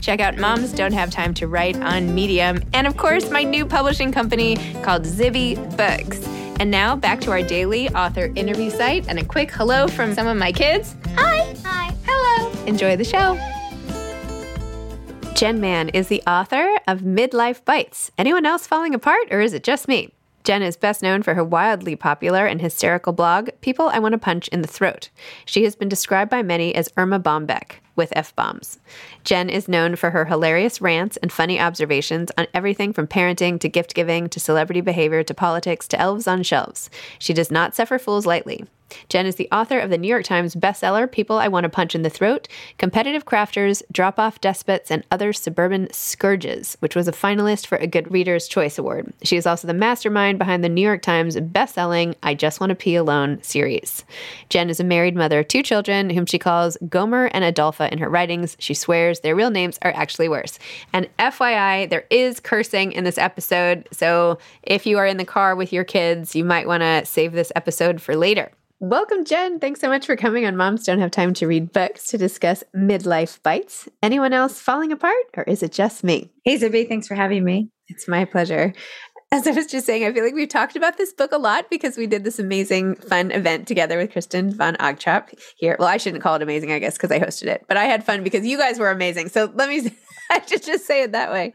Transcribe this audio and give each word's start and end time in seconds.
Check 0.00 0.20
out 0.20 0.38
Moms 0.38 0.72
Don't 0.72 0.92
Have 0.92 1.10
Time 1.10 1.34
to 1.34 1.46
Write 1.46 1.76
on 1.76 2.14
Medium. 2.14 2.62
And 2.72 2.86
of 2.86 2.96
course, 2.96 3.30
my 3.30 3.42
new 3.42 3.66
publishing 3.66 4.12
company 4.12 4.56
called 4.82 5.02
Zibby 5.02 5.56
Books. 5.76 6.26
And 6.60 6.70
now 6.70 6.96
back 6.96 7.20
to 7.22 7.30
our 7.30 7.42
daily 7.42 7.88
author 7.90 8.32
interview 8.34 8.70
site 8.70 9.06
and 9.08 9.18
a 9.18 9.24
quick 9.24 9.50
hello 9.50 9.86
from 9.88 10.14
some 10.14 10.26
of 10.26 10.36
my 10.36 10.52
kids. 10.52 10.96
Hi. 11.14 11.54
Hi. 11.64 11.94
Hello. 12.04 12.64
Enjoy 12.66 12.96
the 12.96 13.04
show. 13.04 13.38
Jen 15.34 15.60
Mann 15.60 15.88
is 15.90 16.08
the 16.08 16.22
author 16.26 16.78
of 16.88 17.00
Midlife 17.00 17.64
Bites. 17.64 18.10
Anyone 18.18 18.44
else 18.44 18.66
falling 18.66 18.92
apart, 18.92 19.28
or 19.30 19.40
is 19.40 19.52
it 19.52 19.62
just 19.62 19.86
me? 19.86 20.12
Jen 20.42 20.62
is 20.62 20.76
best 20.76 21.02
known 21.02 21.22
for 21.22 21.34
her 21.34 21.44
wildly 21.44 21.94
popular 21.94 22.46
and 22.46 22.60
hysterical 22.60 23.12
blog, 23.12 23.50
People 23.60 23.88
I 23.90 23.98
Want 23.98 24.14
to 24.14 24.18
Punch 24.18 24.48
in 24.48 24.62
the 24.62 24.68
Throat. 24.68 25.10
She 25.44 25.62
has 25.64 25.76
been 25.76 25.88
described 25.88 26.30
by 26.30 26.42
many 26.42 26.74
as 26.74 26.88
Erma 26.96 27.20
Bombeck 27.20 27.76
with 27.98 28.14
F 28.16 28.34
bombs. 28.34 28.78
Jen 29.24 29.50
is 29.50 29.68
known 29.68 29.96
for 29.96 30.08
her 30.08 30.24
hilarious 30.24 30.80
rants 30.80 31.18
and 31.18 31.30
funny 31.30 31.60
observations 31.60 32.30
on 32.38 32.46
everything 32.54 32.94
from 32.94 33.06
parenting 33.06 33.60
to 33.60 33.68
gift 33.68 33.94
giving 33.94 34.30
to 34.30 34.40
celebrity 34.40 34.80
behavior 34.80 35.22
to 35.22 35.34
politics 35.34 35.86
to 35.88 36.00
elves 36.00 36.26
on 36.26 36.42
shelves. 36.42 36.88
She 37.18 37.34
does 37.34 37.50
not 37.50 37.74
suffer 37.74 37.98
fools 37.98 38.24
lightly. 38.24 38.64
Jen 39.08 39.26
is 39.26 39.36
the 39.36 39.48
author 39.52 39.78
of 39.78 39.90
the 39.90 39.98
New 39.98 40.08
York 40.08 40.24
Times 40.24 40.54
bestseller 40.54 41.10
People 41.10 41.36
I 41.38 41.48
Want 41.48 41.64
to 41.64 41.68
Punch 41.68 41.94
in 41.94 42.02
the 42.02 42.10
Throat, 42.10 42.48
Competitive 42.78 43.24
Crafters, 43.24 43.82
Drop 43.92 44.18
Off 44.18 44.40
Despots, 44.40 44.90
and 44.90 45.04
Other 45.10 45.32
Suburban 45.32 45.92
Scourges, 45.92 46.76
which 46.80 46.96
was 46.96 47.08
a 47.08 47.12
finalist 47.12 47.66
for 47.66 47.76
a 47.76 47.86
Goodreads 47.86 48.48
Choice 48.48 48.78
Award. 48.78 49.12
She 49.22 49.36
is 49.36 49.46
also 49.46 49.66
the 49.66 49.74
mastermind 49.74 50.38
behind 50.38 50.64
the 50.64 50.68
New 50.68 50.80
York 50.80 51.02
Times 51.02 51.38
best-selling 51.38 52.14
I 52.22 52.34
Just 52.34 52.60
Want 52.60 52.70
to 52.70 52.76
Pee 52.76 52.94
Alone 52.94 53.42
series. 53.42 54.04
Jen 54.48 54.70
is 54.70 54.80
a 54.80 54.84
married 54.84 55.16
mother 55.16 55.40
of 55.40 55.48
two 55.48 55.62
children 55.62 56.10
whom 56.10 56.26
she 56.26 56.38
calls 56.38 56.78
Gomer 56.88 57.26
and 57.26 57.44
Adolpha 57.44 57.87
in 57.92 57.98
her 57.98 58.08
writings. 58.08 58.56
She 58.58 58.74
swears 58.74 59.20
their 59.20 59.36
real 59.36 59.50
names 59.50 59.78
are 59.82 59.92
actually 59.94 60.28
worse. 60.28 60.58
And 60.92 61.08
FYI, 61.18 61.88
there 61.90 62.04
is 62.10 62.40
cursing 62.40 62.92
in 62.92 63.04
this 63.04 63.18
episode, 63.18 63.88
so 63.92 64.38
if 64.62 64.86
you 64.86 64.98
are 64.98 65.06
in 65.06 65.16
the 65.16 65.24
car 65.24 65.54
with 65.56 65.72
your 65.72 65.84
kids, 65.84 66.34
you 66.34 66.44
might 66.44 66.66
want 66.66 66.82
to 66.82 67.04
save 67.04 67.32
this 67.32 67.52
episode 67.56 68.00
for 68.00 68.16
later. 68.16 68.50
Welcome, 68.80 69.24
Jen. 69.24 69.58
Thanks 69.58 69.80
so 69.80 69.88
much 69.88 70.06
for 70.06 70.14
coming 70.14 70.46
on 70.46 70.56
Moms 70.56 70.84
Don't 70.84 71.00
Have 71.00 71.10
Time 71.10 71.34
to 71.34 71.48
Read 71.48 71.72
Books 71.72 72.06
to 72.06 72.18
discuss 72.18 72.62
midlife 72.76 73.42
bites. 73.42 73.88
Anyone 74.04 74.32
else 74.32 74.60
falling 74.60 74.92
apart, 74.92 75.16
or 75.36 75.42
is 75.44 75.64
it 75.64 75.72
just 75.72 76.04
me? 76.04 76.30
Hey, 76.44 76.58
Zibby. 76.58 76.88
Thanks 76.88 77.08
for 77.08 77.16
having 77.16 77.44
me. 77.44 77.70
It's 77.88 78.06
my 78.06 78.24
pleasure. 78.24 78.72
As 79.30 79.46
I 79.46 79.50
was 79.50 79.66
just 79.66 79.84
saying, 79.84 80.04
I 80.04 80.12
feel 80.12 80.24
like 80.24 80.34
we've 80.34 80.48
talked 80.48 80.74
about 80.74 80.96
this 80.96 81.12
book 81.12 81.32
a 81.32 81.38
lot 81.38 81.68
because 81.68 81.98
we 81.98 82.06
did 82.06 82.24
this 82.24 82.38
amazing, 82.38 82.94
fun 82.94 83.30
event 83.30 83.68
together 83.68 83.98
with 83.98 84.10
Kristin 84.10 84.54
van 84.54 84.74
Ogtrop 84.76 85.38
here. 85.56 85.76
Well, 85.78 85.86
I 85.88 85.98
shouldn't 85.98 86.22
call 86.22 86.34
it 86.36 86.42
amazing, 86.42 86.72
I 86.72 86.78
guess, 86.78 86.94
because 86.96 87.10
I 87.10 87.20
hosted 87.20 87.48
it, 87.48 87.64
but 87.68 87.76
I 87.76 87.84
had 87.84 88.04
fun 88.04 88.24
because 88.24 88.46
you 88.46 88.56
guys 88.56 88.78
were 88.78 88.90
amazing. 88.90 89.28
So 89.28 89.52
let 89.54 89.68
me, 89.68 89.90
I 90.30 90.40
should 90.46 90.62
just 90.64 90.86
say 90.86 91.02
it 91.02 91.12
that 91.12 91.30
way. 91.30 91.52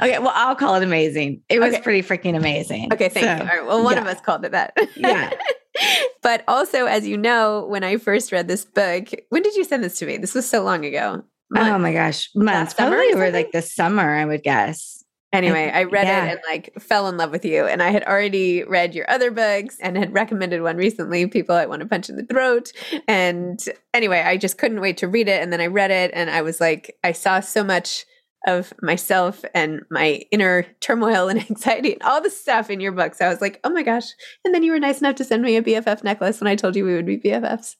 Okay, 0.00 0.18
well, 0.20 0.32
I'll 0.32 0.54
call 0.54 0.76
it 0.76 0.84
amazing. 0.84 1.42
It 1.48 1.58
was 1.58 1.74
Okay. 1.74 1.82
pretty 1.82 2.02
freaking 2.02 2.36
amazing. 2.36 2.92
Okay, 2.92 3.08
thank 3.08 3.26
So, 3.26 3.32
you. 3.44 3.50
All 3.50 3.56
right, 3.58 3.66
well, 3.66 3.82
one 3.82 3.94
yeah. 3.96 4.02
of 4.02 4.06
us 4.06 4.20
called 4.20 4.44
it 4.44 4.52
that. 4.52 4.74
Yeah. 4.96 5.32
but 6.22 6.44
also, 6.46 6.86
as 6.86 7.06
you 7.06 7.16
know, 7.16 7.66
when 7.68 7.82
I 7.82 7.96
first 7.96 8.30
read 8.30 8.46
this 8.46 8.64
book, 8.64 9.08
when 9.30 9.42
did 9.42 9.56
you 9.56 9.64
send 9.64 9.82
this 9.82 9.98
to 9.98 10.06
me? 10.06 10.18
This 10.18 10.34
was 10.34 10.48
so 10.48 10.62
long 10.62 10.84
ago. 10.84 11.24
Oh 11.56 11.78
my 11.78 11.92
gosh, 11.92 12.30
months. 12.34 12.74
Probably 12.74 13.14
were 13.14 13.30
like 13.30 13.50
the 13.52 13.62
summer, 13.62 14.14
I 14.14 14.24
would 14.24 14.42
guess. 14.42 14.97
Anyway, 15.32 15.70
I 15.72 15.82
read 15.84 16.06
Yeah. 16.06 16.24
it 16.24 16.30
and 16.32 16.40
like 16.48 16.72
fell 16.80 17.06
in 17.08 17.18
love 17.18 17.30
with 17.30 17.44
you. 17.44 17.66
And 17.66 17.82
I 17.82 17.90
had 17.90 18.02
already 18.04 18.64
read 18.64 18.94
your 18.94 19.08
other 19.10 19.30
books 19.30 19.76
and 19.80 19.96
had 19.96 20.14
recommended 20.14 20.62
one 20.62 20.76
recently, 20.78 21.26
People 21.26 21.54
I 21.54 21.66
Want 21.66 21.80
to 21.80 21.86
Punch 21.86 22.08
in 22.08 22.16
the 22.16 22.24
Throat. 22.24 22.72
And 23.06 23.62
anyway, 23.92 24.20
I 24.20 24.38
just 24.38 24.56
couldn't 24.56 24.80
wait 24.80 24.96
to 24.98 25.08
read 25.08 25.28
it. 25.28 25.42
And 25.42 25.52
then 25.52 25.60
I 25.60 25.66
read 25.66 25.90
it 25.90 26.12
and 26.14 26.30
I 26.30 26.40
was 26.42 26.60
like, 26.60 26.96
I 27.04 27.12
saw 27.12 27.40
so 27.40 27.62
much 27.62 28.06
of 28.46 28.72
myself 28.80 29.44
and 29.54 29.82
my 29.90 30.22
inner 30.30 30.64
turmoil 30.80 31.28
and 31.28 31.40
anxiety 31.50 31.92
and 31.92 32.02
all 32.02 32.22
the 32.22 32.30
stuff 32.30 32.70
in 32.70 32.80
your 32.80 32.92
book. 32.92 33.14
So 33.14 33.26
I 33.26 33.28
was 33.28 33.40
like, 33.40 33.60
oh 33.64 33.70
my 33.70 33.82
gosh. 33.82 34.06
And 34.44 34.54
then 34.54 34.62
you 34.62 34.72
were 34.72 34.78
nice 34.78 35.00
enough 35.00 35.16
to 35.16 35.24
send 35.24 35.42
me 35.42 35.56
a 35.56 35.62
BFF 35.62 36.04
necklace 36.04 36.40
when 36.40 36.48
I 36.48 36.54
told 36.54 36.76
you 36.76 36.84
we 36.84 36.94
would 36.94 37.06
be 37.06 37.18
BFFs. 37.18 37.76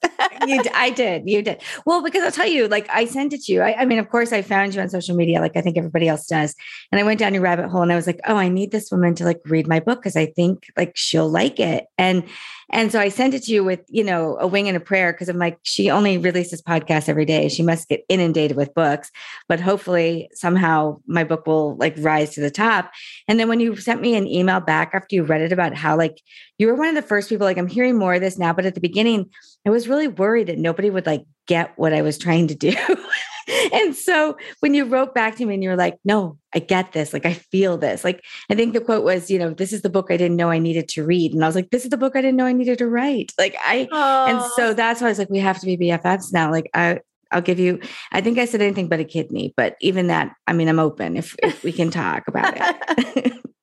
you, 0.46 0.62
I 0.74 0.90
did. 0.96 1.28
You 1.28 1.42
did. 1.42 1.62
Well, 1.86 2.02
because 2.02 2.22
I'll 2.22 2.32
tell 2.32 2.48
you, 2.48 2.68
like 2.68 2.88
I 2.90 3.04
sent 3.04 3.32
it 3.32 3.42
to 3.44 3.52
you. 3.52 3.62
I, 3.62 3.82
I 3.82 3.84
mean, 3.84 3.98
of 3.98 4.10
course, 4.10 4.32
I 4.32 4.42
found 4.42 4.74
you 4.74 4.80
on 4.80 4.88
social 4.88 5.16
media, 5.16 5.40
like 5.40 5.56
I 5.56 5.60
think 5.60 5.78
everybody 5.78 6.08
else 6.08 6.26
does. 6.26 6.54
And 6.90 7.00
I 7.00 7.04
went 7.04 7.20
down 7.20 7.34
your 7.34 7.42
rabbit 7.42 7.68
hole 7.68 7.82
and 7.82 7.92
I 7.92 7.96
was 7.96 8.06
like, 8.06 8.20
oh, 8.26 8.36
I 8.36 8.48
need 8.48 8.72
this 8.72 8.90
woman 8.90 9.14
to 9.16 9.24
like 9.24 9.40
read 9.44 9.68
my 9.68 9.80
book 9.80 10.00
because 10.00 10.16
I 10.16 10.26
think 10.26 10.66
like 10.76 10.96
she'll 10.96 11.28
like 11.28 11.60
it. 11.60 11.86
And 11.96 12.24
and 12.70 12.92
so 12.92 13.00
I 13.00 13.08
sent 13.08 13.34
it 13.34 13.44
to 13.44 13.52
you 13.52 13.64
with, 13.64 13.80
you 13.88 14.04
know, 14.04 14.36
a 14.38 14.46
wing 14.46 14.68
and 14.68 14.76
a 14.76 14.80
prayer 14.80 15.12
because 15.12 15.28
I'm 15.28 15.38
like, 15.38 15.58
she 15.62 15.90
only 15.90 16.18
releases 16.18 16.60
podcasts 16.60 17.08
every 17.08 17.24
day. 17.24 17.48
She 17.48 17.62
must 17.62 17.88
get 17.88 18.04
inundated 18.08 18.56
with 18.56 18.74
books, 18.74 19.10
but 19.48 19.58
hopefully 19.58 20.28
somehow 20.34 21.00
my 21.06 21.24
book 21.24 21.46
will 21.46 21.76
like 21.76 21.94
rise 21.98 22.34
to 22.34 22.40
the 22.40 22.50
top. 22.50 22.92
And 23.26 23.40
then 23.40 23.48
when 23.48 23.60
you 23.60 23.76
sent 23.76 24.02
me 24.02 24.14
an 24.16 24.26
email 24.26 24.60
back 24.60 24.90
after 24.92 25.16
you 25.16 25.24
read 25.24 25.40
it 25.40 25.52
about 25.52 25.74
how 25.74 25.96
like 25.96 26.20
you 26.58 26.66
were 26.66 26.74
one 26.74 26.88
of 26.88 26.94
the 26.94 27.02
first 27.02 27.28
people, 27.28 27.46
like 27.46 27.58
I'm 27.58 27.68
hearing 27.68 27.98
more 27.98 28.14
of 28.14 28.20
this 28.20 28.38
now, 28.38 28.52
but 28.52 28.66
at 28.66 28.74
the 28.74 28.80
beginning, 28.80 29.30
I 29.66 29.70
was 29.70 29.88
really 29.88 30.08
worried 30.08 30.48
that 30.48 30.58
nobody 30.58 30.90
would 30.90 31.06
like 31.06 31.24
get 31.46 31.72
what 31.78 31.94
I 31.94 32.02
was 32.02 32.18
trying 32.18 32.48
to 32.48 32.54
do. 32.54 32.74
and 33.72 33.94
so 33.94 34.36
when 34.60 34.74
you 34.74 34.84
wrote 34.84 35.14
back 35.14 35.36
to 35.36 35.46
me 35.46 35.54
and 35.54 35.62
you 35.62 35.70
were 35.70 35.76
like, 35.76 35.98
no, 36.04 36.38
I 36.54 36.58
get 36.58 36.92
this. 36.92 37.12
Like, 37.12 37.26
I 37.26 37.34
feel 37.34 37.76
this. 37.76 38.04
Like, 38.04 38.24
I 38.50 38.54
think 38.54 38.74
the 38.74 38.80
quote 38.80 39.04
was, 39.04 39.30
you 39.30 39.38
know, 39.38 39.50
this 39.50 39.72
is 39.72 39.82
the 39.82 39.90
book 39.90 40.08
I 40.10 40.16
didn't 40.16 40.36
know 40.36 40.50
I 40.50 40.58
needed 40.58 40.88
to 40.90 41.04
read. 41.04 41.32
And 41.32 41.42
I 41.42 41.46
was 41.46 41.54
like, 41.54 41.70
this 41.70 41.84
is 41.84 41.90
the 41.90 41.96
book 41.96 42.16
I 42.16 42.20
didn't 42.20 42.36
know 42.36 42.46
I 42.46 42.52
needed 42.52 42.78
to 42.78 42.88
write. 42.88 43.32
Like, 43.38 43.56
I, 43.64 43.88
and 44.28 44.42
so 44.56 44.74
that's 44.74 45.00
why 45.00 45.08
I 45.08 45.10
was 45.10 45.18
like, 45.18 45.30
we 45.30 45.38
have 45.38 45.60
to 45.60 45.66
be 45.66 45.76
BFFs 45.76 46.32
now. 46.32 46.50
Like, 46.50 46.70
I, 46.74 47.00
I'll 47.30 47.42
give 47.42 47.58
you, 47.58 47.80
I 48.12 48.20
think 48.20 48.38
I 48.38 48.46
said 48.46 48.62
anything 48.62 48.88
but 48.88 49.00
a 49.00 49.04
kidney, 49.04 49.52
but 49.56 49.76
even 49.80 50.06
that, 50.06 50.34
I 50.46 50.52
mean, 50.54 50.68
I'm 50.68 50.78
open 50.78 51.16
if, 51.16 51.36
if 51.42 51.62
we 51.62 51.72
can 51.72 51.90
talk 51.90 52.26
about 52.28 52.54
it. 52.56 53.32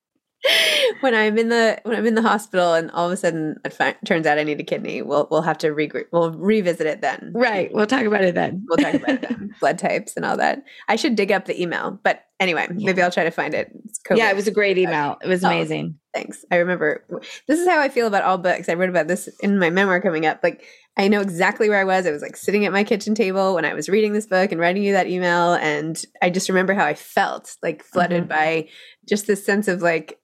when 1.02 1.14
I'm 1.14 1.38
in 1.38 1.50
the 1.50 1.80
when 1.84 1.96
I'm 1.96 2.06
in 2.06 2.16
the 2.16 2.22
hospital 2.22 2.74
and 2.74 2.92
all 2.92 3.06
of 3.06 3.12
a 3.12 3.18
sudden 3.18 3.58
it 3.64 3.74
fi- 3.74 3.96
turns 4.06 4.26
out 4.26 4.38
I 4.38 4.44
need 4.44 4.60
a 4.60 4.64
kidney, 4.64 5.02
we'll 5.02 5.28
we'll 5.30 5.42
have 5.42 5.58
to 5.60 5.70
re- 5.70 5.92
we'll 6.12 6.32
revisit 6.32 6.88
it 6.88 7.02
then. 7.02 7.32
Right. 7.34 7.72
We'll 7.74 7.88
talk 7.88 8.06
about 8.06 8.24
it 8.24 8.36
then. 8.36 8.66
We'll 8.68 8.78
talk 8.78 8.94
about 8.96 9.10
it 9.10 9.22
then. 9.22 9.56
Blood 9.60 9.80
types 9.80 10.14
and 10.16 10.26
all 10.26 10.38
that. 10.38 10.64
I 10.88 10.96
should 10.96 11.16
dig 11.16 11.32
up 11.32 11.46
the 11.46 11.60
email, 11.60 12.00
but 12.04 12.26
anyway, 12.40 12.68
yeah. 12.70 12.86
maybe 12.86 13.02
I'll 13.02 13.12
try 13.12 13.24
to 13.24 13.32
find 13.32 13.54
it. 13.54 13.72
Yeah, 14.14 14.30
it 14.30 14.36
was 14.36 14.48
a 14.48 14.52
great 14.52 14.78
email. 14.78 15.18
It 15.24 15.28
was 15.28 15.44
oh, 15.44 15.48
amazing. 15.48 15.98
Thanks. 16.14 16.46
I 16.52 16.58
remember 16.58 17.06
this 17.48 17.60
is 17.60 17.68
how 17.68 17.80
I 17.80 17.90
feel 17.90 18.08
about 18.08 18.24
all 18.24 18.38
books. 18.38 18.70
I 18.70 18.74
wrote 18.74 18.90
about 18.90 19.08
this 19.08 19.28
in 19.42 19.60
my 19.60 19.70
memoir 19.70 20.02
coming 20.02 20.26
up. 20.26 20.40
Like 20.44 20.64
I 20.98 21.08
know 21.08 21.22
exactly 21.22 21.70
where 21.70 21.80
I 21.80 21.84
was. 21.84 22.06
I 22.06 22.12
was 22.12 22.22
like 22.22 22.38
sitting 22.38 22.66
at 22.66 22.72
my 22.72 22.84
kitchen 22.84 23.16
table 23.16 23.56
when 23.56 23.66
I 23.66 23.74
was 23.74 23.90
reading 23.90 24.14
this 24.14 24.28
book 24.28 24.52
and 24.52 24.62
writing 24.62 24.84
you 24.84 24.94
that 24.94 25.08
email 25.08 25.54
and 25.56 26.02
I 26.22 26.30
just 26.30 26.48
remember 26.48 26.74
how 26.74 26.86
I 26.86 26.94
felt 26.94 27.56
like 27.62 27.84
flooded 27.84 28.24
mm-hmm. 28.24 28.30
by 28.30 28.70
just 29.08 29.28
this 29.28 29.46
sense 29.46 29.68
of 29.68 29.82
like 29.82 30.20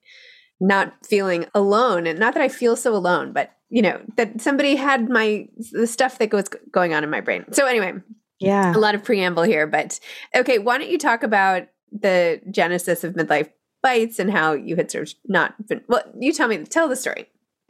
not 0.61 0.93
feeling 1.05 1.45
alone 1.53 2.07
and 2.07 2.19
not 2.19 2.35
that 2.35 2.43
I 2.43 2.47
feel 2.47 2.75
so 2.75 2.95
alone, 2.95 3.33
but 3.33 3.51
you 3.69 3.81
know, 3.81 3.99
that 4.17 4.39
somebody 4.39 4.75
had 4.75 5.09
my 5.09 5.47
the 5.71 5.87
stuff 5.87 6.19
that 6.19 6.31
was 6.31 6.49
going 6.71 6.93
on 6.93 7.03
in 7.03 7.09
my 7.09 7.21
brain. 7.21 7.45
So 7.51 7.65
anyway, 7.65 7.93
yeah. 8.39 8.75
A 8.75 8.77
lot 8.77 8.95
of 8.95 9.03
preamble 9.03 9.43
here, 9.43 9.67
but 9.67 9.99
okay, 10.35 10.57
why 10.57 10.77
don't 10.77 10.89
you 10.89 10.97
talk 10.97 11.23
about 11.23 11.67
the 11.91 12.41
genesis 12.49 13.03
of 13.03 13.13
midlife 13.13 13.49
bites 13.83 14.19
and 14.19 14.31
how 14.31 14.53
you 14.53 14.75
had 14.75 14.91
sort 14.91 15.09
of 15.09 15.15
not 15.25 15.67
been 15.67 15.81
well, 15.87 16.03
you 16.19 16.31
tell 16.31 16.47
me 16.47 16.57
tell 16.59 16.87
the 16.87 16.95
story. 16.95 17.27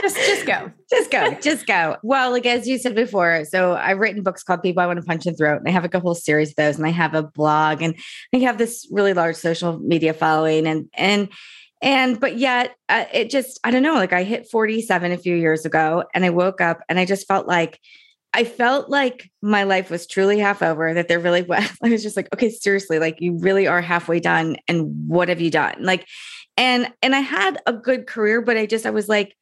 just 0.00 0.16
just 0.16 0.46
go. 0.46 0.70
Just 0.90 1.10
go. 1.10 1.34
Just 1.40 1.66
go. 1.66 1.96
Well, 2.02 2.30
like 2.30 2.46
as 2.46 2.68
you 2.68 2.78
said 2.78 2.94
before, 2.94 3.44
so 3.44 3.74
I've 3.74 3.98
written 3.98 4.22
books 4.22 4.42
called 4.42 4.62
People 4.62 4.82
I 4.82 4.86
Want 4.86 4.98
to 4.98 5.04
Punch 5.04 5.26
in 5.26 5.32
the 5.32 5.36
Throat, 5.36 5.58
and 5.58 5.68
I 5.68 5.70
have 5.70 5.84
a 5.84 5.88
couple 5.88 6.10
of 6.10 6.18
series 6.18 6.50
of 6.50 6.56
those, 6.56 6.76
and 6.76 6.86
I 6.86 6.90
have 6.90 7.14
a 7.14 7.22
blog, 7.22 7.82
and 7.82 7.94
I 8.34 8.38
have 8.38 8.58
this 8.58 8.86
really 8.90 9.14
large 9.14 9.36
social 9.36 9.78
media 9.78 10.12
following, 10.12 10.66
and 10.66 10.88
and 10.94 11.28
and, 11.86 12.18
but 12.18 12.36
yet 12.36 12.74
uh, 12.88 13.04
it 13.12 13.30
just, 13.30 13.60
I 13.62 13.70
don't 13.70 13.84
know, 13.84 13.94
like 13.94 14.12
I 14.12 14.24
hit 14.24 14.50
47 14.50 15.12
a 15.12 15.16
few 15.16 15.36
years 15.36 15.64
ago 15.64 16.02
and 16.12 16.24
I 16.24 16.30
woke 16.30 16.60
up 16.60 16.80
and 16.88 16.98
I 16.98 17.04
just 17.04 17.28
felt 17.28 17.46
like, 17.46 17.78
I 18.34 18.42
felt 18.42 18.90
like 18.90 19.30
my 19.40 19.62
life 19.62 19.88
was 19.88 20.04
truly 20.04 20.40
half 20.40 20.62
over, 20.62 20.92
that 20.92 21.06
there 21.06 21.20
really 21.20 21.42
was. 21.48 21.70
I 21.80 21.90
was 21.90 22.02
just 22.02 22.16
like, 22.16 22.28
okay, 22.34 22.50
seriously, 22.50 22.98
like 22.98 23.20
you 23.20 23.38
really 23.38 23.68
are 23.68 23.80
halfway 23.80 24.18
done. 24.18 24.56
And 24.66 25.08
what 25.08 25.28
have 25.28 25.40
you 25.40 25.48
done? 25.48 25.76
Like, 25.78 26.08
and, 26.56 26.92
and 27.02 27.14
I 27.14 27.20
had 27.20 27.58
a 27.66 27.72
good 27.72 28.08
career, 28.08 28.42
but 28.42 28.56
I 28.56 28.66
just, 28.66 28.84
I 28.84 28.90
was 28.90 29.08
like, 29.08 29.36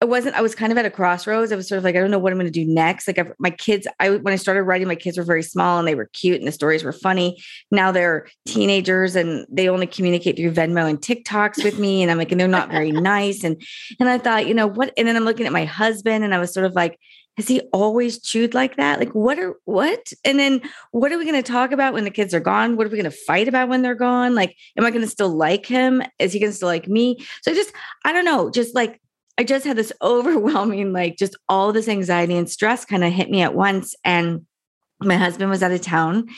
I 0.00 0.04
wasn't, 0.04 0.36
I 0.36 0.42
was 0.42 0.54
kind 0.54 0.70
of 0.70 0.78
at 0.78 0.86
a 0.86 0.90
crossroads. 0.90 1.50
I 1.50 1.56
was 1.56 1.66
sort 1.66 1.78
of 1.78 1.84
like, 1.84 1.96
I 1.96 1.98
don't 1.98 2.12
know 2.12 2.20
what 2.20 2.32
I'm 2.32 2.38
going 2.38 2.50
to 2.50 2.52
do 2.52 2.64
next. 2.64 3.08
Like 3.08 3.18
I've, 3.18 3.32
my 3.40 3.50
kids, 3.50 3.88
I, 3.98 4.10
when 4.10 4.32
I 4.32 4.36
started 4.36 4.62
writing, 4.62 4.86
my 4.86 4.94
kids 4.94 5.18
were 5.18 5.24
very 5.24 5.42
small 5.42 5.80
and 5.80 5.88
they 5.88 5.96
were 5.96 6.06
cute 6.12 6.38
and 6.38 6.46
the 6.46 6.52
stories 6.52 6.84
were 6.84 6.92
funny. 6.92 7.42
Now 7.72 7.90
they're 7.90 8.28
teenagers 8.46 9.16
and 9.16 9.44
they 9.50 9.68
only 9.68 9.88
communicate 9.88 10.36
through 10.36 10.52
Venmo 10.52 10.88
and 10.88 11.00
TikToks 11.00 11.64
with 11.64 11.80
me. 11.80 12.02
And 12.02 12.12
I'm 12.12 12.18
like, 12.18 12.30
and 12.30 12.40
they're 12.40 12.46
not 12.46 12.70
very 12.70 12.92
nice. 12.92 13.42
And, 13.42 13.60
and 13.98 14.08
I 14.08 14.18
thought, 14.18 14.46
you 14.46 14.54
know 14.54 14.68
what? 14.68 14.92
And 14.96 15.08
then 15.08 15.16
I'm 15.16 15.24
looking 15.24 15.46
at 15.46 15.52
my 15.52 15.64
husband 15.64 16.22
and 16.22 16.32
I 16.32 16.38
was 16.38 16.54
sort 16.54 16.66
of 16.66 16.74
like, 16.74 16.96
has 17.36 17.48
he 17.48 17.60
always 17.72 18.20
chewed 18.20 18.54
like 18.54 18.76
that? 18.76 19.00
Like, 19.00 19.14
what 19.14 19.38
are, 19.38 19.54
what? 19.64 20.12
And 20.24 20.38
then 20.38 20.60
what 20.92 21.10
are 21.10 21.18
we 21.18 21.24
going 21.24 21.40
to 21.40 21.52
talk 21.52 21.72
about 21.72 21.92
when 21.92 22.04
the 22.04 22.10
kids 22.10 22.34
are 22.34 22.40
gone? 22.40 22.76
What 22.76 22.86
are 22.86 22.90
we 22.90 22.98
going 22.98 23.10
to 23.10 23.16
fight 23.16 23.48
about 23.48 23.68
when 23.68 23.82
they're 23.82 23.94
gone? 23.94 24.34
Like, 24.34 24.56
am 24.76 24.84
I 24.84 24.90
going 24.90 25.04
to 25.04 25.10
still 25.10 25.30
like 25.30 25.66
him? 25.66 26.02
Is 26.18 26.32
he 26.32 26.40
going 26.40 26.50
to 26.50 26.56
still 26.56 26.68
like 26.68 26.88
me? 26.88 27.24
So 27.42 27.52
just, 27.54 27.72
I 28.04 28.12
don't 28.12 28.24
know, 28.24 28.50
just 28.50 28.74
like, 28.74 29.00
I 29.38 29.44
just 29.44 29.64
had 29.64 29.76
this 29.76 29.92
overwhelming, 30.02 30.92
like 30.92 31.16
just 31.16 31.36
all 31.48 31.72
this 31.72 31.88
anxiety 31.88 32.36
and 32.36 32.50
stress 32.50 32.84
kind 32.84 33.04
of 33.04 33.12
hit 33.12 33.30
me 33.30 33.42
at 33.42 33.54
once. 33.54 33.94
And 34.04 34.46
my 35.00 35.16
husband 35.16 35.50
was 35.50 35.62
out 35.62 35.70
of 35.70 35.80
town. 35.80 36.28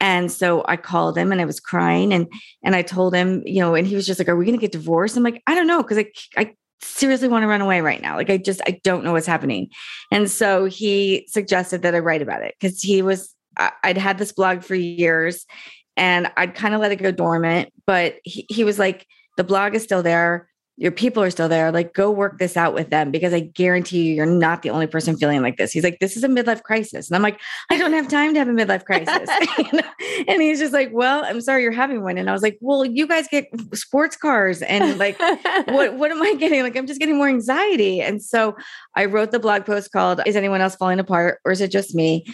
And 0.00 0.30
so 0.30 0.64
I 0.66 0.76
called 0.76 1.16
him 1.16 1.32
and 1.32 1.40
I 1.40 1.44
was 1.44 1.60
crying 1.60 2.12
and 2.12 2.30
and 2.62 2.76
I 2.76 2.82
told 2.82 3.14
him, 3.14 3.42
you 3.46 3.60
know, 3.60 3.74
and 3.74 3.86
he 3.86 3.96
was 3.96 4.06
just 4.06 4.20
like, 4.20 4.28
Are 4.28 4.36
we 4.36 4.44
gonna 4.44 4.58
get 4.58 4.72
divorced? 4.72 5.16
I'm 5.16 5.22
like, 5.22 5.42
I 5.46 5.54
don't 5.54 5.66
know, 5.66 5.82
because 5.82 5.98
I 5.98 6.06
I 6.36 6.54
seriously 6.80 7.28
want 7.28 7.42
to 7.42 7.48
run 7.48 7.60
away 7.60 7.80
right 7.80 8.00
now. 8.00 8.16
Like 8.16 8.30
I 8.30 8.36
just 8.36 8.60
I 8.66 8.80
don't 8.84 9.02
know 9.02 9.12
what's 9.12 9.26
happening. 9.26 9.70
And 10.12 10.30
so 10.30 10.66
he 10.66 11.26
suggested 11.28 11.82
that 11.82 11.94
I 11.94 11.98
write 11.98 12.22
about 12.22 12.42
it 12.42 12.54
because 12.58 12.80
he 12.80 13.02
was 13.02 13.34
I'd 13.82 13.98
had 13.98 14.18
this 14.18 14.30
blog 14.30 14.62
for 14.62 14.76
years 14.76 15.44
and 15.96 16.30
I'd 16.36 16.54
kind 16.54 16.74
of 16.74 16.80
let 16.80 16.92
it 16.92 17.02
go 17.02 17.10
dormant, 17.10 17.72
but 17.84 18.16
he, 18.22 18.46
he 18.48 18.62
was 18.62 18.78
like, 18.78 19.04
the 19.36 19.42
blog 19.42 19.74
is 19.74 19.82
still 19.82 20.02
there 20.02 20.47
your 20.80 20.92
people 20.92 21.20
are 21.24 21.30
still 21.30 21.48
there. 21.48 21.72
Like, 21.72 21.92
go 21.92 22.08
work 22.08 22.38
this 22.38 22.56
out 22.56 22.72
with 22.72 22.88
them 22.88 23.10
because 23.10 23.34
I 23.34 23.40
guarantee 23.40 24.04
you, 24.04 24.14
you're 24.14 24.26
not 24.26 24.62
the 24.62 24.70
only 24.70 24.86
person 24.86 25.16
feeling 25.16 25.42
like 25.42 25.56
this. 25.56 25.72
He's 25.72 25.82
like, 25.82 25.98
this 25.98 26.16
is 26.16 26.22
a 26.22 26.28
midlife 26.28 26.62
crisis. 26.62 27.10
And 27.10 27.16
I'm 27.16 27.22
like, 27.22 27.40
I 27.68 27.76
don't 27.76 27.92
have 27.92 28.06
time 28.06 28.32
to 28.34 28.38
have 28.38 28.48
a 28.48 28.52
midlife 28.52 28.84
crisis. 28.84 29.28
and 30.28 30.40
he's 30.40 30.60
just 30.60 30.72
like, 30.72 30.90
well, 30.92 31.24
I'm 31.24 31.40
sorry 31.40 31.64
you're 31.64 31.72
having 31.72 32.04
one. 32.04 32.16
And 32.16 32.30
I 32.30 32.32
was 32.32 32.42
like, 32.42 32.58
well, 32.60 32.84
you 32.84 33.08
guys 33.08 33.26
get 33.26 33.48
sports 33.74 34.16
cars. 34.16 34.62
And 34.62 34.98
like, 34.98 35.18
what, 35.18 35.94
what 35.94 36.12
am 36.12 36.22
I 36.22 36.34
getting? 36.38 36.62
Like, 36.62 36.76
I'm 36.76 36.86
just 36.86 37.00
getting 37.00 37.16
more 37.16 37.28
anxiety. 37.28 38.00
And 38.00 38.22
so 38.22 38.56
I 38.94 39.06
wrote 39.06 39.32
the 39.32 39.40
blog 39.40 39.66
post 39.66 39.90
called, 39.90 40.20
Is 40.26 40.36
Anyone 40.36 40.60
Else 40.60 40.76
Falling 40.76 41.00
Apart 41.00 41.40
or 41.44 41.50
is 41.50 41.60
it 41.60 41.72
just 41.72 41.96
me? 41.96 42.24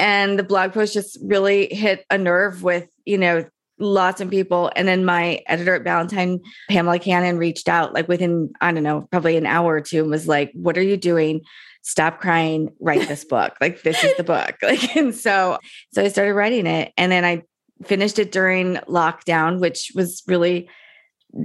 And 0.00 0.36
the 0.40 0.42
blog 0.42 0.72
post 0.72 0.92
just 0.92 1.18
really 1.22 1.72
hit 1.72 2.04
a 2.10 2.18
nerve 2.18 2.64
with, 2.64 2.88
you 3.04 3.16
know, 3.16 3.44
lots 3.82 4.20
of 4.20 4.30
people. 4.30 4.70
And 4.76 4.86
then 4.86 5.04
my 5.04 5.40
editor 5.46 5.74
at 5.74 5.84
Ballantine, 5.84 6.40
Pamela 6.70 6.98
Cannon, 6.98 7.38
reached 7.38 7.68
out 7.68 7.92
like 7.92 8.08
within, 8.08 8.52
I 8.60 8.72
don't 8.72 8.82
know, 8.82 9.08
probably 9.10 9.36
an 9.36 9.46
hour 9.46 9.74
or 9.74 9.80
two 9.80 10.02
and 10.02 10.10
was 10.10 10.28
like, 10.28 10.50
What 10.54 10.78
are 10.78 10.82
you 10.82 10.96
doing? 10.96 11.42
Stop 11.82 12.20
crying, 12.20 12.70
write 12.80 13.08
this 13.08 13.24
book. 13.24 13.54
like 13.60 13.82
this 13.82 14.02
is 14.04 14.16
the 14.16 14.24
book. 14.24 14.54
Like, 14.62 14.96
and 14.96 15.14
so 15.14 15.58
so 15.92 16.02
I 16.02 16.08
started 16.08 16.34
writing 16.34 16.66
it. 16.66 16.92
And 16.96 17.10
then 17.10 17.24
I 17.24 17.42
finished 17.84 18.18
it 18.18 18.32
during 18.32 18.76
lockdown, 18.88 19.60
which 19.60 19.90
was 19.94 20.22
really 20.26 20.68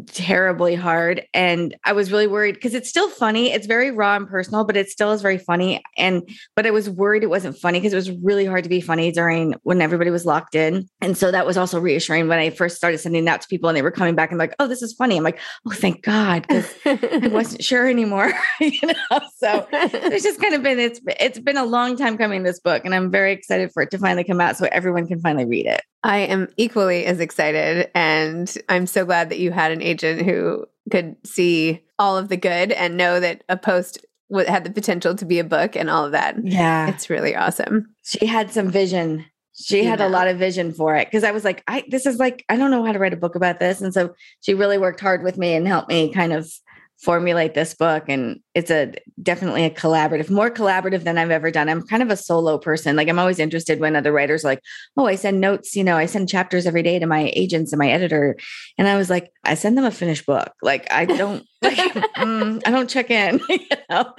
terribly 0.07 0.75
hard 0.75 1.25
and 1.33 1.75
i 1.85 1.93
was 1.93 2.11
really 2.11 2.27
worried 2.27 2.55
because 2.55 2.73
it's 2.73 2.89
still 2.89 3.09
funny 3.09 3.51
it's 3.51 3.67
very 3.67 3.89
raw 3.89 4.17
and 4.17 4.27
personal 4.27 4.65
but 4.65 4.75
it 4.75 4.89
still 4.89 5.11
is 5.11 5.21
very 5.21 5.37
funny 5.37 5.81
and 5.97 6.27
but 6.55 6.65
i 6.65 6.71
was 6.71 6.89
worried 6.89 7.23
it 7.23 7.29
wasn't 7.29 7.57
funny 7.57 7.79
because 7.79 7.93
it 7.93 7.95
was 7.95 8.11
really 8.21 8.45
hard 8.45 8.63
to 8.63 8.69
be 8.69 8.81
funny 8.81 9.11
during 9.11 9.55
when 9.63 9.81
everybody 9.81 10.09
was 10.09 10.25
locked 10.25 10.55
in 10.55 10.87
and 10.99 11.17
so 11.17 11.31
that 11.31 11.45
was 11.45 11.57
also 11.57 11.79
reassuring 11.79 12.27
when 12.27 12.37
i 12.37 12.49
first 12.49 12.75
started 12.75 12.97
sending 12.97 13.23
that 13.23 13.41
to 13.41 13.47
people 13.47 13.69
and 13.69 13.77
they 13.77 13.81
were 13.81 13.91
coming 13.91 14.13
back 14.13 14.29
and 14.29 14.39
like 14.39 14.53
oh 14.59 14.67
this 14.67 14.81
is 14.81 14.93
funny. 14.93 15.15
I'm 15.17 15.23
like 15.23 15.39
oh 15.65 15.71
thank 15.71 16.03
god 16.03 16.45
because 16.47 16.73
i 16.85 17.27
wasn't 17.31 17.63
sure 17.63 17.87
anymore 17.87 18.33
you 18.59 18.79
know 18.83 19.19
so 19.37 19.67
it's 19.71 20.23
just 20.23 20.41
kind 20.41 20.53
of 20.53 20.63
been 20.63 20.79
it's 20.79 20.99
it's 21.19 21.39
been 21.39 21.57
a 21.57 21.65
long 21.65 21.95
time 21.95 22.17
coming 22.17 22.43
this 22.43 22.59
book 22.59 22.83
and 22.83 22.93
i'm 22.93 23.09
very 23.09 23.31
excited 23.31 23.71
for 23.71 23.83
it 23.83 23.91
to 23.91 23.97
finally 23.97 24.25
come 24.25 24.41
out 24.41 24.57
so 24.57 24.67
everyone 24.71 25.07
can 25.07 25.19
finally 25.21 25.45
read 25.45 25.65
it 25.65 25.81
I 26.03 26.19
am 26.19 26.47
equally 26.57 27.05
as 27.05 27.19
excited. 27.19 27.89
And 27.95 28.55
I'm 28.69 28.87
so 28.87 29.05
glad 29.05 29.29
that 29.29 29.39
you 29.39 29.51
had 29.51 29.71
an 29.71 29.81
agent 29.81 30.21
who 30.21 30.65
could 30.91 31.15
see 31.25 31.83
all 31.99 32.17
of 32.17 32.29
the 32.29 32.37
good 32.37 32.71
and 32.71 32.97
know 32.97 33.19
that 33.19 33.43
a 33.49 33.57
post 33.57 34.05
had 34.47 34.63
the 34.63 34.71
potential 34.71 35.15
to 35.15 35.25
be 35.25 35.39
a 35.39 35.43
book 35.43 35.75
and 35.75 35.89
all 35.89 36.05
of 36.05 36.11
that. 36.11 36.35
Yeah. 36.43 36.89
It's 36.89 37.09
really 37.09 37.35
awesome. 37.35 37.93
She 38.03 38.25
had 38.25 38.51
some 38.51 38.69
vision. 38.69 39.25
She 39.59 39.83
had 39.83 40.01
a 40.01 40.09
lot 40.09 40.27
of 40.27 40.37
vision 40.37 40.71
for 40.71 40.95
it 40.95 41.07
because 41.07 41.23
I 41.23 41.31
was 41.31 41.43
like, 41.43 41.63
I 41.67 41.83
this 41.89 42.05
is 42.05 42.19
like, 42.19 42.45
I 42.47 42.57
don't 42.57 42.69
know 42.69 42.85
how 42.85 42.91
to 42.91 42.99
write 42.99 43.13
a 43.13 43.17
book 43.17 43.33
about 43.33 43.59
this. 43.59 43.81
And 43.81 43.91
so 43.91 44.13
she 44.41 44.53
really 44.53 44.77
worked 44.77 44.99
hard 44.99 45.23
with 45.23 45.37
me 45.37 45.55
and 45.55 45.67
helped 45.67 45.89
me 45.89 46.13
kind 46.13 46.31
of 46.31 46.51
formulate 46.99 47.53
this 47.53 47.75
book 47.75 48.05
and 48.07 48.39
it's 48.55 48.71
a 48.71 48.91
definitely 49.21 49.63
a 49.63 49.69
collaborative 49.69 50.31
more 50.31 50.49
collaborative 50.49 51.03
than 51.03 51.17
i've 51.17 51.29
ever 51.29 51.51
done. 51.51 51.69
I'm 51.69 51.85
kind 51.85 52.01
of 52.01 52.09
a 52.09 52.17
solo 52.17 52.57
person. 52.57 52.95
Like 52.95 53.07
i'm 53.07 53.19
always 53.19 53.39
interested 53.39 53.79
when 53.79 53.95
other 53.95 54.11
writers 54.11 54.43
like 54.43 54.61
oh 54.97 55.05
i 55.05 55.15
send 55.15 55.39
notes 55.39 55.75
you 55.75 55.83
know 55.83 55.95
i 55.95 56.07
send 56.07 56.27
chapters 56.27 56.65
every 56.65 56.81
day 56.81 56.97
to 56.97 57.05
my 57.05 57.31
agents 57.35 57.71
and 57.71 57.79
my 57.79 57.89
editor. 57.89 58.35
And 58.77 58.87
i 58.87 58.97
was 58.97 59.09
like 59.09 59.31
i 59.43 59.53
send 59.53 59.77
them 59.77 59.85
a 59.85 59.91
finished 59.91 60.25
book. 60.25 60.51
Like 60.61 60.91
i 60.91 61.05
don't 61.05 61.45
like 61.61 61.77
mm, 61.77 62.61
i 62.65 62.71
don't 62.71 62.89
check 62.89 63.11
in 63.11 63.39
you 63.49 63.59
know? 63.89 64.13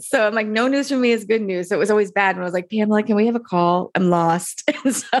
So 0.00 0.26
i'm 0.26 0.34
like 0.34 0.48
no 0.48 0.66
news 0.66 0.88
from 0.88 1.00
me 1.00 1.12
is 1.12 1.24
good 1.24 1.42
news. 1.42 1.68
So 1.68 1.76
it 1.76 1.78
was 1.78 1.90
always 1.90 2.10
bad 2.10 2.34
and 2.34 2.42
i 2.42 2.44
was 2.44 2.54
like 2.54 2.68
pamela 2.68 3.04
can 3.04 3.14
we 3.14 3.26
have 3.26 3.36
a 3.36 3.40
call? 3.40 3.90
I'm 3.94 4.10
lost. 4.10 4.68
And 4.84 4.94
so 4.94 5.20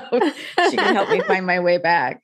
she 0.70 0.76
can 0.76 0.94
help 0.94 1.10
me 1.10 1.20
find 1.20 1.46
my 1.46 1.60
way 1.60 1.78
back 1.78 2.22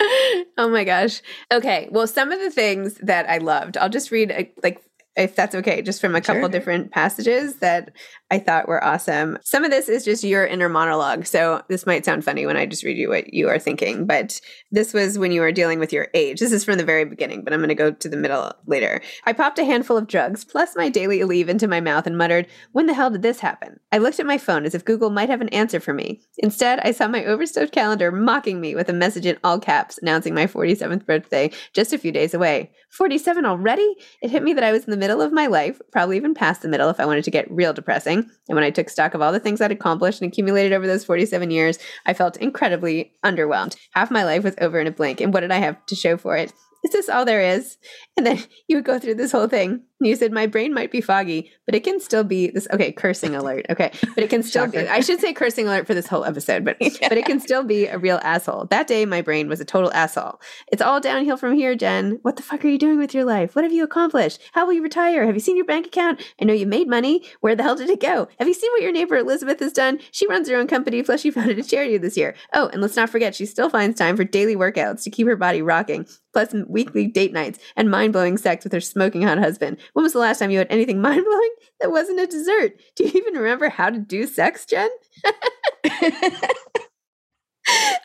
oh 0.58 0.68
my 0.70 0.84
gosh. 0.84 1.22
Okay. 1.52 1.88
Well, 1.90 2.06
some 2.06 2.32
of 2.32 2.40
the 2.40 2.50
things 2.50 2.94
that 3.02 3.28
I 3.28 3.38
loved, 3.38 3.76
I'll 3.76 3.88
just 3.88 4.10
read 4.10 4.30
a, 4.30 4.50
like 4.62 4.82
if 5.16 5.34
that's 5.34 5.54
okay, 5.56 5.82
just 5.82 6.00
from 6.00 6.14
a 6.14 6.20
couple 6.20 6.42
sure. 6.42 6.48
different 6.48 6.92
passages 6.92 7.56
that 7.56 7.90
I 8.30 8.38
thought 8.38 8.68
were 8.68 8.84
awesome. 8.84 9.38
Some 9.42 9.64
of 9.64 9.70
this 9.70 9.88
is 9.88 10.04
just 10.04 10.22
your 10.22 10.46
inner 10.46 10.68
monologue. 10.68 11.24
So 11.26 11.62
this 11.68 11.86
might 11.86 12.04
sound 12.04 12.24
funny 12.24 12.44
when 12.44 12.58
I 12.58 12.66
just 12.66 12.84
read 12.84 12.98
you 12.98 13.08
what 13.08 13.32
you 13.32 13.48
are 13.48 13.58
thinking, 13.58 14.04
but 14.04 14.38
this 14.70 14.92
was 14.92 15.18
when 15.18 15.32
you 15.32 15.40
were 15.40 15.50
dealing 15.50 15.78
with 15.78 15.94
your 15.94 16.08
age. 16.12 16.38
This 16.38 16.52
is 16.52 16.62
from 16.62 16.76
the 16.76 16.84
very 16.84 17.06
beginning, 17.06 17.42
but 17.42 17.54
I'm 17.54 17.60
going 17.60 17.70
to 17.70 17.74
go 17.74 17.90
to 17.90 18.08
the 18.08 18.18
middle 18.18 18.52
later. 18.66 19.00
I 19.24 19.32
popped 19.32 19.58
a 19.58 19.64
handful 19.64 19.96
of 19.96 20.08
drugs 20.08 20.44
plus 20.44 20.76
my 20.76 20.90
daily 20.90 21.24
leave 21.24 21.48
into 21.48 21.66
my 21.66 21.80
mouth 21.80 22.06
and 22.06 22.18
muttered, 22.18 22.46
When 22.72 22.86
the 22.86 22.92
hell 22.92 23.10
did 23.10 23.22
this 23.22 23.40
happen? 23.40 23.80
I 23.92 23.98
looked 23.98 24.20
at 24.20 24.26
my 24.26 24.36
phone 24.36 24.66
as 24.66 24.74
if 24.74 24.84
Google 24.84 25.08
might 25.08 25.30
have 25.30 25.40
an 25.40 25.48
answer 25.48 25.80
for 25.80 25.94
me. 25.94 26.20
Instead, 26.36 26.80
I 26.80 26.92
saw 26.92 27.08
my 27.08 27.24
overstuffed 27.24 27.72
calendar 27.72 28.12
mocking 28.12 28.60
me 28.60 28.74
with 28.74 28.90
a 28.90 28.92
message 28.92 29.24
in 29.24 29.38
all 29.42 29.58
caps 29.58 29.98
announcing 30.02 30.34
my 30.34 30.46
47th 30.46 31.06
birthday 31.06 31.50
just 31.72 31.94
a 31.94 31.98
few 31.98 32.12
days 32.12 32.34
away. 32.34 32.72
47 32.90 33.46
already? 33.46 33.96
It 34.22 34.30
hit 34.30 34.42
me 34.42 34.52
that 34.52 34.64
I 34.64 34.72
was 34.72 34.84
in 34.84 34.90
the 34.90 34.96
middle 34.96 35.22
of 35.22 35.32
my 35.32 35.46
life, 35.46 35.80
probably 35.92 36.16
even 36.16 36.34
past 36.34 36.62
the 36.62 36.68
middle 36.68 36.90
if 36.90 37.00
I 37.00 37.06
wanted 37.06 37.24
to 37.24 37.30
get 37.30 37.50
real 37.50 37.72
depressing. 37.72 38.17
And 38.18 38.54
when 38.54 38.64
I 38.64 38.70
took 38.70 38.88
stock 38.88 39.14
of 39.14 39.22
all 39.22 39.32
the 39.32 39.40
things 39.40 39.60
I'd 39.60 39.72
accomplished 39.72 40.20
and 40.20 40.30
accumulated 40.30 40.72
over 40.72 40.86
those 40.86 41.04
47 41.04 41.50
years, 41.50 41.78
I 42.06 42.14
felt 42.14 42.36
incredibly 42.36 43.12
underwhelmed. 43.24 43.76
Half 43.92 44.10
my 44.10 44.24
life 44.24 44.44
was 44.44 44.54
over 44.60 44.80
in 44.80 44.86
a 44.86 44.92
blink, 44.92 45.20
and 45.20 45.32
what 45.32 45.40
did 45.40 45.52
I 45.52 45.58
have 45.58 45.84
to 45.86 45.94
show 45.94 46.16
for 46.16 46.36
it? 46.36 46.52
Is 46.84 46.92
this 46.92 47.08
all 47.08 47.24
there 47.24 47.42
is? 47.42 47.76
And 48.16 48.26
then 48.26 48.42
you 48.68 48.76
would 48.76 48.84
go 48.84 48.98
through 48.98 49.14
this 49.14 49.32
whole 49.32 49.48
thing. 49.48 49.82
You 50.00 50.14
said 50.14 50.32
my 50.32 50.46
brain 50.46 50.72
might 50.72 50.92
be 50.92 51.00
foggy, 51.00 51.50
but 51.66 51.74
it 51.74 51.82
can 51.82 51.98
still 51.98 52.22
be 52.22 52.50
this. 52.50 52.68
Okay, 52.72 52.92
cursing 52.92 53.34
alert. 53.34 53.66
Okay, 53.68 53.90
but 54.14 54.22
it 54.22 54.30
can 54.30 54.44
still 54.44 54.68
be. 54.68 54.78
I 54.78 55.00
should 55.00 55.20
say 55.20 55.32
cursing 55.32 55.66
alert 55.66 55.88
for 55.88 55.94
this 55.94 56.06
whole 56.06 56.24
episode, 56.24 56.64
but 56.64 56.76
yeah. 56.80 57.08
but 57.08 57.18
it 57.18 57.26
can 57.26 57.40
still 57.40 57.64
be 57.64 57.86
a 57.86 57.98
real 57.98 58.20
asshole. 58.22 58.66
That 58.66 58.86
day, 58.86 59.04
my 59.06 59.22
brain 59.22 59.48
was 59.48 59.60
a 59.60 59.64
total 59.64 59.92
asshole. 59.92 60.40
It's 60.70 60.80
all 60.80 61.00
downhill 61.00 61.36
from 61.36 61.54
here, 61.54 61.74
Jen. 61.74 62.20
What 62.22 62.36
the 62.36 62.44
fuck 62.44 62.64
are 62.64 62.68
you 62.68 62.78
doing 62.78 62.98
with 62.98 63.12
your 63.12 63.24
life? 63.24 63.56
What 63.56 63.64
have 63.64 63.72
you 63.72 63.82
accomplished? 63.82 64.40
How 64.52 64.66
will 64.66 64.74
you 64.74 64.82
retire? 64.82 65.26
Have 65.26 65.34
you 65.34 65.40
seen 65.40 65.56
your 65.56 65.64
bank 65.64 65.86
account? 65.86 66.22
I 66.40 66.44
know 66.44 66.54
you 66.54 66.66
made 66.66 66.88
money. 66.88 67.24
Where 67.40 67.56
the 67.56 67.64
hell 67.64 67.74
did 67.74 67.90
it 67.90 68.00
go? 68.00 68.28
Have 68.38 68.46
you 68.46 68.54
seen 68.54 68.70
what 68.70 68.82
your 68.82 68.92
neighbor 68.92 69.16
Elizabeth 69.16 69.58
has 69.58 69.72
done? 69.72 69.98
She 70.12 70.28
runs 70.28 70.48
her 70.48 70.56
own 70.56 70.68
company, 70.68 71.02
plus 71.02 71.22
she 71.22 71.32
founded 71.32 71.58
a 71.58 71.64
charity 71.64 71.98
this 71.98 72.16
year. 72.16 72.36
Oh, 72.54 72.68
and 72.68 72.80
let's 72.80 72.96
not 72.96 73.10
forget, 73.10 73.34
she 73.34 73.46
still 73.46 73.68
finds 73.68 73.98
time 73.98 74.16
for 74.16 74.22
daily 74.22 74.54
workouts 74.54 75.02
to 75.02 75.10
keep 75.10 75.26
her 75.26 75.36
body 75.36 75.60
rocking, 75.60 76.06
plus 76.32 76.54
weekly 76.68 77.08
date 77.08 77.32
nights 77.32 77.58
and 77.74 77.90
mind 77.90 78.12
blowing 78.12 78.36
sex 78.38 78.62
with 78.64 78.72
her 78.72 78.80
smoking 78.80 79.22
hot 79.22 79.38
husband. 79.38 79.76
When 79.92 80.02
was 80.02 80.12
the 80.12 80.18
last 80.18 80.38
time 80.38 80.50
you 80.50 80.58
had 80.58 80.70
anything 80.70 81.00
mind 81.02 81.24
blowing 81.24 81.50
that 81.80 81.90
wasn't 81.90 82.20
a 82.20 82.26
dessert? 82.26 82.80
Do 82.96 83.04
you 83.04 83.12
even 83.14 83.34
remember 83.34 83.68
how 83.68 83.90
to 83.90 83.98
do 83.98 84.26
sex, 84.26 84.66
Jen? 84.66 84.90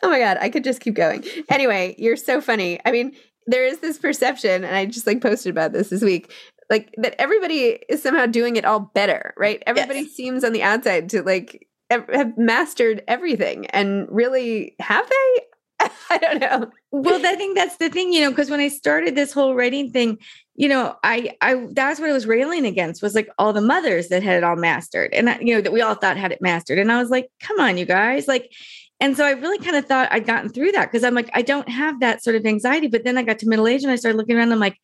oh 0.02 0.08
my 0.10 0.18
God, 0.18 0.38
I 0.40 0.48
could 0.50 0.64
just 0.64 0.80
keep 0.80 0.94
going. 0.94 1.24
Anyway, 1.48 1.94
you're 1.98 2.16
so 2.16 2.40
funny. 2.40 2.80
I 2.84 2.92
mean, 2.92 3.12
there 3.46 3.66
is 3.66 3.80
this 3.80 3.98
perception, 3.98 4.64
and 4.64 4.74
I 4.74 4.86
just 4.86 5.06
like 5.06 5.20
posted 5.20 5.50
about 5.50 5.72
this 5.72 5.90
this 5.90 6.02
week, 6.02 6.32
like 6.70 6.94
that 6.98 7.20
everybody 7.20 7.78
is 7.88 8.02
somehow 8.02 8.26
doing 8.26 8.56
it 8.56 8.64
all 8.64 8.80
better, 8.94 9.34
right? 9.36 9.62
Everybody 9.66 10.00
yes. 10.00 10.12
seems 10.12 10.44
on 10.44 10.52
the 10.52 10.62
outside 10.62 11.10
to 11.10 11.22
like 11.22 11.68
have 11.90 12.36
mastered 12.38 13.02
everything 13.06 13.66
and 13.66 14.06
really 14.10 14.74
have 14.80 15.08
they 15.08 15.42
I 16.10 16.18
don't 16.18 16.40
know. 16.40 16.70
Well, 16.90 17.24
I 17.24 17.34
think 17.34 17.56
that's 17.56 17.76
the 17.76 17.88
thing, 17.88 18.12
you 18.12 18.20
know, 18.20 18.30
because 18.30 18.50
when 18.50 18.60
I 18.60 18.68
started 18.68 19.14
this 19.14 19.32
whole 19.32 19.54
writing 19.54 19.90
thing, 19.90 20.18
you 20.54 20.68
know, 20.68 20.96
I, 21.02 21.36
I, 21.40 21.66
that's 21.72 21.98
what 21.98 22.10
I 22.10 22.12
was 22.12 22.26
railing 22.26 22.64
against 22.64 23.02
was 23.02 23.14
like 23.14 23.28
all 23.38 23.52
the 23.52 23.60
mothers 23.60 24.08
that 24.08 24.22
had 24.22 24.36
it 24.36 24.44
all 24.44 24.56
mastered 24.56 25.12
and, 25.12 25.26
that, 25.26 25.42
you 25.42 25.54
know, 25.54 25.60
that 25.60 25.72
we 25.72 25.80
all 25.80 25.94
thought 25.94 26.16
had 26.16 26.32
it 26.32 26.40
mastered. 26.40 26.78
And 26.78 26.92
I 26.92 27.00
was 27.00 27.10
like, 27.10 27.28
come 27.40 27.58
on, 27.58 27.76
you 27.76 27.84
guys. 27.84 28.28
Like, 28.28 28.52
and 29.00 29.16
so 29.16 29.24
I 29.24 29.32
really 29.32 29.58
kind 29.58 29.76
of 29.76 29.86
thought 29.86 30.12
I'd 30.12 30.26
gotten 30.26 30.50
through 30.50 30.72
that 30.72 30.90
because 30.90 31.04
I'm 31.04 31.14
like, 31.14 31.30
I 31.34 31.42
don't 31.42 31.68
have 31.68 32.00
that 32.00 32.22
sort 32.22 32.36
of 32.36 32.46
anxiety. 32.46 32.86
But 32.86 33.04
then 33.04 33.18
I 33.18 33.22
got 33.22 33.40
to 33.40 33.48
middle 33.48 33.66
age 33.66 33.82
and 33.82 33.90
I 33.90 33.96
started 33.96 34.16
looking 34.16 34.36
around. 34.36 34.52
I'm 34.52 34.60
like, 34.60 34.78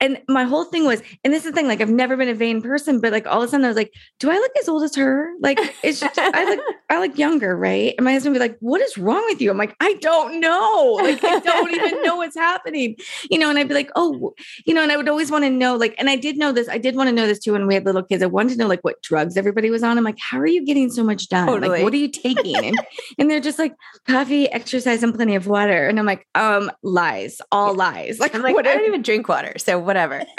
and 0.00 0.20
my 0.28 0.44
whole 0.44 0.64
thing 0.64 0.84
was, 0.84 1.02
and 1.24 1.32
this 1.32 1.44
is 1.44 1.52
the 1.52 1.54
thing, 1.54 1.66
like 1.66 1.80
I've 1.80 1.88
never 1.88 2.16
been 2.16 2.28
a 2.28 2.34
vain 2.34 2.60
person, 2.60 3.00
but 3.00 3.12
like 3.12 3.26
all 3.26 3.42
of 3.42 3.44
a 3.44 3.48
sudden 3.48 3.64
I 3.64 3.68
was 3.68 3.76
like, 3.76 3.92
do 4.18 4.30
I 4.30 4.34
look 4.34 4.52
as 4.60 4.68
old 4.68 4.82
as 4.82 4.94
her? 4.96 5.30
Like 5.40 5.58
it's 5.82 6.00
just 6.00 6.18
I 6.18 6.44
look 6.44 6.60
I 6.90 7.00
look 7.00 7.18
younger, 7.18 7.56
right? 7.56 7.94
And 7.96 8.04
my 8.04 8.12
husband 8.12 8.34
would 8.34 8.38
be 8.38 8.48
like, 8.48 8.58
What 8.60 8.80
is 8.82 8.98
wrong 8.98 9.24
with 9.26 9.40
you? 9.40 9.50
I'm 9.50 9.56
like, 9.56 9.74
I 9.80 9.94
don't 9.94 10.38
know. 10.40 10.98
Like 11.00 11.24
I 11.24 11.38
don't 11.40 11.74
even 11.74 12.02
know 12.02 12.16
what's 12.18 12.36
happening. 12.36 12.96
You 13.30 13.38
know, 13.38 13.48
and 13.48 13.58
I'd 13.58 13.68
be 13.68 13.74
like, 13.74 13.90
Oh, 13.96 14.34
you 14.66 14.74
know, 14.74 14.82
and 14.82 14.92
I 14.92 14.96
would 14.96 15.08
always 15.08 15.30
want 15.30 15.44
to 15.44 15.50
know, 15.50 15.76
like, 15.76 15.94
and 15.98 16.10
I 16.10 16.16
did 16.16 16.36
know 16.36 16.52
this, 16.52 16.68
I 16.68 16.78
did 16.78 16.94
want 16.94 17.08
to 17.08 17.14
know 17.14 17.26
this 17.26 17.38
too 17.38 17.52
when 17.52 17.66
we 17.66 17.74
had 17.74 17.86
little 17.86 18.02
kids. 18.02 18.22
I 18.22 18.26
wanted 18.26 18.52
to 18.52 18.58
know 18.58 18.66
like 18.66 18.84
what 18.84 19.00
drugs 19.02 19.36
everybody 19.36 19.70
was 19.70 19.82
on. 19.82 19.96
I'm 19.96 20.04
like, 20.04 20.18
how 20.18 20.38
are 20.38 20.46
you 20.46 20.64
getting 20.64 20.90
so 20.90 21.02
much 21.02 21.28
done? 21.28 21.46
Totally. 21.46 21.68
Like, 21.68 21.84
what 21.84 21.94
are 21.94 21.98
you 21.98 22.08
taking? 22.08 22.56
And 22.56 22.76
and 23.18 23.30
they're 23.30 23.40
just 23.40 23.58
like 23.58 23.74
coffee, 24.06 24.50
exercise, 24.50 25.02
and 25.02 25.14
plenty 25.14 25.36
of 25.36 25.46
water. 25.46 25.88
And 25.88 25.98
I'm 25.98 26.06
like, 26.06 26.26
um, 26.34 26.70
lies, 26.82 27.40
all 27.50 27.74
lies. 27.74 28.20
Like 28.20 28.34
I'm 28.34 28.42
like, 28.42 28.54
what 28.54 28.66
I 28.66 28.74
don't 28.74 28.86
even 28.86 29.02
drink 29.02 29.28
water. 29.28 29.54
So 29.56 29.85
whatever. 29.86 30.24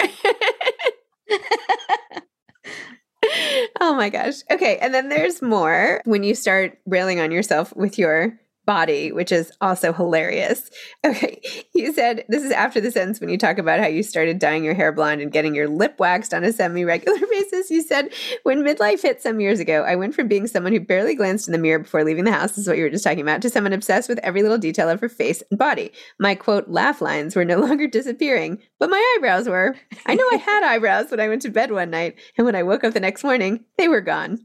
oh 3.80 3.94
my 3.94 4.08
gosh. 4.10 4.42
Okay. 4.50 4.78
And 4.78 4.94
then 4.94 5.08
there's 5.08 5.42
more 5.42 6.02
when 6.04 6.22
you 6.22 6.34
start 6.34 6.78
railing 6.86 7.18
on 7.20 7.32
yourself 7.32 7.74
with 7.74 7.98
your 7.98 8.38
body, 8.68 9.10
which 9.12 9.32
is 9.32 9.50
also 9.62 9.94
hilarious. 9.94 10.70
Okay. 11.02 11.40
You 11.74 11.90
said 11.90 12.26
this 12.28 12.44
is 12.44 12.52
after 12.52 12.82
the 12.82 12.90
sentence 12.90 13.18
when 13.18 13.30
you 13.30 13.38
talk 13.38 13.56
about 13.56 13.80
how 13.80 13.86
you 13.86 14.02
started 14.02 14.38
dyeing 14.38 14.62
your 14.62 14.74
hair 14.74 14.92
blonde 14.92 15.22
and 15.22 15.32
getting 15.32 15.54
your 15.54 15.68
lip 15.68 15.94
waxed 15.98 16.34
on 16.34 16.44
a 16.44 16.52
semi 16.52 16.84
regular 16.84 17.18
basis. 17.30 17.70
You 17.70 17.80
said, 17.80 18.12
when 18.42 18.62
midlife 18.62 19.00
hit 19.00 19.22
some 19.22 19.40
years 19.40 19.58
ago, 19.58 19.84
I 19.84 19.96
went 19.96 20.14
from 20.14 20.28
being 20.28 20.46
someone 20.46 20.74
who 20.74 20.80
barely 20.80 21.14
glanced 21.14 21.48
in 21.48 21.52
the 21.52 21.58
mirror 21.58 21.78
before 21.78 22.04
leaving 22.04 22.24
the 22.24 22.30
house, 22.32 22.50
this 22.50 22.58
is 22.58 22.68
what 22.68 22.76
you 22.76 22.82
were 22.82 22.90
just 22.90 23.04
talking 23.04 23.22
about, 23.22 23.40
to 23.40 23.48
someone 23.48 23.72
obsessed 23.72 24.06
with 24.06 24.18
every 24.18 24.42
little 24.42 24.58
detail 24.58 24.90
of 24.90 25.00
her 25.00 25.08
face 25.08 25.42
and 25.50 25.58
body. 25.58 25.90
My 26.20 26.34
quote, 26.34 26.68
laugh 26.68 27.00
lines 27.00 27.34
were 27.34 27.46
no 27.46 27.58
longer 27.60 27.86
disappearing, 27.86 28.58
but 28.78 28.90
my 28.90 29.16
eyebrows 29.16 29.48
were. 29.48 29.76
I 30.04 30.14
know 30.14 30.28
I 30.30 30.36
had 30.36 30.62
eyebrows 30.64 31.10
when 31.10 31.20
I 31.20 31.28
went 31.28 31.40
to 31.42 31.50
bed 31.50 31.70
one 31.70 31.88
night, 31.88 32.16
and 32.36 32.44
when 32.44 32.54
I 32.54 32.64
woke 32.64 32.84
up 32.84 32.92
the 32.92 33.00
next 33.00 33.24
morning, 33.24 33.64
they 33.78 33.88
were 33.88 34.02
gone. 34.02 34.40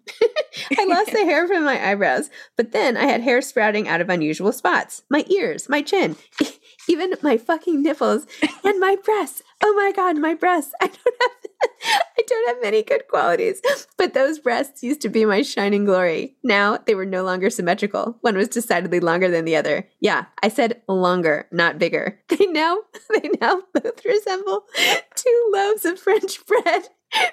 I 0.77 0.86
lost 0.86 1.12
the 1.12 1.25
hair 1.25 1.46
from 1.46 1.65
my 1.65 1.92
eyebrows, 1.92 2.30
but 2.56 2.72
then 2.72 2.96
I 2.96 3.03
had 3.03 3.20
hair 3.20 3.42
sprouting 3.42 3.89
out 3.89 4.00
of 4.00 4.12
unusual 4.13 4.51
spots. 4.51 5.03
My 5.10 5.25
ears, 5.29 5.67
my 5.67 5.82
chin, 5.82 6.15
even 6.88 7.13
my 7.22 7.38
fucking 7.38 7.82
nipples, 7.82 8.25
and 8.63 8.80
my 8.80 8.96
breasts. 9.04 9.42
Oh 9.62 9.74
my 9.74 9.92
God, 9.96 10.18
my 10.18 10.34
breasts. 10.34 10.74
I 10.82 10.88
don't 10.88 11.22
have. 11.22 11.32
I 11.84 12.22
don't 12.28 12.48
have 12.48 12.62
many 12.62 12.84
good 12.84 13.08
qualities, 13.08 13.62
but 13.98 14.13
those 14.13 14.40
breasts 14.40 14.84
used 14.84 15.02
to 15.02 15.10
be 15.10 15.25
my 15.25 15.42
shining 15.42 15.86
glory. 15.86 16.36
Now 16.44 16.78
they 16.78 16.96
were 16.96 17.06
no 17.06 17.24
longer 17.24 17.50
symmetrical. 17.50 18.18
One 18.22 18.36
was 18.36 18.48
decidedly 18.48 19.00
longer 19.00 19.30
than 19.30 19.46
the 19.46 19.56
other. 19.56 19.88
Yeah, 20.00 20.25
I 20.42 20.50
said 20.50 20.82
longer, 20.88 21.48
not 21.52 21.80
bigger. 21.80 22.20
They 22.34 22.48
now 22.48 22.78
they 23.10 23.30
now 23.40 23.62
both 23.74 24.04
resemble 24.04 24.66
two 25.16 25.52
loaves 25.54 25.86
of 25.86 26.00
French 26.00 26.46
bread 26.46 26.90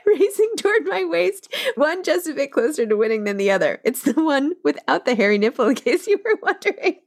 racing 0.06 0.50
toward 0.56 0.84
my 0.86 1.04
waist, 1.04 1.52
one 1.74 2.02
just 2.04 2.28
a 2.28 2.34
bit 2.34 2.52
closer 2.52 2.86
to 2.86 2.96
winning 2.96 3.24
than 3.24 3.36
the 3.38 3.50
other. 3.50 3.80
It's 3.84 4.02
the 4.02 4.22
one 4.22 4.52
without 4.62 5.06
the 5.06 5.14
hairy 5.14 5.38
nipple, 5.38 5.68
in 5.68 5.74
case 5.74 6.06
you 6.06 6.20
were 6.24 6.38
wondering. 6.42 6.98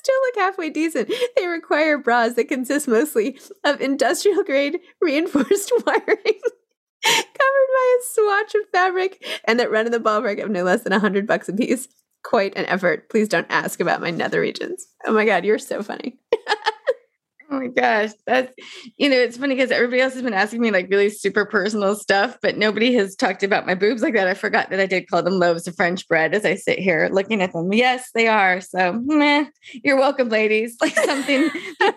Still 0.00 0.20
look 0.26 0.36
halfway 0.36 0.70
decent, 0.70 1.12
they 1.36 1.46
require 1.46 1.98
bras 1.98 2.34
that 2.34 2.48
consist 2.48 2.88
mostly 2.88 3.38
of 3.64 3.80
industrial 3.80 4.42
grade 4.42 4.80
reinforced 5.00 5.72
wiring. 5.86 6.40
covered 7.04 7.68
by 7.74 7.96
a 7.98 8.04
swatch 8.04 8.54
of 8.54 8.62
fabric 8.72 9.24
and 9.44 9.60
that 9.60 9.70
run 9.70 9.86
in 9.86 9.92
the 9.92 9.98
ballpark 9.98 10.42
of 10.42 10.50
no 10.50 10.62
less 10.64 10.82
than 10.82 10.92
a 10.92 10.98
hundred 10.98 11.26
bucks 11.26 11.48
a 11.48 11.52
piece. 11.52 11.88
Quite 12.22 12.56
an 12.56 12.66
effort. 12.66 13.08
Please 13.08 13.28
don't 13.28 13.46
ask 13.50 13.80
about 13.80 14.00
my 14.00 14.10
nether 14.10 14.40
regions. 14.40 14.86
Oh 15.06 15.12
my 15.12 15.24
god, 15.24 15.44
you're 15.44 15.58
so 15.58 15.82
funny. 15.82 16.18
Oh 17.52 17.58
my 17.58 17.66
gosh. 17.66 18.10
That's, 18.26 18.52
you 18.96 19.08
know, 19.08 19.16
it's 19.16 19.36
funny 19.36 19.56
because 19.56 19.72
everybody 19.72 20.00
else 20.00 20.14
has 20.14 20.22
been 20.22 20.32
asking 20.32 20.60
me 20.60 20.70
like 20.70 20.88
really 20.88 21.10
super 21.10 21.44
personal 21.44 21.96
stuff, 21.96 22.38
but 22.40 22.56
nobody 22.56 22.94
has 22.94 23.16
talked 23.16 23.42
about 23.42 23.66
my 23.66 23.74
boobs 23.74 24.02
like 24.02 24.14
that. 24.14 24.28
I 24.28 24.34
forgot 24.34 24.70
that 24.70 24.78
I 24.78 24.86
did 24.86 25.08
call 25.08 25.24
them 25.24 25.40
loaves 25.40 25.66
of 25.66 25.74
French 25.74 26.06
bread 26.06 26.32
as 26.32 26.44
I 26.44 26.54
sit 26.54 26.78
here 26.78 27.08
looking 27.12 27.42
at 27.42 27.52
them. 27.52 27.72
Yes, 27.72 28.10
they 28.14 28.28
are. 28.28 28.60
So, 28.60 29.00
meh, 29.04 29.46
you're 29.82 29.96
welcome, 29.96 30.28
ladies. 30.28 30.76
Like 30.80 30.94
something, 30.94 31.50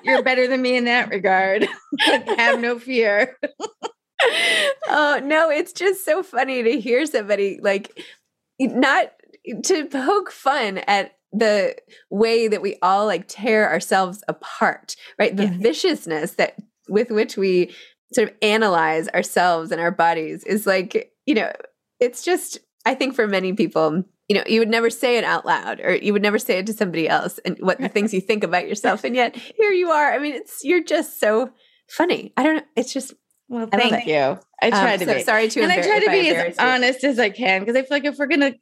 you're 0.04 0.24
better 0.24 0.48
than 0.48 0.62
me 0.62 0.76
in 0.76 0.86
that 0.86 1.10
regard. 1.10 1.68
like, 2.08 2.28
have 2.38 2.60
no 2.60 2.80
fear. 2.80 3.38
oh, 4.88 5.22
no, 5.24 5.52
it's 5.52 5.72
just 5.72 6.04
so 6.04 6.24
funny 6.24 6.64
to 6.64 6.80
hear 6.80 7.06
somebody 7.06 7.60
like 7.62 8.04
not 8.60 9.12
to 9.66 9.86
poke 9.86 10.32
fun 10.32 10.80
at 10.80 11.14
the 11.34 11.76
way 12.10 12.48
that 12.48 12.62
we 12.62 12.78
all 12.82 13.06
like 13.06 13.26
tear 13.28 13.70
ourselves 13.70 14.24
apart, 14.28 14.96
right? 15.18 15.36
The 15.36 15.46
yeah. 15.46 15.58
viciousness 15.58 16.34
that 16.36 16.56
with 16.88 17.10
which 17.10 17.36
we 17.36 17.74
sort 18.14 18.30
of 18.30 18.36
analyze 18.42 19.10
ourselves 19.10 19.72
and 19.72 19.82
our 19.82 19.92
bodies 19.92 20.44
is 20.44 20.68
like, 20.68 21.12
you 21.26 21.34
know, 21.34 21.52
it's 22.00 22.24
just, 22.24 22.60
I 22.86 22.94
think 22.94 23.16
for 23.16 23.28
many 23.28 23.54
people, 23.54 24.04
you 24.28 24.38
know, 24.38 24.44
you 24.48 24.60
would 24.60 24.70
never 24.70 24.90
say 24.90 25.18
it 25.18 25.24
out 25.24 25.46
loud 25.46 25.80
or 25.80 25.96
you 25.96 26.14
would 26.14 26.22
never 26.22 26.38
say 26.38 26.60
it 26.60 26.68
to 26.68 26.74
somebody 26.74 27.10
else 27.10 27.40
and 27.44 27.58
what 27.60 27.80
the 27.80 27.90
things 27.90 28.14
you 28.14 28.22
think 28.22 28.44
about 28.44 28.68
yourself. 28.68 29.04
And 29.04 29.16
yet 29.16 29.36
here 29.36 29.72
you 29.72 29.90
are. 29.90 30.14
I 30.14 30.20
mean, 30.20 30.36
it's, 30.36 30.64
you're 30.64 30.84
just 30.84 31.20
so 31.20 31.50
funny. 31.90 32.32
I 32.38 32.44
don't 32.44 32.58
know. 32.58 32.64
It's 32.76 32.94
just, 32.94 33.14
well, 33.50 33.68
thank 33.68 34.06
you. 34.06 34.40
I 34.62 34.70
try 34.70 34.94
Um, 34.94 35.00
to 35.00 35.06
so 35.06 35.14
be. 35.16 35.24
sorry 35.24 35.48
to 35.50 35.62
and 35.62 35.72
I 35.72 35.82
try 35.82 36.00
to 36.00 36.10
be 36.10 36.30
as 36.30 36.56
you. 36.58 36.64
honest 36.64 37.04
as 37.04 37.20
I 37.20 37.30
can 37.30 37.62
because 37.62 37.76
I 37.76 37.82
feel 37.82 37.88
like 37.92 38.06
if 38.06 38.18
we're 38.18 38.28
gonna, 38.28 38.54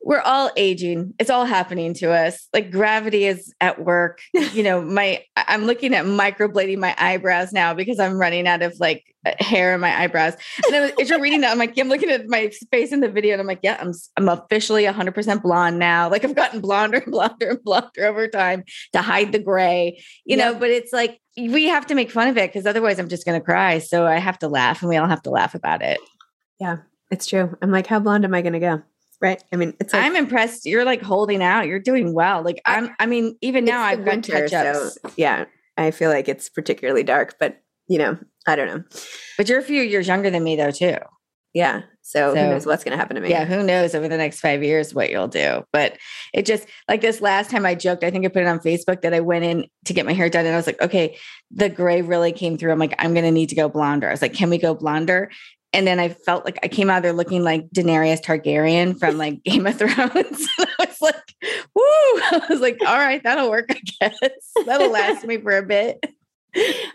we're 0.00 0.20
all 0.20 0.50
aging. 0.56 1.12
It's 1.18 1.28
all 1.30 1.44
happening 1.44 1.92
to 1.94 2.10
us. 2.12 2.48
Like 2.54 2.70
gravity 2.70 3.26
is 3.26 3.52
at 3.60 3.82
work. 3.84 4.20
You 4.54 4.62
know, 4.62 4.80
my 4.82 5.22
I'm 5.36 5.64
looking 5.66 5.94
at 5.94 6.04
microblading 6.06 6.78
my 6.78 6.94
eyebrows 6.98 7.52
now 7.52 7.72
because 7.74 7.98
I'm 8.00 8.14
running 8.18 8.46
out 8.48 8.62
of 8.62 8.74
like 8.80 9.04
uh, 9.26 9.32
hair 9.38 9.74
in 9.74 9.80
my 9.80 9.94
eyebrows. 10.00 10.34
And 10.66 10.74
I 10.76 10.80
was, 10.80 10.92
as 11.00 11.10
you're 11.10 11.20
reading 11.20 11.42
that, 11.42 11.52
I'm 11.52 11.58
like, 11.58 11.78
I'm 11.78 11.88
looking 11.88 12.10
at 12.10 12.26
my 12.26 12.50
face 12.72 12.90
in 12.92 13.00
the 13.00 13.08
video, 13.10 13.32
and 13.34 13.40
I'm 13.40 13.46
like, 13.46 13.60
yeah, 13.62 13.76
I'm 13.80 13.92
I'm 14.16 14.28
officially 14.28 14.84
100 14.86 15.14
percent 15.14 15.42
blonde 15.42 15.78
now. 15.78 16.08
Like 16.10 16.24
I've 16.24 16.34
gotten 16.34 16.60
blonder 16.60 16.98
and 16.98 17.12
blonder 17.12 17.50
and 17.50 17.62
blonder 17.62 18.06
over 18.06 18.28
time 18.28 18.64
to 18.94 19.02
hide 19.02 19.32
the 19.32 19.38
gray. 19.38 20.02
You 20.24 20.36
know, 20.38 20.54
but 20.54 20.70
it's 20.70 20.92
like 20.92 21.20
we 21.38 21.68
have 21.68 21.86
to 21.86 21.94
make 21.94 22.10
fun 22.10 22.28
of 22.28 22.36
it 22.36 22.50
because 22.52 22.66
otherwise 22.66 22.98
I'm 22.98 23.08
just 23.08 23.24
gonna 23.24 23.40
cry. 23.40 23.78
So 23.78 24.06
I 24.06 24.18
have 24.18 24.38
to 24.40 24.48
laugh, 24.48 24.82
and 24.82 24.88
we 24.88 24.96
all 24.96 25.06
have 25.08 25.22
to 25.22 25.30
laugh 25.30 25.39
about 25.54 25.82
it. 25.82 26.00
Yeah, 26.58 26.78
it's 27.10 27.26
true. 27.26 27.56
I'm 27.62 27.70
like, 27.70 27.86
how 27.86 27.98
blonde 27.98 28.24
am 28.24 28.34
I 28.34 28.42
going 28.42 28.52
to 28.52 28.60
go? 28.60 28.82
Right. 29.20 29.42
I 29.52 29.56
mean, 29.56 29.74
it's 29.80 29.92
like, 29.92 30.02
I'm 30.02 30.16
impressed. 30.16 30.64
You're 30.64 30.84
like 30.84 31.02
holding 31.02 31.42
out. 31.42 31.66
You're 31.66 31.78
doing 31.78 32.14
well. 32.14 32.42
Like 32.42 32.62
I'm. 32.64 32.94
I 32.98 33.06
mean, 33.06 33.36
even 33.42 33.64
now 33.64 33.82
I've 33.82 34.04
got 34.04 34.24
touch 34.24 34.52
ups. 34.52 34.98
so 35.02 35.10
yeah, 35.16 35.44
I 35.76 35.90
feel 35.90 36.10
like 36.10 36.28
it's 36.28 36.48
particularly 36.48 37.02
dark, 37.02 37.36
but 37.38 37.60
you 37.86 37.98
know, 37.98 38.16
I 38.46 38.56
don't 38.56 38.68
know. 38.68 38.84
But 39.36 39.48
you're 39.48 39.58
a 39.58 39.62
few 39.62 39.82
years 39.82 40.06
younger 40.06 40.30
than 40.30 40.44
me, 40.44 40.56
though, 40.56 40.70
too. 40.70 40.96
Yeah. 41.52 41.82
So, 42.02 42.30
who 42.30 42.34
knows 42.34 42.66
what's 42.66 42.82
going 42.82 42.92
to 42.92 42.96
happen 42.96 43.14
to 43.16 43.20
me? 43.20 43.30
Yeah, 43.30 43.44
who 43.44 43.62
knows 43.62 43.94
over 43.94 44.08
the 44.08 44.16
next 44.16 44.40
five 44.40 44.64
years 44.64 44.94
what 44.94 45.10
you'll 45.10 45.28
do? 45.28 45.64
But 45.72 45.96
it 46.32 46.44
just 46.44 46.66
like 46.88 47.00
this 47.00 47.20
last 47.20 47.50
time 47.50 47.64
I 47.64 47.74
joked, 47.74 48.02
I 48.02 48.10
think 48.10 48.24
I 48.24 48.28
put 48.28 48.42
it 48.42 48.48
on 48.48 48.58
Facebook 48.58 49.02
that 49.02 49.14
I 49.14 49.20
went 49.20 49.44
in 49.44 49.66
to 49.84 49.92
get 49.92 50.06
my 50.06 50.12
hair 50.12 50.28
done, 50.28 50.46
and 50.46 50.54
I 50.54 50.56
was 50.56 50.66
like, 50.66 50.80
okay, 50.80 51.16
the 51.50 51.68
gray 51.68 52.02
really 52.02 52.32
came 52.32 52.56
through. 52.56 52.72
I'm 52.72 52.78
like, 52.78 52.94
I'm 52.98 53.14
gonna 53.14 53.30
need 53.30 53.50
to 53.50 53.54
go 53.54 53.68
blonder. 53.68 54.08
I 54.08 54.12
was 54.12 54.22
like, 54.22 54.34
can 54.34 54.50
we 54.50 54.58
go 54.58 54.74
blonder? 54.74 55.30
And 55.72 55.86
then 55.86 56.00
I 56.00 56.08
felt 56.08 56.44
like 56.44 56.58
I 56.64 56.68
came 56.68 56.90
out 56.90 57.02
there 57.02 57.12
looking 57.12 57.44
like 57.44 57.70
Daenerys 57.70 58.20
Targaryen 58.22 58.98
from 58.98 59.18
like 59.18 59.42
Game 59.44 59.66
of 59.66 59.76
Thrones. 59.78 59.94
and 60.58 60.68
I 60.78 60.86
was 60.86 61.00
like, 61.00 61.34
woo! 61.74 61.82
I 61.82 62.46
was 62.48 62.60
like, 62.60 62.78
all 62.84 62.98
right, 62.98 63.22
that'll 63.22 63.50
work, 63.50 63.66
I 63.70 63.80
guess. 64.00 64.52
That'll 64.66 64.90
last 64.90 65.24
me 65.24 65.36
for 65.38 65.56
a 65.56 65.62
bit. 65.62 66.04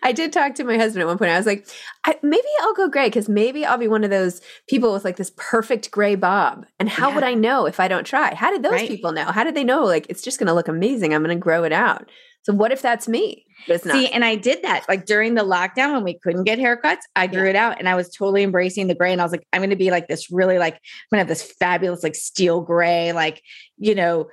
I 0.04 0.12
did 0.12 0.34
talk 0.34 0.56
to 0.56 0.64
my 0.64 0.78
husband 0.78 1.02
at 1.02 1.08
one 1.08 1.18
point. 1.18 1.32
I 1.32 1.38
was 1.38 1.46
like, 1.46 1.68
I, 2.06 2.18
maybe 2.22 2.48
I'll 2.62 2.74
go 2.74 2.88
gray 2.90 3.08
because 3.08 3.30
maybe 3.30 3.66
I'll 3.66 3.78
be 3.78 3.88
one 3.88 4.04
of 4.04 4.10
those 4.10 4.42
people 4.68 4.94
with 4.94 5.06
like 5.06 5.16
this 5.18 5.32
perfect 5.38 5.92
gray 5.92 6.16
bob. 6.16 6.66
And 6.80 6.90
how 6.90 7.14
would 7.14 7.24
I 7.24 7.34
know 7.34 7.66
if 7.66 7.80
I 7.80 7.88
don't 7.88 8.06
try? 8.06 8.36
How 8.36 8.52
did 8.52 8.64
those 8.64 8.72
Right. 8.74 8.90
people 8.90 9.12
know? 9.12 9.26
How 9.26 9.44
did 9.44 9.56
they 9.56 9.64
know? 9.64 9.84
Like, 9.86 10.08
it's 10.10 10.22
just 10.22 10.40
going 10.40 10.48
to 10.48 10.54
look 10.54 10.68
amazing. 10.68 11.14
I'm 11.14 11.24
going 11.24 11.36
to 11.36 11.42
grow 11.42 11.64
it 11.64 11.72
out. 11.72 12.10
So, 12.44 12.54
what 12.54 12.72
if 12.72 12.82
that's 12.82 13.08
me? 13.08 13.44
But 13.68 13.78
it's 13.78 13.86
not. 13.86 13.94
See, 13.96 14.08
and 14.10 14.24
I 14.24 14.36
did 14.36 14.62
that 14.62 14.86
like 14.88 15.06
during 15.08 15.34
the 15.34 15.42
lockdown 15.42 15.94
when 15.94 16.04
we 16.04 16.20
couldn't 16.22 16.44
get 16.44 16.60
haircuts. 16.60 17.00
I 17.16 17.26
grew 17.26 17.46
Yeah. 17.46 17.50
it 17.50 17.56
out 17.56 17.80
and 17.80 17.90
I 17.90 17.96
was 17.96 18.10
totally 18.10 18.44
embracing 18.44 18.86
the 18.88 18.94
gray. 18.94 19.12
And 19.12 19.20
I 19.20 19.24
was 19.26 19.32
like, 19.32 19.48
I'm 19.52 19.62
going 19.62 19.72
to 19.72 19.76
be 19.76 19.90
like 19.90 20.08
this 20.08 20.30
really 20.32 20.60
like, 20.60 20.76
I'm 20.76 20.80
going 21.18 21.18
to 21.18 21.18
have 21.20 21.28
this 21.28 21.42
fabulous, 21.42 22.04
like 22.04 22.14
steel 22.14 22.62
gray, 22.62 23.14
like, 23.14 23.42
you 23.78 23.96
know, 23.96 24.28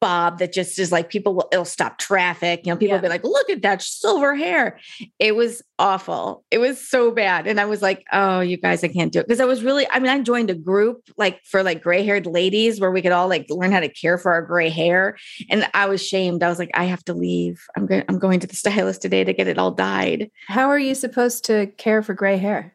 bob 0.00 0.38
that 0.38 0.52
just 0.52 0.78
is 0.78 0.90
like 0.90 1.10
people 1.10 1.34
will, 1.34 1.48
it'll 1.52 1.64
stop 1.64 1.98
traffic. 1.98 2.62
You 2.64 2.72
know, 2.72 2.76
people 2.76 2.88
Yeah. 2.88 2.94
will 2.96 3.02
be 3.02 3.08
like, 3.08 3.24
look 3.24 3.50
at 3.50 3.62
that 3.62 3.82
silver 3.82 4.34
hair. 4.34 4.78
It 5.18 5.36
was 5.36 5.62
awful. 5.78 6.44
It 6.50 6.58
was 6.58 6.80
so 6.80 7.10
bad. 7.10 7.46
And 7.46 7.60
I 7.60 7.66
was 7.66 7.82
like, 7.82 8.04
oh, 8.12 8.40
you 8.40 8.56
guys, 8.56 8.82
I 8.82 8.88
can't 8.88 9.12
do 9.12 9.20
it. 9.20 9.28
Cause 9.28 9.40
I 9.40 9.44
was 9.44 9.62
really, 9.62 9.86
I 9.90 9.98
mean, 9.98 10.10
I 10.10 10.20
joined 10.20 10.48
a 10.48 10.54
group 10.54 11.02
like 11.18 11.44
for 11.44 11.62
like 11.62 11.82
gray 11.82 12.02
haired 12.02 12.26
ladies 12.26 12.80
where 12.80 12.90
we 12.90 13.02
could 13.02 13.12
all 13.12 13.28
like 13.28 13.46
learn 13.50 13.72
how 13.72 13.80
to 13.80 13.88
care 13.88 14.16
for 14.16 14.32
our 14.32 14.42
gray 14.42 14.70
hair. 14.70 15.18
And 15.50 15.68
I 15.74 15.86
was 15.86 16.04
shamed. 16.04 16.42
I 16.42 16.48
was 16.48 16.58
like, 16.58 16.70
I 16.72 16.84
have 16.84 17.04
to 17.04 17.14
leave. 17.14 17.62
I'm 17.76 17.84
going, 17.86 18.04
I'm 18.08 18.18
going 18.18 18.40
to 18.40 18.46
the 18.46 18.56
stylist 18.56 19.02
today 19.02 19.24
to 19.24 19.32
get 19.34 19.46
it 19.46 19.58
all 19.58 19.72
dyed. 19.72 20.30
how 20.48 20.70
are 20.70 20.78
you 20.78 20.94
supposed 20.94 21.44
to 21.46 21.66
care 21.76 22.02
for 22.02 22.14
gray 22.14 22.38
hair? 22.38 22.72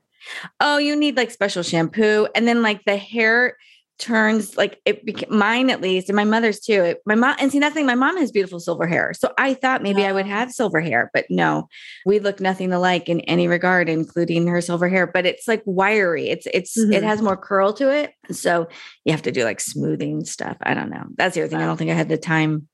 Oh, 0.60 0.78
you 0.78 0.96
need 0.96 1.18
like 1.18 1.32
special 1.32 1.64
shampoo. 1.64 2.28
And 2.36 2.48
then 2.48 2.62
like 2.62 2.86
the 2.86 2.96
hair 2.96 3.58
turns 4.02 4.58
like 4.58 4.82
it 4.86 5.06
became 5.06 5.38
mine 5.38 5.70
at 5.70 5.80
least, 5.80 6.10
and 6.10 6.16
my 6.18 6.26
mother's 6.26 6.60
too. 6.60 6.84
It, 6.84 7.02
my 7.06 7.16
mom 7.16 7.36
and 7.40 7.52
see 7.52 7.60
nothing, 7.60 7.86
my 7.86 7.96
mom 7.96 8.18
has 8.18 8.32
beautiful 8.32 8.60
silver 8.60 8.86
hair. 8.88 9.14
So 9.14 9.32
I 9.38 9.54
thought 9.54 9.82
maybe 9.84 10.04
I 10.04 10.12
would 10.12 10.26
have 10.26 10.52
silver 10.52 10.82
hair, 10.82 11.10
but 11.14 11.26
no, 11.30 11.68
we 12.06 12.20
look 12.20 12.40
nothing 12.42 12.74
alike 12.74 13.08
in 13.08 13.22
any 13.22 13.48
regard, 13.48 13.88
including 13.88 14.48
her 14.48 14.60
silver 14.60 14.90
hair. 14.90 15.08
But 15.08 15.26
it's 15.26 15.48
like 15.48 15.62
wiry. 15.66 16.28
It's 16.30 16.48
it's 16.54 16.76
it 16.78 16.90
Mhm. 16.90 17.04
has 17.04 17.22
more 17.22 17.38
curl 17.38 17.72
to 17.74 17.90
it. 17.94 18.12
So 18.32 18.68
you 19.06 19.14
have 19.14 19.22
to 19.22 19.32
do 19.32 19.44
like 19.46 19.60
smoothing 19.62 20.26
stuff. 20.26 20.58
I 20.64 20.74
don't 20.74 20.90
know. 20.90 21.06
That's 21.16 21.36
the 21.36 21.42
other 21.44 21.50
thing. 21.50 21.60
I 21.62 21.66
don't 21.66 21.78
think 21.78 21.92
I 21.92 21.96
had 21.96 22.10
the 22.10 22.18
time 22.18 22.68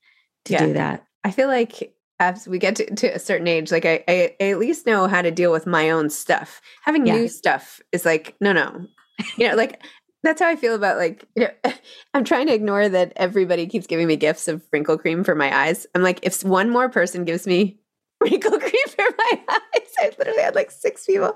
to 0.46 0.54
Yeah. 0.54 0.66
do 0.66 0.74
that. 0.74 1.04
I 1.24 1.32
feel 1.32 1.50
like 1.50 1.94
as 2.20 2.48
we 2.48 2.58
get 2.58 2.76
to, 2.78 2.96
to 2.96 3.08
a 3.14 3.20
certain 3.20 3.48
age, 3.48 3.72
like 3.72 3.86
I, 3.86 4.04
I, 4.08 4.36
I 4.42 4.44
at 4.52 4.58
least 4.60 4.88
know 4.88 5.08
how 5.08 5.22
to 5.22 5.30
deal 5.30 5.52
with 5.52 5.68
my 5.68 5.92
own 5.92 6.10
stuff. 6.10 6.62
Having 6.84 7.06
Yeah. 7.06 7.18
new 7.18 7.28
stuff 7.28 7.80
is 7.92 8.06
like, 8.06 8.36
no, 8.42 8.54
no. 8.54 8.88
You 9.38 9.50
know, 9.50 9.56
like 9.56 9.84
that's 10.24 10.42
how 10.42 10.48
I 10.48 10.56
feel 10.56 10.76
about 10.76 10.98
like, 10.98 11.26
you 11.36 11.48
know, 11.48 11.72
I'm 12.14 12.24
trying 12.24 12.48
to 12.48 12.54
ignore 12.54 12.90
that 12.90 13.14
everybody 13.16 13.68
keeps 13.68 13.88
giving 13.88 14.08
me 14.08 14.16
gifts 14.16 14.48
of 14.48 14.64
wrinkle 14.72 14.98
cream 14.98 15.24
for 15.24 15.36
my 15.36 15.56
eyes. 15.56 15.86
I'm 15.96 16.04
like, 16.04 16.20
if 16.24 16.44
one 16.44 16.70
more 16.70 16.90
person 16.90 17.26
gives 17.26 17.48
me 17.48 17.80
wrinkle 18.22 18.60
cream 18.60 18.88
for 18.90 19.06
my 19.18 19.42
eyes, 19.50 19.92
I 20.00 20.12
literally 20.18 20.42
had 20.42 20.56
like 20.56 20.72
six 20.72 21.06
people. 21.06 21.34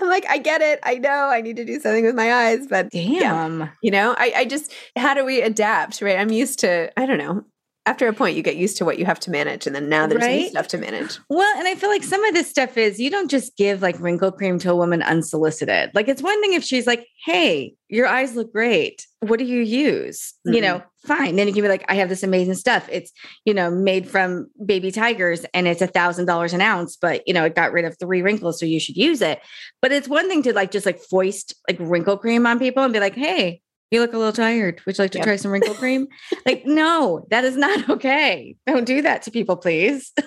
I'm 0.00 0.08
like, 0.08 0.26
I 0.28 0.38
get 0.38 0.60
it. 0.60 0.80
I 0.82 0.96
know 0.96 1.28
I 1.28 1.40
need 1.40 1.56
to 1.56 1.64
do 1.64 1.78
something 1.80 2.04
with 2.04 2.14
my 2.14 2.32
eyes, 2.32 2.66
but 2.68 2.88
yeah, 2.92 3.20
Damn. 3.20 3.70
you 3.82 3.90
know, 3.90 4.14
I, 4.18 4.32
I 4.36 4.44
just, 4.44 4.72
how 4.96 5.14
do 5.14 5.24
we 5.24 5.40
adapt, 5.40 6.02
right? 6.02 6.18
I'm 6.18 6.30
used 6.30 6.58
to, 6.60 6.92
I 6.98 7.06
don't 7.06 7.18
know. 7.18 7.44
After 7.86 8.08
a 8.08 8.14
point, 8.14 8.34
you 8.34 8.42
get 8.42 8.56
used 8.56 8.78
to 8.78 8.84
what 8.86 8.98
you 8.98 9.04
have 9.04 9.20
to 9.20 9.30
manage, 9.30 9.66
and 9.66 9.76
then 9.76 9.90
now 9.90 10.06
there's 10.06 10.24
new 10.24 10.48
stuff 10.48 10.68
to 10.68 10.78
manage. 10.78 11.18
Well, 11.28 11.58
and 11.58 11.68
I 11.68 11.74
feel 11.74 11.90
like 11.90 12.02
some 12.02 12.24
of 12.24 12.32
this 12.32 12.48
stuff 12.48 12.78
is 12.78 12.98
you 12.98 13.10
don't 13.10 13.30
just 13.30 13.58
give 13.58 13.82
like 13.82 14.00
wrinkle 14.00 14.32
cream 14.32 14.58
to 14.60 14.70
a 14.70 14.76
woman 14.76 15.02
unsolicited. 15.02 15.90
Like 15.92 16.08
it's 16.08 16.22
one 16.22 16.40
thing 16.40 16.54
if 16.54 16.64
she's 16.64 16.86
like, 16.86 17.06
"Hey, 17.26 17.74
your 17.90 18.06
eyes 18.06 18.36
look 18.36 18.52
great. 18.52 19.06
What 19.20 19.38
do 19.38 19.44
you 19.44 19.60
use?" 19.60 20.32
You 20.46 20.52
mm-hmm. 20.52 20.62
know, 20.62 20.82
fine. 21.04 21.36
Then 21.36 21.46
you 21.46 21.52
can 21.52 21.62
be 21.62 21.68
like, 21.68 21.84
"I 21.86 21.96
have 21.96 22.08
this 22.08 22.22
amazing 22.22 22.54
stuff. 22.54 22.88
It's 22.90 23.12
you 23.44 23.52
know 23.52 23.70
made 23.70 24.08
from 24.08 24.46
baby 24.64 24.90
tigers, 24.90 25.44
and 25.52 25.68
it's 25.68 25.82
a 25.82 25.86
thousand 25.86 26.24
dollars 26.24 26.54
an 26.54 26.62
ounce, 26.62 26.96
but 26.96 27.22
you 27.26 27.34
know 27.34 27.44
it 27.44 27.54
got 27.54 27.72
rid 27.72 27.84
of 27.84 27.98
three 27.98 28.22
wrinkles, 28.22 28.58
so 28.58 28.64
you 28.64 28.80
should 28.80 28.96
use 28.96 29.20
it." 29.20 29.40
But 29.82 29.92
it's 29.92 30.08
one 30.08 30.30
thing 30.30 30.42
to 30.44 30.54
like 30.54 30.70
just 30.70 30.86
like 30.86 31.00
foist 31.00 31.54
like 31.68 31.76
wrinkle 31.78 32.16
cream 32.16 32.46
on 32.46 32.58
people 32.58 32.82
and 32.82 32.94
be 32.94 33.00
like, 33.00 33.14
"Hey." 33.14 33.60
You 33.94 34.00
look 34.00 34.12
a 34.12 34.18
little 34.18 34.32
tired. 34.32 34.84
Would 34.86 34.98
you 34.98 35.04
like 35.04 35.12
to 35.12 35.18
Yep. 35.18 35.24
try 35.24 35.36
some 35.36 35.52
wrinkle 35.52 35.74
cream? 35.74 36.08
like, 36.46 36.66
no, 36.66 37.24
that 37.30 37.44
is 37.44 37.56
not 37.56 37.88
okay. 37.94 38.56
Don't 38.66 38.84
do 38.84 39.02
that 39.02 39.22
to 39.22 39.30
people, 39.30 39.56
please. 39.56 40.12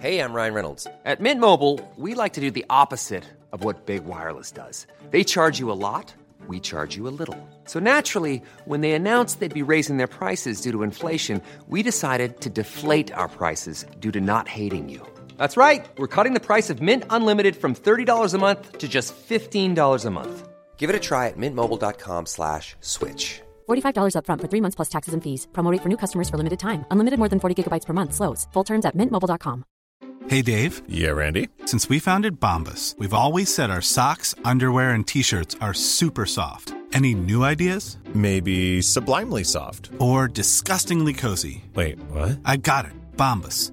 Hey, 0.00 0.20
I'm 0.20 0.32
Ryan 0.32 0.54
Reynolds. 0.54 0.86
At 1.04 1.20
Mint 1.20 1.40
Mobile, 1.40 1.80
we 1.96 2.14
like 2.14 2.34
to 2.34 2.40
do 2.40 2.52
the 2.52 2.64
opposite 2.70 3.24
of 3.52 3.64
what 3.64 3.86
Big 3.86 4.04
Wireless 4.04 4.52
does. 4.52 4.86
They 5.10 5.24
charge 5.24 5.58
you 5.58 5.72
a 5.72 5.80
lot, 5.88 6.14
we 6.46 6.60
charge 6.60 6.94
you 6.96 7.08
a 7.08 7.14
little. 7.20 7.36
So 7.64 7.80
naturally, 7.80 8.40
when 8.64 8.80
they 8.80 8.92
announced 8.92 9.40
they'd 9.40 9.52
be 9.52 9.72
raising 9.74 9.96
their 9.96 10.06
prices 10.06 10.60
due 10.60 10.70
to 10.70 10.84
inflation, 10.84 11.42
we 11.68 11.82
decided 11.82 12.40
to 12.42 12.50
deflate 12.50 13.12
our 13.12 13.28
prices 13.28 13.86
due 13.98 14.12
to 14.12 14.20
not 14.20 14.46
hating 14.46 14.88
you. 14.88 15.00
That's 15.36 15.56
right. 15.56 15.84
We're 15.98 16.06
cutting 16.16 16.34
the 16.34 16.46
price 16.48 16.70
of 16.70 16.80
Mint 16.80 17.02
Unlimited 17.10 17.56
from 17.56 17.74
$30 17.74 18.34
a 18.34 18.38
month 18.38 18.78
to 18.78 18.86
just 18.88 19.14
$15 19.28 20.04
a 20.04 20.10
month. 20.10 20.47
Give 20.78 20.90
it 20.90 20.96
a 20.96 21.00
try 21.00 21.26
at 21.26 21.36
mintmobile.com 21.36 22.26
slash 22.26 22.76
switch. 22.80 23.42
$45 23.68 24.14
upfront 24.14 24.40
for 24.40 24.48
three 24.48 24.62
months 24.62 24.76
plus 24.76 24.88
taxes 24.88 25.14
and 25.14 25.22
fees. 25.22 25.46
Promo 25.52 25.70
rate 25.72 25.82
for 25.82 25.88
new 25.88 25.96
customers 25.98 26.30
for 26.30 26.38
limited 26.38 26.58
time. 26.60 26.84
Unlimited 26.90 27.18
more 27.18 27.28
than 27.28 27.40
40 27.40 27.54
gigabytes 27.64 27.86
per 27.86 27.92
month. 27.92 28.14
Slows. 28.14 28.46
Full 28.52 28.64
terms 28.64 28.86
at 28.86 28.96
mintmobile.com. 28.96 29.64
Hey, 30.28 30.42
Dave. 30.42 30.82
Yeah, 30.88 31.12
Randy. 31.16 31.48
Since 31.64 31.88
we 31.88 31.98
founded 32.00 32.38
Bombas, 32.38 32.98
we've 32.98 33.14
always 33.14 33.54
said 33.54 33.70
our 33.70 33.80
socks, 33.80 34.34
underwear, 34.44 34.90
and 34.90 35.06
t 35.06 35.22
shirts 35.22 35.56
are 35.60 35.74
super 35.74 36.26
soft. 36.26 36.74
Any 36.92 37.14
new 37.14 37.44
ideas? 37.44 37.96
Maybe 38.14 38.82
sublimely 38.82 39.44
soft. 39.44 39.90
Or 39.98 40.28
disgustingly 40.28 41.14
cozy? 41.14 41.64
Wait, 41.74 41.98
what? 42.10 42.40
I 42.44 42.56
got 42.56 42.84
it. 42.84 42.92
Bombas. 43.16 43.72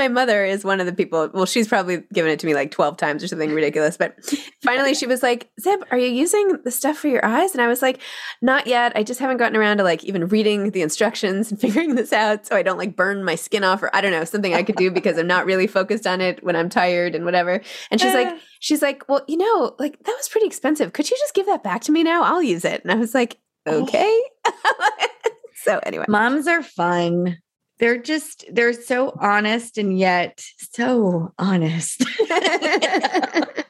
My 0.00 0.08
mother 0.08 0.44
is 0.46 0.64
one 0.64 0.80
of 0.80 0.86
the 0.86 0.94
people. 0.94 1.28
Well, 1.34 1.44
she's 1.44 1.68
probably 1.68 1.98
given 2.12 2.30
it 2.30 2.38
to 2.40 2.46
me 2.46 2.54
like 2.54 2.70
twelve 2.70 2.96
times 2.96 3.22
or 3.22 3.28
something 3.28 3.52
ridiculous. 3.52 3.98
But 3.98 4.16
finally, 4.62 4.94
she 4.94 5.06
was 5.06 5.22
like, 5.22 5.50
"Zip, 5.60 5.84
are 5.90 5.98
you 5.98 6.08
using 6.08 6.56
the 6.64 6.70
stuff 6.70 6.96
for 6.96 7.08
your 7.08 7.22
eyes?" 7.24 7.52
And 7.52 7.60
I 7.60 7.66
was 7.66 7.82
like, 7.82 8.00
"Not 8.40 8.66
yet. 8.66 8.92
I 8.96 9.02
just 9.02 9.20
haven't 9.20 9.36
gotten 9.36 9.58
around 9.58 9.76
to 9.76 9.84
like 9.84 10.02
even 10.04 10.26
reading 10.28 10.70
the 10.70 10.80
instructions 10.80 11.50
and 11.50 11.60
figuring 11.66 11.96
this 11.96 12.14
out, 12.14 12.46
so 12.46 12.56
I 12.56 12.62
don't 12.62 12.78
like 12.78 12.96
burn 12.96 13.24
my 13.24 13.34
skin 13.34 13.62
off, 13.62 13.82
or 13.82 13.94
I 13.94 14.00
don't 14.00 14.12
know 14.12 14.24
something 14.24 14.54
I 14.54 14.62
could 14.62 14.76
do 14.76 14.90
because 14.90 15.18
I'm 15.18 15.26
not 15.26 15.44
really 15.44 15.66
focused 15.66 16.06
on 16.06 16.22
it 16.22 16.42
when 16.42 16.56
I'm 16.56 16.70
tired 16.70 17.14
and 17.14 17.26
whatever." 17.26 17.60
And 17.90 18.00
she's 18.00 18.14
like, 18.14 18.34
"She's 18.60 18.80
like, 18.80 19.06
well, 19.06 19.22
you 19.28 19.36
know, 19.36 19.76
like 19.78 20.02
that 20.04 20.16
was 20.16 20.28
pretty 20.28 20.46
expensive. 20.46 20.94
Could 20.94 21.10
you 21.10 21.16
just 21.18 21.34
give 21.34 21.46
that 21.46 21.62
back 21.62 21.82
to 21.82 21.92
me 21.92 22.02
now? 22.02 22.22
I'll 22.22 22.42
use 22.42 22.64
it." 22.64 22.82
And 22.82 22.90
I 22.90 22.96
was 22.96 23.14
like, 23.14 23.36
oh. 23.66 23.82
"Okay." 23.82 24.22
so 25.64 25.78
anyway, 25.84 26.06
Moms 26.08 26.46
are 26.46 26.62
fun. 26.62 27.36
They're 27.80 27.98
just, 27.98 28.44
they're 28.52 28.72
so 28.72 29.16
honest 29.20 29.78
and 29.78 29.98
yet 29.98 30.44
so 30.56 31.34
honest. 31.38 32.04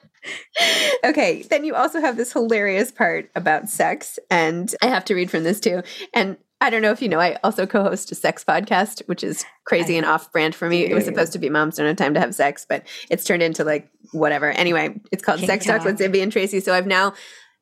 okay, 1.05 1.43
then 1.43 1.65
you 1.65 1.75
also 1.75 2.01
have 2.01 2.17
this 2.17 2.33
hilarious 2.33 2.93
part 2.93 3.31
about 3.35 3.69
sex, 3.69 4.19
and 4.31 4.75
I 4.83 4.87
have 4.87 5.05
to 5.07 5.15
read 5.15 5.31
from 5.31 5.45
this 5.45 5.61
too. 5.61 5.83
And 6.13 6.37
I 6.61 6.69
don't 6.69 6.83
know 6.83 6.91
if 6.91 7.01
you 7.01 7.09
know, 7.09 7.21
I 7.21 7.39
also 7.43 7.67
co 7.67 7.83
host 7.83 8.13
a 8.13 8.15
sex 8.15 8.45
podcast, 8.45 9.07
which 9.07 9.25
is 9.25 9.45
crazy 9.65 9.97
and 9.97 10.05
off 10.05 10.31
brand 10.31 10.55
for 10.55 10.69
me. 10.69 10.85
It 10.85 10.95
was 10.95 11.07
supposed 11.07 11.33
to 11.33 11.39
be 11.39 11.49
Moms 11.49 11.77
Don't 11.77 11.87
Have 11.87 11.97
Time 11.97 12.13
to 12.15 12.21
Have 12.21 12.35
Sex, 12.35 12.67
but 12.69 12.87
it's 13.09 13.25
turned 13.25 13.43
into 13.43 13.65
like 13.65 13.89
whatever. 14.13 14.51
Anyway, 14.51 15.01
it's 15.11 15.23
called 15.23 15.39
Kink 15.39 15.51
Sex 15.51 15.65
Talk 15.65 15.85
with. 15.85 15.99
Zibby 15.99 16.23
and 16.23 16.31
Tracy. 16.31 16.61
So 16.61 16.75
I've 16.75 16.87
now 16.87 17.15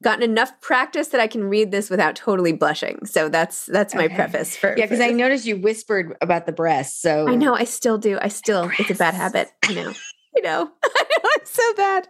gotten 0.02 0.22
enough 0.22 0.60
practice 0.60 1.08
that 1.08 1.20
I 1.20 1.26
can 1.26 1.44
read 1.44 1.70
this 1.70 1.90
without 1.90 2.14
totally 2.16 2.52
blushing. 2.52 3.04
So 3.06 3.28
that's 3.28 3.66
that's 3.66 3.94
my 3.94 4.08
preface 4.08 4.56
for 4.56 4.74
yeah, 4.76 4.84
because 4.84 5.00
I 5.00 5.10
noticed 5.10 5.46
you 5.46 5.56
whispered 5.56 6.16
about 6.20 6.46
the 6.46 6.52
breasts. 6.52 7.00
So 7.00 7.28
I 7.28 7.34
know 7.34 7.54
I 7.54 7.64
still 7.64 7.98
do. 7.98 8.18
I 8.20 8.28
still 8.28 8.70
it's 8.78 8.90
a 8.90 8.94
bad 8.94 9.14
habit. 9.14 9.50
I 9.64 9.74
know. 9.74 9.92
I 10.36 10.40
know. 10.40 10.70
I 10.84 11.04
know 11.10 11.30
it's 11.36 11.50
so 11.50 11.74
bad. 11.74 12.08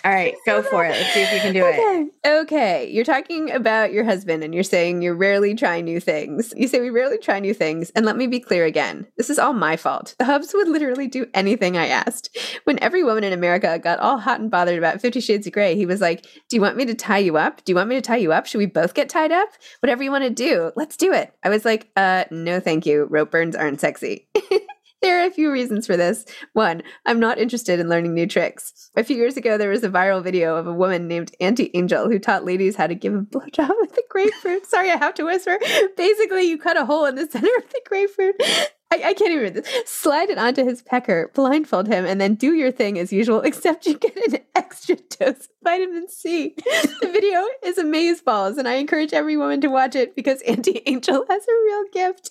All 0.08 0.14
right, 0.14 0.34
go 0.46 0.62
for 0.62 0.86
it. 0.86 0.92
Let's 0.92 1.12
see 1.12 1.20
if 1.20 1.34
you 1.34 1.40
can 1.40 1.52
do 1.52 1.66
it. 1.66 1.78
Okay. 1.78 2.08
Okay. 2.40 2.90
You're 2.90 3.04
talking 3.04 3.50
about 3.50 3.92
your 3.92 4.04
husband 4.04 4.42
and 4.42 4.54
you're 4.54 4.62
saying 4.62 5.02
you 5.02 5.12
rarely 5.12 5.54
try 5.54 5.82
new 5.82 6.00
things. 6.00 6.54
You 6.56 6.66
say 6.66 6.80
we 6.80 6.88
rarely 6.88 7.18
try 7.18 7.40
new 7.40 7.52
things. 7.52 7.90
And 7.90 8.06
let 8.06 8.16
me 8.16 8.26
be 8.26 8.40
clear 8.40 8.64
again. 8.64 9.06
This 9.18 9.28
is 9.28 9.38
all 9.38 9.52
my 9.52 9.76
fault. 9.76 10.14
The 10.18 10.24
hubs 10.24 10.54
would 10.54 10.66
literally 10.66 11.08
do 11.08 11.26
anything 11.34 11.76
I 11.76 11.88
asked. 11.88 12.34
When 12.64 12.82
every 12.82 13.04
woman 13.04 13.22
in 13.22 13.34
America 13.34 13.78
got 13.78 13.98
all 13.98 14.16
hot 14.16 14.40
and 14.40 14.50
bothered 14.50 14.78
about 14.78 15.02
Fifty 15.02 15.20
Shades 15.20 15.46
of 15.46 15.52
Grey, 15.52 15.74
he 15.74 15.84
was 15.84 16.00
like, 16.00 16.22
Do 16.22 16.56
you 16.56 16.62
want 16.62 16.78
me 16.78 16.86
to 16.86 16.94
tie 16.94 17.18
you 17.18 17.36
up? 17.36 17.62
Do 17.66 17.72
you 17.72 17.76
want 17.76 17.90
me 17.90 17.96
to 17.96 18.00
tie 18.00 18.16
you 18.16 18.32
up? 18.32 18.46
Should 18.46 18.58
we 18.58 18.66
both 18.66 18.94
get 18.94 19.10
tied 19.10 19.30
up? 19.30 19.50
Whatever 19.80 20.02
you 20.02 20.10
want 20.10 20.24
to 20.24 20.30
do, 20.30 20.72
let's 20.74 20.96
do 20.96 21.12
it. 21.12 21.34
I 21.42 21.50
was 21.50 21.66
like, 21.66 21.90
uh, 21.96 22.24
no, 22.30 22.60
thank 22.60 22.86
you. 22.86 23.06
Rope 23.10 23.30
burns 23.30 23.54
aren't 23.54 23.82
sexy. 23.82 24.26
There 25.00 25.22
are 25.22 25.26
a 25.26 25.30
few 25.30 25.52
reasons 25.52 25.86
for 25.86 25.96
this. 25.96 26.24
One, 26.54 26.82
I'm 27.06 27.20
not 27.20 27.38
interested 27.38 27.78
in 27.78 27.88
learning 27.88 28.14
new 28.14 28.26
tricks. 28.26 28.90
A 28.96 29.04
few 29.04 29.16
years 29.16 29.36
ago, 29.36 29.56
there 29.56 29.70
was 29.70 29.84
a 29.84 29.88
viral 29.88 30.22
video 30.22 30.56
of 30.56 30.66
a 30.66 30.72
woman 30.72 31.06
named 31.06 31.30
Auntie 31.40 31.70
Angel 31.74 32.08
who 32.08 32.18
taught 32.18 32.44
ladies 32.44 32.74
how 32.74 32.88
to 32.88 32.94
give 32.94 33.14
a 33.14 33.20
blowjob 33.20 33.70
with 33.80 33.96
a 33.96 34.02
grapefruit. 34.10 34.66
Sorry, 34.66 34.90
I 34.90 34.96
have 34.96 35.14
to 35.14 35.24
whisper. 35.24 35.58
Basically, 35.96 36.48
you 36.48 36.58
cut 36.58 36.76
a 36.76 36.84
hole 36.84 37.06
in 37.06 37.14
the 37.14 37.28
center 37.30 37.50
of 37.58 37.68
the 37.70 37.80
grapefruit. 37.86 38.40
I, 38.90 39.08
I 39.08 39.14
can't 39.14 39.30
even 39.30 39.42
read 39.42 39.54
this. 39.54 39.68
Slide 39.84 40.30
it 40.30 40.38
onto 40.38 40.64
his 40.64 40.80
pecker, 40.80 41.30
blindfold 41.34 41.88
him, 41.88 42.06
and 42.06 42.18
then 42.20 42.34
do 42.34 42.54
your 42.54 42.70
thing 42.70 42.98
as 42.98 43.12
usual, 43.12 43.40
except 43.44 43.86
you 43.86 43.98
get 43.98 44.16
an 44.16 44.38
extra 44.54 44.96
dose 44.96 45.44
of 45.44 45.48
vitamin 45.62 46.08
C. 46.08 46.54
The 46.56 47.10
video 47.12 47.44
is 47.62 47.76
amazeballs, 47.76 48.56
and 48.56 48.66
I 48.66 48.74
encourage 48.74 49.12
every 49.12 49.36
woman 49.36 49.60
to 49.60 49.68
watch 49.68 49.94
it 49.94 50.16
because 50.16 50.40
Auntie 50.42 50.82
Angel 50.86 51.24
has 51.28 51.42
a 51.46 51.64
real 51.64 51.84
gift. 51.92 52.30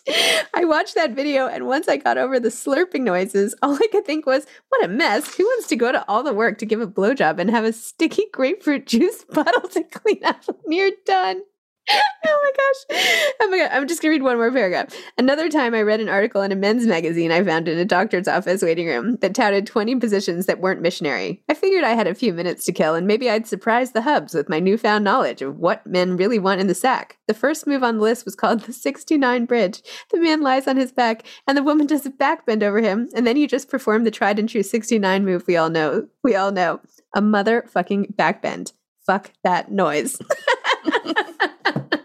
I 0.54 0.66
watched 0.66 0.96
that 0.96 1.12
video, 1.12 1.48
and 1.48 1.68
once 1.68 1.88
I 1.88 1.98
got 1.98 2.18
over 2.18 2.40
the 2.40 2.50
slurping 2.50 3.02
noises, 3.02 3.54
all 3.62 3.76
I 3.76 3.88
could 3.92 4.06
think 4.06 4.26
was, 4.26 4.48
what 4.70 4.84
a 4.84 4.88
mess. 4.88 5.36
Who 5.36 5.44
wants 5.44 5.68
to 5.68 5.76
go 5.76 5.92
to 5.92 6.04
all 6.08 6.24
the 6.24 6.34
work 6.34 6.58
to 6.60 6.66
give 6.66 6.82
a 6.82 6.88
blowjob 6.88 7.40
and 7.40 7.52
have 7.52 7.66
a 7.66 7.74
sticky 7.74 8.26
grapefruit 8.34 8.88
juice 8.88 9.24
bottle 9.30 9.70
to 9.70 9.84
clean 9.84 10.24
up 10.26 10.44
when 10.64 10.78
you're 10.78 10.92
done? 11.06 11.44
Oh 12.30 12.42
my 12.44 12.52
gosh. 12.58 13.34
Oh 13.40 13.48
my 13.50 13.58
god. 13.58 13.70
I'm 13.72 13.88
just 13.88 14.02
gonna 14.02 14.12
read 14.12 14.24
one 14.24 14.38
more 14.38 14.52
paragraph. 14.52 14.94
Another 15.18 15.50
time 15.50 15.74
I 15.74 15.82
read 15.82 16.02
an 16.02 16.10
article 16.10 16.42
in 16.42 16.52
a 16.52 16.56
men's 16.56 16.86
magazine 16.86 17.32
I 17.32 17.42
found 17.44 17.68
in 17.68 17.78
a 17.78 17.86
doctor's 17.86 18.28
office 18.28 18.62
waiting 18.62 18.88
room 18.88 19.16
that 19.22 19.34
touted 19.34 19.66
20 19.66 19.96
positions 19.98 20.46
that 20.46 20.60
weren't 20.60 20.82
missionary. 20.82 21.42
I 21.50 21.54
figured 21.54 21.84
I 21.84 21.94
had 21.94 22.08
a 22.08 22.16
few 22.16 22.34
minutes 22.34 22.66
to 22.66 22.74
kill 22.74 22.96
and 22.96 23.08
maybe 23.08 23.30
I'd 23.30 23.48
surprise 23.48 23.92
the 23.92 24.02
hubs 24.02 24.34
with 24.34 24.50
my 24.50 24.60
newfound 24.60 25.04
knowledge 25.04 25.42
of 25.42 25.58
what 25.58 25.88
men 25.88 26.18
really 26.18 26.40
want 26.40 26.60
in 26.60 26.68
the 26.68 26.76
sack. 26.76 27.18
The 27.28 27.34
first 27.34 27.66
move 27.66 27.84
on 27.84 27.98
the 27.98 28.04
list 28.04 28.26
was 28.26 28.36
called 28.36 28.62
the 28.62 28.74
69 28.74 29.46
bridge. 29.46 29.82
The 30.12 30.20
man 30.20 30.42
lies 30.42 30.68
on 30.68 30.76
his 30.76 30.92
back 30.92 31.26
and 31.48 31.58
the 31.58 31.64
woman 31.64 31.88
does 31.88 32.06
a 32.06 32.10
back 32.10 32.46
bend 32.46 32.64
over 32.64 32.82
him, 32.82 33.10
and 33.16 33.26
then 33.26 33.38
you 33.38 33.48
just 33.48 33.70
perform 33.70 34.04
the 34.04 34.12
tried 34.12 34.40
and 34.40 34.50
true 34.50 34.64
69 34.64 35.24
move 35.24 35.46
we 35.48 35.56
all 35.56 35.70
know. 35.70 36.08
We 36.24 36.36
all 36.36 36.52
know. 36.52 36.82
A 37.16 37.22
motherfucking 37.22 38.16
back 38.16 38.42
bend. 38.42 38.74
Fuck 39.06 39.32
that 39.44 39.72
noise. 39.72 40.20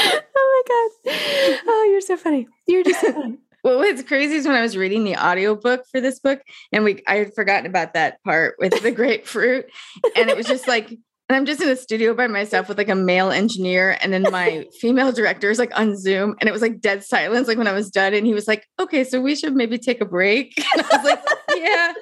oh 0.00 0.62
my 0.66 1.12
god. 1.12 1.60
Oh, 1.66 1.88
you're 1.90 2.00
so 2.00 2.16
funny. 2.16 2.46
You're 2.66 2.84
just 2.84 3.00
so 3.00 3.12
funny. 3.20 3.38
Well, 3.64 3.78
what's 3.78 4.02
crazy 4.02 4.36
is 4.36 4.46
when 4.46 4.54
I 4.54 4.62
was 4.62 4.76
reading 4.76 5.04
the 5.04 5.16
audiobook 5.16 5.84
for 5.90 6.00
this 6.00 6.20
book, 6.20 6.40
and 6.72 6.84
we 6.84 7.02
I 7.06 7.16
had 7.16 7.34
forgotten 7.34 7.66
about 7.66 7.94
that 7.94 8.22
part 8.22 8.54
with 8.58 8.80
the 8.82 8.90
grapefruit. 8.92 9.66
And 10.16 10.30
it 10.30 10.36
was 10.36 10.46
just 10.46 10.68
like, 10.68 10.90
and 10.90 11.36
I'm 11.36 11.44
just 11.44 11.60
in 11.60 11.68
a 11.68 11.76
studio 11.76 12.14
by 12.14 12.28
myself 12.28 12.68
with 12.68 12.78
like 12.78 12.88
a 12.88 12.94
male 12.94 13.30
engineer, 13.30 13.98
and 14.00 14.12
then 14.12 14.22
my 14.30 14.66
female 14.80 15.10
director 15.12 15.50
is 15.50 15.58
like 15.58 15.76
on 15.78 15.98
Zoom, 15.98 16.36
and 16.40 16.48
it 16.48 16.52
was 16.52 16.62
like 16.62 16.80
dead 16.80 17.02
silence, 17.02 17.48
like 17.48 17.58
when 17.58 17.66
I 17.66 17.72
was 17.72 17.90
done. 17.90 18.14
And 18.14 18.26
he 18.26 18.34
was 18.34 18.46
like, 18.46 18.64
Okay, 18.78 19.02
so 19.04 19.20
we 19.20 19.34
should 19.34 19.56
maybe 19.56 19.78
take 19.78 20.00
a 20.00 20.06
break. 20.06 20.54
And 20.74 20.86
I 20.86 20.96
was 20.96 21.04
like, 21.04 21.24
Yeah. 21.60 21.92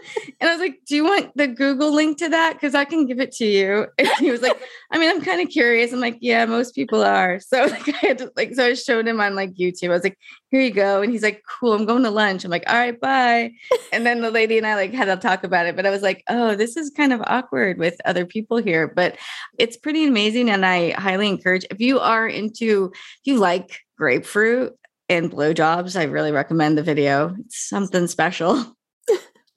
And 0.41 0.51
I 0.51 0.53
was 0.53 0.61
like, 0.61 0.81
Do 0.87 0.97
you 0.97 1.05
want 1.05 1.37
the 1.37 1.47
Google 1.47 1.93
link 1.95 2.19
to 2.19 2.29
that? 2.29 2.55
Because 2.55 2.75
I 2.75 2.85
can 2.85 3.07
give 3.07 3.21
it 3.21 3.33
to 3.33 3.45
you. 3.45 3.87
And 3.99 4.09
he 4.19 4.31
was 4.31 4.43
like, 4.43 4.61
I 4.91 4.99
mean, 4.99 5.11
I'm 5.11 5.23
kind 5.23 5.41
of 5.41 5.49
curious. 5.49 5.93
I'm 5.93 6.01
like, 6.01 6.19
Yeah, 6.21 6.45
most 6.47 6.75
people 6.75 7.03
are. 7.03 7.41
So 7.47 7.65
like 7.67 7.89
I 7.89 8.07
had 8.07 8.19
to 8.19 8.33
like 8.37 8.55
so 8.55 8.67
I 8.67 8.75
showed 8.75 9.07
him 9.07 9.21
on 9.21 9.35
like 9.35 9.55
YouTube. 9.55 9.91
I 9.91 9.95
was 9.95 10.05
like, 10.05 10.19
here 10.51 10.61
you 10.61 10.71
go. 10.71 11.03
And 11.03 11.13
he's 11.13 11.23
like, 11.23 11.43
cool, 11.49 11.75
I'm 11.75 11.87
going 11.87 12.05
to 12.05 12.11
lunch. 12.11 12.45
I'm 12.45 12.51
like, 12.51 12.65
all 12.67 12.77
right, 12.77 12.99
bye. 12.99 13.53
And 13.93 14.05
then 14.05 14.21
the 14.21 14.31
lady 14.31 14.59
and 14.59 14.67
I 14.67 14.75
like 14.75 14.93
had 14.93 15.07
to 15.07 15.17
talk 15.17 15.45
about 15.45 15.67
it. 15.67 15.77
But 15.77 15.87
I 15.87 15.91
was 15.91 16.03
like, 16.03 16.23
oh, 16.29 16.55
this 16.55 16.77
is 16.77 16.91
kind 16.91 17.13
of 17.13 17.23
awkward 17.27 17.79
with 17.79 18.01
other 18.05 18.27
people 18.27 18.59
here. 18.59 18.89
But 18.89 19.17
it's 19.59 19.77
pretty 19.77 20.07
amazing. 20.07 20.51
And 20.51 20.67
I 20.67 20.91
highly 20.91 21.29
encourage 21.29 21.65
if 21.71 21.81
you 21.81 21.99
are 22.01 22.27
into, 22.27 22.91
if 22.95 23.21
you 23.25 23.39
like 23.39 23.81
grapefruit 23.97 24.75
and 25.09 25.31
blowjobs, 25.31 25.99
I 25.99 26.05
really 26.05 26.33
recommend 26.33 26.77
the 26.77 26.83
video. 26.83 27.35
It's 27.41 27.69
something 27.69 28.07
special. 28.07 28.77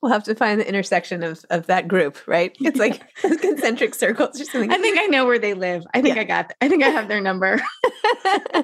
We'll 0.02 0.12
have 0.12 0.24
to 0.26 0.36
find 0.36 0.60
the 0.60 0.68
intersection 0.68 1.24
of, 1.24 1.44
of 1.50 1.68
that 1.68 1.88
group, 1.88 2.18
right? 2.28 2.56
It's 2.62 2.80
like 2.80 3.02
concentric 3.22 3.94
circles 3.96 4.40
or 4.40 4.46
something. 4.46 4.72
I 4.72 4.78
think 4.78 4.98
I 5.00 5.08
know 5.08 5.26
where 5.26 5.40
they 5.40 5.54
live. 5.54 5.84
I 5.94 6.02
think 6.02 6.16
Yeah. 6.16 6.22
I 6.22 6.26
got, 6.26 6.54
I 6.62 6.70
think 6.70 6.84
I 6.84 6.90
have 6.90 7.08
their 7.08 7.22
number. 7.22 7.62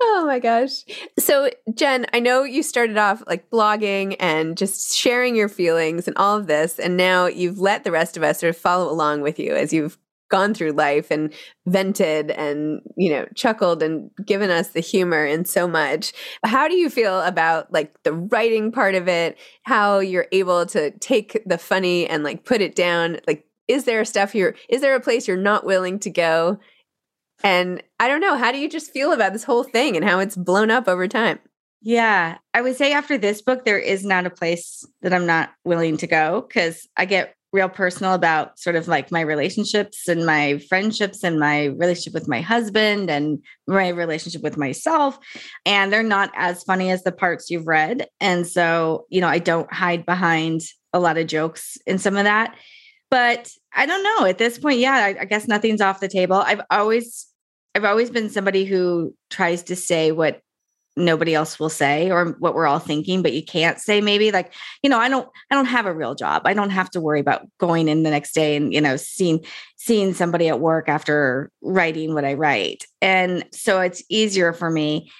oh 0.00 0.24
my 0.26 0.38
gosh. 0.40 0.84
So, 1.18 1.50
Jen, 1.74 2.06
I 2.12 2.20
know 2.20 2.42
you 2.42 2.62
started 2.62 2.98
off 2.98 3.22
like 3.26 3.50
blogging 3.50 4.16
and 4.18 4.56
just 4.56 4.96
sharing 4.96 5.36
your 5.36 5.48
feelings 5.48 6.08
and 6.08 6.16
all 6.16 6.36
of 6.36 6.46
this. 6.46 6.78
And 6.78 6.96
now 6.96 7.26
you've 7.26 7.58
let 7.58 7.84
the 7.84 7.92
rest 7.92 8.16
of 8.16 8.22
us 8.22 8.40
sort 8.40 8.50
of 8.50 8.56
follow 8.56 8.90
along 8.90 9.22
with 9.22 9.38
you 9.38 9.54
as 9.54 9.72
you've 9.72 9.98
gone 10.30 10.54
through 10.54 10.72
life 10.72 11.10
and 11.10 11.32
vented 11.66 12.30
and, 12.30 12.80
you 12.96 13.10
know, 13.10 13.26
chuckled 13.34 13.82
and 13.82 14.10
given 14.24 14.50
us 14.50 14.68
the 14.68 14.80
humor 14.80 15.24
and 15.24 15.46
so 15.46 15.68
much. 15.68 16.12
How 16.44 16.68
do 16.68 16.76
you 16.76 16.88
feel 16.88 17.20
about 17.20 17.72
like 17.72 18.02
the 18.04 18.14
writing 18.14 18.72
part 18.72 18.94
of 18.94 19.08
it? 19.08 19.38
How 19.64 19.98
you're 19.98 20.28
able 20.32 20.64
to 20.66 20.90
take 20.98 21.42
the 21.44 21.58
funny 21.58 22.06
and 22.06 22.24
like 22.24 22.44
put 22.44 22.60
it 22.60 22.74
down? 22.74 23.18
Like, 23.26 23.44
is 23.68 23.84
there 23.84 24.04
stuff 24.04 24.32
here? 24.32 24.56
Is 24.68 24.80
there 24.80 24.94
a 24.94 25.00
place 25.00 25.28
you're 25.28 25.36
not 25.36 25.66
willing 25.66 25.98
to 26.00 26.10
go? 26.10 26.58
And 27.42 27.82
I 27.98 28.08
don't 28.08 28.20
know, 28.20 28.36
how 28.36 28.52
do 28.52 28.58
you 28.58 28.68
just 28.68 28.92
feel 28.92 29.12
about 29.12 29.32
this 29.32 29.44
whole 29.44 29.64
thing 29.64 29.96
and 29.96 30.04
how 30.04 30.18
it's 30.18 30.36
blown 30.36 30.70
up 30.70 30.88
over 30.88 31.08
time? 31.08 31.38
Yeah, 31.82 32.36
I 32.52 32.60
would 32.60 32.76
say 32.76 32.92
after 32.92 33.16
this 33.16 33.40
book, 33.40 33.64
there 33.64 33.78
is 33.78 34.04
not 34.04 34.26
a 34.26 34.30
place 34.30 34.84
that 35.00 35.14
I'm 35.14 35.24
not 35.24 35.50
willing 35.64 35.96
to 35.98 36.06
go 36.06 36.44
because 36.46 36.86
I 36.96 37.06
get 37.06 37.34
real 37.52 37.68
personal 37.68 38.14
about 38.14 38.58
sort 38.58 38.76
of 38.76 38.86
like 38.86 39.10
my 39.10 39.20
relationships 39.20 40.06
and 40.06 40.24
my 40.24 40.58
friendships 40.68 41.24
and 41.24 41.40
my 41.40 41.66
relationship 41.66 42.14
with 42.14 42.28
my 42.28 42.40
husband 42.40 43.10
and 43.10 43.42
my 43.66 43.88
relationship 43.88 44.42
with 44.42 44.56
myself. 44.56 45.18
And 45.66 45.92
they're 45.92 46.02
not 46.02 46.30
as 46.36 46.62
funny 46.62 46.90
as 46.90 47.02
the 47.02 47.12
parts 47.12 47.50
you've 47.50 47.66
read. 47.66 48.06
And 48.20 48.46
so, 48.46 49.06
you 49.08 49.20
know, 49.20 49.28
I 49.28 49.38
don't 49.38 49.72
hide 49.72 50.06
behind 50.06 50.62
a 50.92 51.00
lot 51.00 51.18
of 51.18 51.26
jokes 51.26 51.76
in 51.86 51.98
some 51.98 52.16
of 52.16 52.24
that. 52.24 52.56
But 53.10 53.50
I 53.74 53.86
don't 53.86 54.04
know. 54.04 54.26
At 54.26 54.38
this 54.38 54.58
point, 54.58 54.78
yeah, 54.78 54.92
I, 54.92 55.22
I 55.22 55.24
guess 55.24 55.48
nothing's 55.48 55.80
off 55.80 56.00
the 56.00 56.08
table. 56.08 56.36
I've 56.36 56.62
always 56.70 57.26
I've 57.74 57.84
always 57.84 58.10
been 58.10 58.30
somebody 58.30 58.64
who 58.64 59.14
tries 59.30 59.62
to 59.64 59.76
say 59.76 60.12
what 60.12 60.40
nobody 61.00 61.34
else 61.34 61.58
will 61.58 61.68
say 61.68 62.10
or 62.10 62.36
what 62.38 62.54
we're 62.54 62.66
all 62.66 62.78
thinking 62.78 63.22
but 63.22 63.32
you 63.32 63.42
can't 63.42 63.80
say 63.80 64.00
maybe 64.00 64.30
like 64.30 64.52
you 64.82 64.90
know 64.90 64.98
i 64.98 65.08
don't 65.08 65.28
i 65.50 65.54
don't 65.54 65.66
have 65.66 65.86
a 65.86 65.94
real 65.94 66.14
job. 66.14 66.42
I 66.44 66.54
don't 66.54 66.70
have 66.70 66.90
to 66.90 67.00
worry 67.00 67.20
about 67.20 67.46
going 67.58 67.88
in 67.88 68.02
the 68.02 68.10
next 68.10 68.32
day 68.32 68.56
and 68.56 68.72
you 68.72 68.80
know 68.80 68.96
seeing 68.96 69.44
seeing 69.76 70.14
somebody 70.14 70.48
at 70.48 70.60
work 70.60 70.88
after 70.88 71.50
writing 71.62 72.14
what 72.14 72.24
i 72.24 72.34
write. 72.34 72.84
And 73.00 73.44
so 73.52 73.80
it's 73.80 74.02
easier 74.08 74.52
for 74.52 74.70
me 74.70 75.10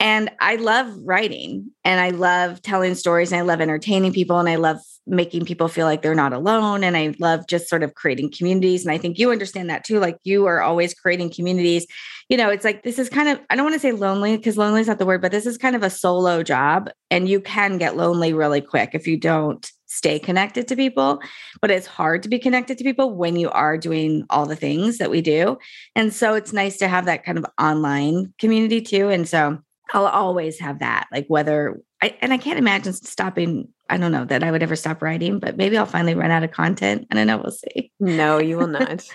And 0.00 0.30
I 0.40 0.56
love 0.56 0.90
writing 1.04 1.70
and 1.84 2.00
I 2.00 2.08
love 2.08 2.62
telling 2.62 2.94
stories 2.94 3.32
and 3.32 3.38
I 3.38 3.42
love 3.42 3.60
entertaining 3.60 4.14
people 4.14 4.38
and 4.38 4.48
I 4.48 4.56
love 4.56 4.78
making 5.06 5.44
people 5.44 5.68
feel 5.68 5.84
like 5.84 6.00
they're 6.00 6.14
not 6.14 6.32
alone. 6.32 6.82
And 6.82 6.96
I 6.96 7.14
love 7.18 7.46
just 7.46 7.68
sort 7.68 7.82
of 7.82 7.94
creating 7.94 8.32
communities. 8.32 8.84
And 8.84 8.92
I 8.92 8.96
think 8.98 9.18
you 9.18 9.30
understand 9.30 9.68
that 9.68 9.84
too. 9.84 10.00
Like 10.00 10.16
you 10.24 10.46
are 10.46 10.62
always 10.62 10.94
creating 10.94 11.32
communities. 11.32 11.86
You 12.30 12.38
know, 12.38 12.48
it's 12.48 12.64
like 12.64 12.82
this 12.82 12.98
is 12.98 13.10
kind 13.10 13.28
of, 13.28 13.40
I 13.50 13.56
don't 13.56 13.64
want 13.64 13.74
to 13.74 13.80
say 13.80 13.92
lonely 13.92 14.38
because 14.38 14.56
lonely 14.56 14.80
is 14.80 14.86
not 14.86 14.98
the 14.98 15.06
word, 15.06 15.20
but 15.20 15.32
this 15.32 15.44
is 15.44 15.58
kind 15.58 15.76
of 15.76 15.82
a 15.82 15.90
solo 15.90 16.42
job. 16.42 16.88
And 17.10 17.28
you 17.28 17.40
can 17.40 17.76
get 17.76 17.96
lonely 17.96 18.32
really 18.32 18.62
quick 18.62 18.90
if 18.94 19.06
you 19.06 19.18
don't 19.18 19.70
stay 19.84 20.18
connected 20.18 20.66
to 20.68 20.76
people. 20.76 21.20
But 21.60 21.70
it's 21.70 21.86
hard 21.86 22.22
to 22.22 22.28
be 22.30 22.38
connected 22.38 22.78
to 22.78 22.84
people 22.84 23.14
when 23.14 23.36
you 23.36 23.50
are 23.50 23.76
doing 23.76 24.24
all 24.30 24.46
the 24.46 24.56
things 24.56 24.96
that 24.98 25.10
we 25.10 25.20
do. 25.20 25.58
And 25.94 26.14
so 26.14 26.34
it's 26.34 26.54
nice 26.54 26.78
to 26.78 26.88
have 26.88 27.04
that 27.04 27.24
kind 27.24 27.36
of 27.36 27.44
online 27.60 28.32
community 28.38 28.80
too. 28.80 29.10
And 29.10 29.28
so 29.28 29.58
I'll 29.92 30.06
always 30.06 30.58
have 30.60 30.78
that, 30.80 31.08
like 31.12 31.26
whether 31.28 31.80
I, 32.02 32.16
and 32.20 32.32
I 32.32 32.38
can't 32.38 32.58
imagine 32.58 32.92
stopping. 32.92 33.68
I 33.90 33.98
don't 33.98 34.12
know 34.12 34.24
that 34.24 34.42
I 34.42 34.50
would 34.50 34.62
ever 34.62 34.76
stop 34.76 35.02
writing, 35.02 35.38
but 35.38 35.56
maybe 35.56 35.76
I'll 35.76 35.84
finally 35.84 36.14
run 36.14 36.30
out 36.30 36.44
of 36.44 36.52
content. 36.52 37.06
And 37.10 37.18
I 37.18 37.24
don't 37.24 37.36
know. 37.36 37.42
We'll 37.42 37.52
see. 37.52 37.92
No, 38.00 38.38
you 38.38 38.56
will 38.56 38.66
not. 38.68 39.06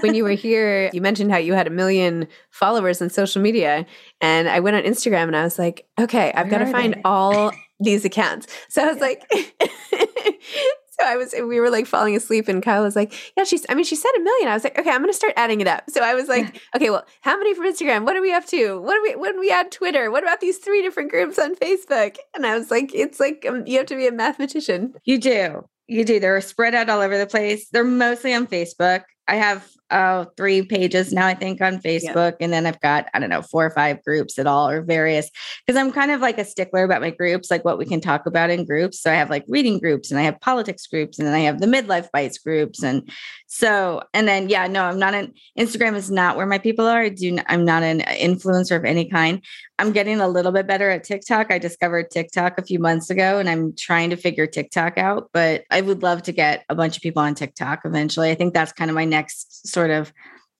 when 0.00 0.14
you 0.14 0.24
were 0.24 0.30
here, 0.30 0.90
you 0.92 1.00
mentioned 1.00 1.30
how 1.30 1.36
you 1.36 1.52
had 1.52 1.66
a 1.66 1.70
million 1.70 2.26
followers 2.50 3.00
on 3.00 3.10
social 3.10 3.42
media. 3.42 3.86
And 4.20 4.48
I 4.48 4.60
went 4.60 4.76
on 4.76 4.82
Instagram 4.82 5.24
and 5.24 5.36
I 5.36 5.44
was 5.44 5.58
like, 5.58 5.86
okay, 6.00 6.32
I've 6.32 6.50
got 6.50 6.58
to 6.58 6.66
find 6.66 6.94
they? 6.94 7.02
all 7.04 7.52
these 7.78 8.04
accounts. 8.04 8.46
So 8.68 8.82
I 8.82 8.92
was 8.92 9.00
like, 9.00 9.30
so 10.98 11.06
I 11.06 11.16
was, 11.16 11.32
we 11.32 11.58
were 11.58 11.70
like 11.70 11.86
falling 11.86 12.14
asleep, 12.14 12.48
and 12.48 12.62
Kyle 12.62 12.82
was 12.82 12.94
like, 12.94 13.14
"Yeah, 13.36 13.44
she's." 13.44 13.64
I 13.68 13.74
mean, 13.74 13.84
she 13.84 13.96
said 13.96 14.10
a 14.16 14.20
million. 14.20 14.48
I 14.48 14.54
was 14.54 14.62
like, 14.62 14.78
"Okay, 14.78 14.90
I'm 14.90 15.00
going 15.00 15.10
to 15.10 15.16
start 15.16 15.32
adding 15.36 15.60
it 15.62 15.66
up." 15.66 15.84
So 15.88 16.02
I 16.02 16.14
was 16.14 16.28
like, 16.28 16.60
"Okay, 16.76 16.90
well, 16.90 17.06
how 17.22 17.36
many 17.38 17.54
from 17.54 17.66
Instagram? 17.66 18.04
What 18.04 18.14
are 18.14 18.20
we 18.20 18.32
up 18.32 18.44
to? 18.46 18.78
What 18.80 18.94
do 18.94 19.02
we? 19.02 19.16
When 19.16 19.40
we 19.40 19.50
add 19.50 19.72
Twitter? 19.72 20.10
What 20.10 20.22
about 20.22 20.40
these 20.40 20.58
three 20.58 20.82
different 20.82 21.10
groups 21.10 21.38
on 21.38 21.54
Facebook?" 21.56 22.16
And 22.34 22.46
I 22.46 22.56
was 22.58 22.70
like, 22.70 22.94
"It's 22.94 23.18
like 23.18 23.46
um, 23.48 23.66
you 23.66 23.78
have 23.78 23.86
to 23.86 23.96
be 23.96 24.06
a 24.06 24.12
mathematician." 24.12 24.94
You 25.04 25.18
do, 25.18 25.68
you 25.86 26.04
do. 26.04 26.20
They're 26.20 26.40
spread 26.42 26.74
out 26.74 26.90
all 26.90 27.00
over 27.00 27.16
the 27.16 27.26
place. 27.26 27.68
They're 27.70 27.84
mostly 27.84 28.34
on 28.34 28.46
Facebook. 28.46 29.04
I 29.28 29.36
have 29.36 29.70
uh, 29.92 30.24
three 30.36 30.62
pages 30.62 31.12
now, 31.12 31.26
I 31.26 31.34
think, 31.34 31.60
on 31.60 31.78
Facebook. 31.78 32.32
Yeah. 32.32 32.44
And 32.44 32.52
then 32.52 32.66
I've 32.66 32.80
got, 32.80 33.06
I 33.14 33.20
don't 33.20 33.30
know, 33.30 33.42
four 33.42 33.64
or 33.64 33.70
five 33.70 34.02
groups 34.02 34.38
at 34.38 34.46
all 34.46 34.68
or 34.68 34.82
various, 34.82 35.30
because 35.66 35.78
I'm 35.78 35.92
kind 35.92 36.10
of 36.10 36.20
like 36.20 36.38
a 36.38 36.44
stickler 36.44 36.82
about 36.82 37.02
my 37.02 37.10
groups, 37.10 37.50
like 37.50 37.64
what 37.64 37.78
we 37.78 37.84
can 37.84 38.00
talk 38.00 38.26
about 38.26 38.50
in 38.50 38.64
groups. 38.64 39.00
So 39.00 39.12
I 39.12 39.14
have 39.14 39.30
like 39.30 39.44
reading 39.48 39.78
groups 39.78 40.10
and 40.10 40.18
I 40.18 40.24
have 40.24 40.40
politics 40.40 40.86
groups 40.86 41.18
and 41.18 41.28
then 41.28 41.34
I 41.34 41.40
have 41.40 41.60
the 41.60 41.66
midlife 41.66 42.10
bites 42.12 42.38
groups. 42.38 42.82
And 42.82 43.08
so, 43.46 44.02
and 44.14 44.26
then, 44.26 44.48
yeah, 44.48 44.66
no, 44.66 44.84
I'm 44.84 44.98
not 44.98 45.14
an 45.14 45.34
Instagram 45.58 45.94
is 45.94 46.10
not 46.10 46.36
where 46.36 46.46
my 46.46 46.58
people 46.58 46.86
are. 46.86 47.02
I 47.02 47.10
do, 47.10 47.38
I'm 47.46 47.64
not 47.64 47.82
an 47.82 48.00
influencer 48.00 48.76
of 48.76 48.84
any 48.84 49.08
kind. 49.08 49.42
I'm 49.78 49.92
getting 49.92 50.20
a 50.20 50.28
little 50.28 50.52
bit 50.52 50.66
better 50.66 50.90
at 50.90 51.04
TikTok. 51.04 51.50
I 51.50 51.58
discovered 51.58 52.10
TikTok 52.10 52.56
a 52.56 52.62
few 52.62 52.78
months 52.78 53.10
ago 53.10 53.38
and 53.38 53.48
I'm 53.48 53.74
trying 53.76 54.10
to 54.10 54.16
figure 54.16 54.46
TikTok 54.46 54.96
out, 54.96 55.28
but 55.32 55.64
I 55.70 55.80
would 55.80 56.02
love 56.02 56.22
to 56.22 56.32
get 56.32 56.64
a 56.68 56.74
bunch 56.74 56.96
of 56.96 57.02
people 57.02 57.22
on 57.22 57.34
TikTok 57.34 57.80
eventually. 57.84 58.30
I 58.30 58.36
think 58.36 58.54
that's 58.54 58.72
kind 58.72 58.90
of 58.90 58.94
my 58.94 59.04
next 59.04 59.66
sort 59.66 59.81
of 59.90 60.12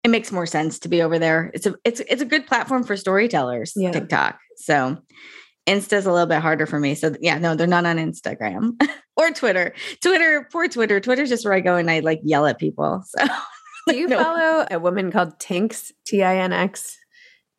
it 0.04 0.10
makes 0.10 0.32
more 0.32 0.46
sense 0.46 0.78
to 0.80 0.88
be 0.88 1.02
over 1.02 1.18
there. 1.18 1.50
It's 1.54 1.66
a 1.66 1.74
it's 1.84 2.00
it's 2.00 2.22
a 2.22 2.26
good 2.26 2.46
platform 2.46 2.82
for 2.84 2.96
storytellers, 2.96 3.72
yeah. 3.76 3.92
TikTok. 3.92 4.38
So 4.56 4.98
Insta's 5.66 6.06
a 6.06 6.12
little 6.12 6.26
bit 6.26 6.40
harder 6.40 6.66
for 6.66 6.80
me. 6.80 6.94
So 6.94 7.14
yeah, 7.20 7.38
no, 7.38 7.54
they're 7.54 7.66
not 7.66 7.86
on 7.86 7.96
Instagram 7.96 8.72
or 9.16 9.30
Twitter. 9.30 9.74
Twitter, 10.00 10.48
poor 10.50 10.68
Twitter. 10.68 11.00
Twitter's 11.00 11.28
just 11.28 11.44
where 11.44 11.54
I 11.54 11.60
go 11.60 11.76
and 11.76 11.90
I 11.90 12.00
like 12.00 12.20
yell 12.24 12.46
at 12.46 12.58
people. 12.58 13.02
So 13.84 13.92
do 13.92 13.98
you 13.98 14.06
no. 14.08 14.22
follow 14.22 14.66
a 14.70 14.78
woman 14.78 15.10
called 15.10 15.40
Tinx? 15.40 15.90
T 16.06 16.22
I 16.22 16.36
N 16.36 16.52
X? 16.52 16.96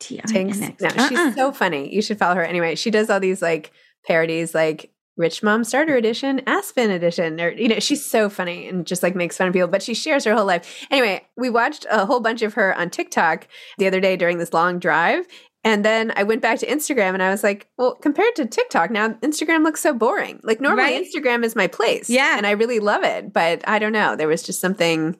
T 0.00 0.20
I 0.20 0.38
N 0.38 0.62
X. 0.62 0.80
No, 0.80 0.88
uh-uh. 0.88 1.08
she's 1.08 1.34
so 1.34 1.52
funny. 1.52 1.94
You 1.94 2.00
should 2.00 2.18
follow 2.18 2.36
her 2.36 2.44
anyway. 2.44 2.76
She 2.76 2.90
does 2.90 3.10
all 3.10 3.20
these 3.20 3.42
like 3.42 3.72
parodies, 4.06 4.54
like 4.54 4.90
Rich 5.16 5.42
Mom 5.42 5.64
Starter 5.64 5.94
mm. 5.94 5.98
Edition, 5.98 6.42
Aspen 6.46 6.90
Edition, 6.90 7.40
or 7.40 7.50
you 7.50 7.68
know, 7.68 7.78
she's 7.78 8.04
so 8.04 8.28
funny 8.28 8.68
and 8.68 8.86
just 8.86 9.02
like 9.02 9.14
makes 9.14 9.36
fun 9.36 9.48
of 9.48 9.52
people, 9.52 9.68
but 9.68 9.82
she 9.82 9.94
shares 9.94 10.24
her 10.24 10.34
whole 10.34 10.44
life. 10.44 10.86
Anyway, 10.90 11.24
we 11.36 11.50
watched 11.50 11.86
a 11.90 12.04
whole 12.06 12.20
bunch 12.20 12.42
of 12.42 12.54
her 12.54 12.74
on 12.76 12.90
TikTok 12.90 13.46
the 13.78 13.86
other 13.86 14.00
day 14.00 14.16
during 14.16 14.38
this 14.38 14.52
long 14.52 14.78
drive. 14.78 15.26
And 15.66 15.82
then 15.82 16.12
I 16.14 16.24
went 16.24 16.42
back 16.42 16.58
to 16.58 16.66
Instagram 16.66 17.14
and 17.14 17.22
I 17.22 17.30
was 17.30 17.42
like, 17.42 17.68
well, 17.78 17.94
compared 17.94 18.36
to 18.36 18.44
TikTok, 18.44 18.90
now 18.90 19.08
Instagram 19.22 19.64
looks 19.64 19.80
so 19.80 19.94
boring. 19.94 20.40
Like 20.42 20.60
normally 20.60 20.82
right? 20.82 21.06
Instagram 21.06 21.42
is 21.42 21.56
my 21.56 21.68
place. 21.68 22.10
Yeah. 22.10 22.36
And 22.36 22.46
I 22.46 22.50
really 22.50 22.80
love 22.80 23.02
it. 23.02 23.32
But 23.32 23.66
I 23.66 23.78
don't 23.78 23.92
know. 23.92 24.14
There 24.14 24.28
was 24.28 24.42
just 24.42 24.60
something, 24.60 25.16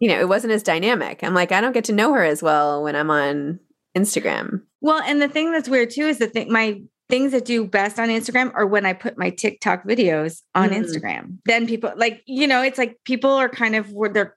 you 0.00 0.08
know, 0.08 0.18
it 0.18 0.28
wasn't 0.28 0.54
as 0.54 0.62
dynamic. 0.62 1.22
I'm 1.22 1.34
like, 1.34 1.52
I 1.52 1.60
don't 1.60 1.74
get 1.74 1.84
to 1.84 1.92
know 1.92 2.14
her 2.14 2.24
as 2.24 2.42
well 2.42 2.82
when 2.82 2.96
I'm 2.96 3.10
on 3.10 3.60
Instagram. 3.94 4.62
Well, 4.80 5.02
and 5.02 5.20
the 5.20 5.28
thing 5.28 5.52
that's 5.52 5.68
weird 5.68 5.90
too 5.90 6.06
is 6.06 6.18
the 6.18 6.28
thing 6.28 6.50
my 6.50 6.80
things 7.08 7.32
that 7.32 7.44
do 7.44 7.66
best 7.66 7.98
on 7.98 8.08
Instagram 8.08 8.52
are 8.54 8.66
when 8.66 8.84
I 8.84 8.92
put 8.92 9.18
my 9.18 9.30
TikTok 9.30 9.84
videos 9.84 10.42
on 10.54 10.70
mm. 10.70 10.76
Instagram. 10.76 11.38
Then 11.46 11.66
people 11.66 11.92
like, 11.96 12.22
you 12.26 12.46
know, 12.46 12.62
it's 12.62 12.78
like 12.78 12.98
people 13.04 13.30
are 13.30 13.48
kind 13.48 13.74
of 13.74 13.92
where 13.92 14.10
they're, 14.10 14.36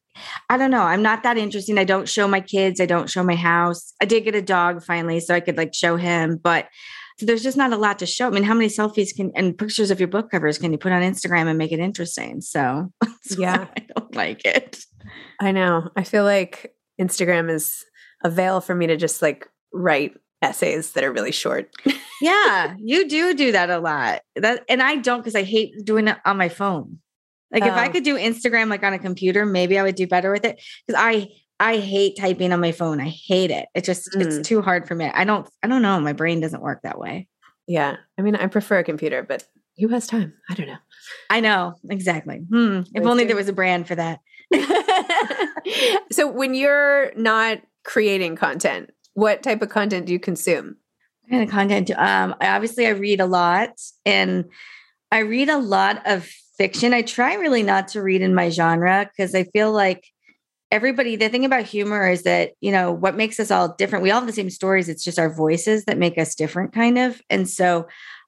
I 0.49 0.57
don't 0.57 0.71
know. 0.71 0.83
I'm 0.83 1.01
not 1.01 1.23
that 1.23 1.37
interesting. 1.37 1.77
I 1.77 1.83
don't 1.83 2.07
show 2.07 2.27
my 2.27 2.41
kids. 2.41 2.79
I 2.79 2.85
don't 2.85 3.09
show 3.09 3.23
my 3.23 3.35
house. 3.35 3.93
I 4.01 4.05
did 4.05 4.23
get 4.23 4.35
a 4.35 4.41
dog 4.41 4.83
finally, 4.83 5.19
so 5.19 5.33
I 5.33 5.39
could 5.39 5.57
like 5.57 5.73
show 5.73 5.95
him, 5.95 6.37
but 6.41 6.67
so 7.21 7.27
there's 7.27 7.43
just 7.43 7.57
not 7.57 7.71
a 7.71 7.77
lot 7.77 7.99
to 7.99 8.07
show. 8.07 8.25
I 8.25 8.31
mean, 8.31 8.43
how 8.43 8.55
many 8.55 8.67
selfies 8.67 9.15
can 9.15 9.31
and 9.35 9.55
pictures 9.55 9.91
of 9.91 9.99
your 9.99 10.07
book 10.07 10.31
covers 10.31 10.57
can 10.57 10.71
you 10.71 10.79
put 10.79 10.91
on 10.91 11.03
Instagram 11.03 11.47
and 11.47 11.57
make 11.57 11.71
it 11.71 11.79
interesting? 11.79 12.41
So 12.41 12.91
yeah, 13.37 13.67
I 13.77 13.85
don't 13.95 14.15
like 14.15 14.43
it. 14.43 14.83
I 15.39 15.51
know. 15.51 15.89
I 15.95 16.03
feel 16.03 16.23
like 16.23 16.73
Instagram 16.99 17.51
is 17.51 17.85
a 18.23 18.29
veil 18.29 18.59
for 18.59 18.73
me 18.73 18.87
to 18.87 18.97
just 18.97 19.21
like 19.21 19.47
write 19.71 20.13
essays 20.41 20.91
that 20.91 21.03
are 21.03 21.11
really 21.11 21.31
short. 21.31 21.71
yeah, 22.21 22.75
you 22.79 23.07
do 23.07 23.33
do 23.33 23.51
that 23.51 23.69
a 23.69 23.79
lot. 23.79 24.21
That 24.35 24.63
and 24.69 24.81
I 24.81 24.95
don't 24.97 25.19
because 25.19 25.35
I 25.35 25.43
hate 25.43 25.73
doing 25.83 26.07
it 26.07 26.17
on 26.25 26.37
my 26.37 26.49
phone. 26.49 26.99
Like 27.51 27.63
oh. 27.63 27.67
if 27.67 27.73
I 27.73 27.87
oh. 27.87 27.91
could 27.91 28.03
do 28.03 28.17
Instagram 28.17 28.69
like 28.69 28.83
on 28.83 28.93
a 28.93 28.99
computer, 28.99 29.45
maybe 29.45 29.77
I 29.77 29.83
would 29.83 29.95
do 29.95 30.07
better 30.07 30.31
with 30.31 30.45
it 30.45 30.61
because 30.85 31.01
I 31.01 31.29
I 31.59 31.77
hate 31.77 32.17
typing 32.17 32.53
on 32.53 32.59
my 32.59 32.71
phone. 32.71 32.99
I 32.99 33.09
hate 33.09 33.51
it. 33.51 33.67
It 33.75 33.83
just 33.83 34.09
mm. 34.11 34.21
it's 34.21 34.47
too 34.47 34.61
hard 34.61 34.87
for 34.87 34.95
me. 34.95 35.05
I 35.05 35.23
don't 35.23 35.47
I 35.61 35.67
don't 35.67 35.81
know. 35.81 35.99
My 35.99 36.13
brain 36.13 36.39
doesn't 36.39 36.61
work 36.61 36.81
that 36.83 36.99
way. 36.99 37.27
Yeah, 37.67 37.97
I 38.17 38.21
mean 38.21 38.35
I 38.35 38.47
prefer 38.47 38.79
a 38.79 38.83
computer, 38.83 39.23
but 39.23 39.43
who 39.77 39.87
has 39.89 40.07
time? 40.07 40.33
I 40.49 40.53
don't 40.53 40.67
know. 40.67 40.77
I 41.29 41.39
know 41.39 41.75
exactly. 41.89 42.37
Hmm. 42.51 42.81
If 42.93 43.05
only 43.05 43.25
there 43.25 43.35
was 43.35 43.49
a 43.49 43.53
brand 43.53 43.87
for 43.87 43.95
that. 43.95 44.19
so 46.11 46.27
when 46.27 46.53
you're 46.53 47.13
not 47.15 47.59
creating 47.83 48.35
content, 48.35 48.91
what 49.13 49.43
type 49.43 49.61
of 49.61 49.69
content 49.69 50.05
do 50.05 50.13
you 50.13 50.19
consume? 50.19 50.77
What 51.21 51.31
kind 51.31 51.43
of 51.43 51.49
content? 51.49 51.91
Um, 51.91 52.35
obviously, 52.41 52.87
I 52.87 52.91
read 52.91 53.19
a 53.19 53.25
lot, 53.25 53.71
and 54.05 54.45
I 55.11 55.19
read 55.19 55.49
a 55.49 55.57
lot 55.57 56.01
of 56.05 56.27
fiction. 56.57 56.93
I 56.93 57.01
try 57.01 57.35
really 57.35 57.63
not 57.63 57.89
to 57.89 58.01
read 58.01 58.21
in 58.21 58.35
my 58.35 58.49
genre 58.49 59.09
because 59.09 59.35
I 59.35 59.43
feel 59.45 59.71
like 59.71 60.07
everybody. 60.71 61.15
The 61.15 61.29
thing 61.29 61.45
about 61.45 61.63
humor 61.63 62.09
is 62.09 62.23
that 62.23 62.51
you 62.61 62.71
know 62.71 62.91
what 62.91 63.15
makes 63.15 63.39
us 63.39 63.51
all 63.51 63.75
different. 63.77 64.03
We 64.03 64.11
all 64.11 64.19
have 64.19 64.27
the 64.27 64.33
same 64.33 64.49
stories. 64.49 64.89
It's 64.89 65.03
just 65.03 65.19
our 65.19 65.33
voices 65.33 65.85
that 65.85 65.97
make 65.97 66.17
us 66.17 66.35
different, 66.35 66.73
kind 66.73 66.97
of. 66.97 67.21
And 67.29 67.49
so, 67.49 67.87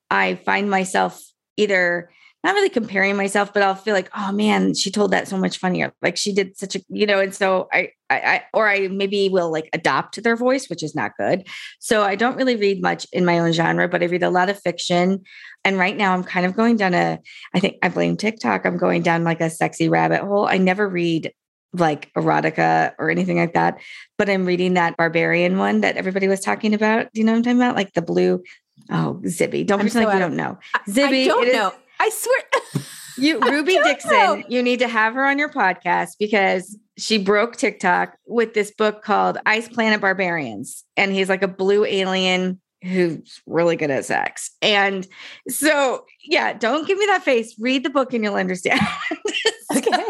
I 0.09 0.35
find 0.35 0.69
myself 0.69 1.21
either 1.57 2.09
not 2.43 2.55
really 2.55 2.69
comparing 2.69 3.15
myself, 3.15 3.53
but 3.53 3.63
I'll 3.63 3.73
feel 3.73 3.93
like, 3.93 4.09
oh 4.17 4.31
man, 4.33 4.73
she 4.73 4.91
told 4.91 5.11
that 5.11 5.27
so 5.29 5.37
much 5.37 5.57
funnier. 5.57 5.93
Like 6.01 6.17
she 6.17 6.33
did 6.33 6.57
such 6.57 6.75
a, 6.75 6.81
you 6.89 7.05
know, 7.05 7.19
and 7.19 7.33
so 7.33 7.69
I, 7.71 7.91
I, 8.09 8.15
I, 8.19 8.43
or 8.53 8.67
I 8.67 8.89
maybe 8.89 9.29
will 9.29 9.49
like 9.49 9.69
adopt 9.71 10.21
their 10.21 10.35
voice, 10.35 10.69
which 10.69 10.83
is 10.83 10.93
not 10.93 11.11
good. 11.17 11.47
So 11.79 12.03
I 12.03 12.15
don't 12.15 12.35
really 12.35 12.57
read 12.57 12.81
much 12.81 13.07
in 13.13 13.23
my 13.23 13.39
own 13.39 13.53
genre, 13.53 13.87
but 13.87 14.03
I 14.03 14.07
read 14.07 14.23
a 14.23 14.29
lot 14.29 14.49
of 14.49 14.59
fiction. 14.59 15.23
And 15.63 15.77
right 15.77 15.95
now 15.95 16.13
I'm 16.13 16.23
kind 16.23 16.45
of 16.45 16.55
going 16.55 16.75
down 16.75 16.93
a, 16.93 17.19
I 17.53 17.59
think 17.59 17.77
I 17.81 17.87
blame 17.87 18.17
TikTok. 18.17 18.65
I'm 18.65 18.77
going 18.77 19.03
down 19.03 19.23
like 19.23 19.39
a 19.39 19.49
sexy 19.49 19.87
rabbit 19.87 20.21
hole. 20.21 20.45
I 20.45 20.57
never 20.57 20.87
read 20.87 21.31
like 21.71 22.13
erotica 22.13 22.93
or 22.99 23.09
anything 23.09 23.37
like 23.37 23.53
that, 23.53 23.79
but 24.17 24.29
I'm 24.29 24.45
reading 24.45 24.75
that 24.75 24.95
barbarian 24.97 25.57
one 25.57 25.81
that 25.81 25.97
everybody 25.97 26.27
was 26.27 26.39
talking 26.39 26.73
about. 26.73 27.11
Do 27.13 27.19
you 27.19 27.25
know 27.25 27.31
what 27.31 27.37
I'm 27.37 27.43
talking 27.43 27.57
about? 27.57 27.75
Like 27.75 27.93
the 27.93 28.01
blue, 28.03 28.43
oh, 28.91 29.19
Zibby. 29.23 29.65
Don't 29.65 29.79
pretend 29.79 30.03
so 30.03 30.03
like 30.03 30.13
you 30.13 30.19
don't 30.19 30.35
know. 30.35 30.59
Zibby. 30.87 31.23
I 31.23 31.27
don't 31.27 31.51
know. 31.51 31.73
I 32.03 32.09
swear. 32.09 32.83
you 33.17 33.39
Ruby 33.39 33.77
Dixon, 33.81 34.11
know. 34.11 34.43
you 34.49 34.61
need 34.61 34.79
to 34.79 34.89
have 34.89 35.13
her 35.13 35.25
on 35.25 35.39
your 35.39 35.47
podcast 35.47 36.17
because 36.19 36.77
she 36.97 37.17
broke 37.17 37.55
TikTok 37.55 38.17
with 38.27 38.53
this 38.53 38.71
book 38.71 39.03
called 39.03 39.37
Ice 39.45 39.69
Planet 39.69 40.01
Barbarians. 40.01 40.83
And 40.97 41.13
he's 41.13 41.29
like 41.29 41.43
a 41.43 41.47
blue 41.47 41.85
alien 41.85 42.59
who's 42.83 43.41
really 43.47 43.77
good 43.77 43.89
at 43.89 44.03
sex. 44.03 44.51
And 44.61 45.07
so, 45.47 46.03
yeah, 46.25 46.51
don't 46.51 46.85
give 46.85 46.97
me 46.97 47.05
that 47.05 47.23
face. 47.23 47.55
Read 47.57 47.85
the 47.85 47.89
book 47.89 48.13
and 48.13 48.21
you'll 48.21 48.35
understand. 48.35 48.81
okay. 49.77 50.03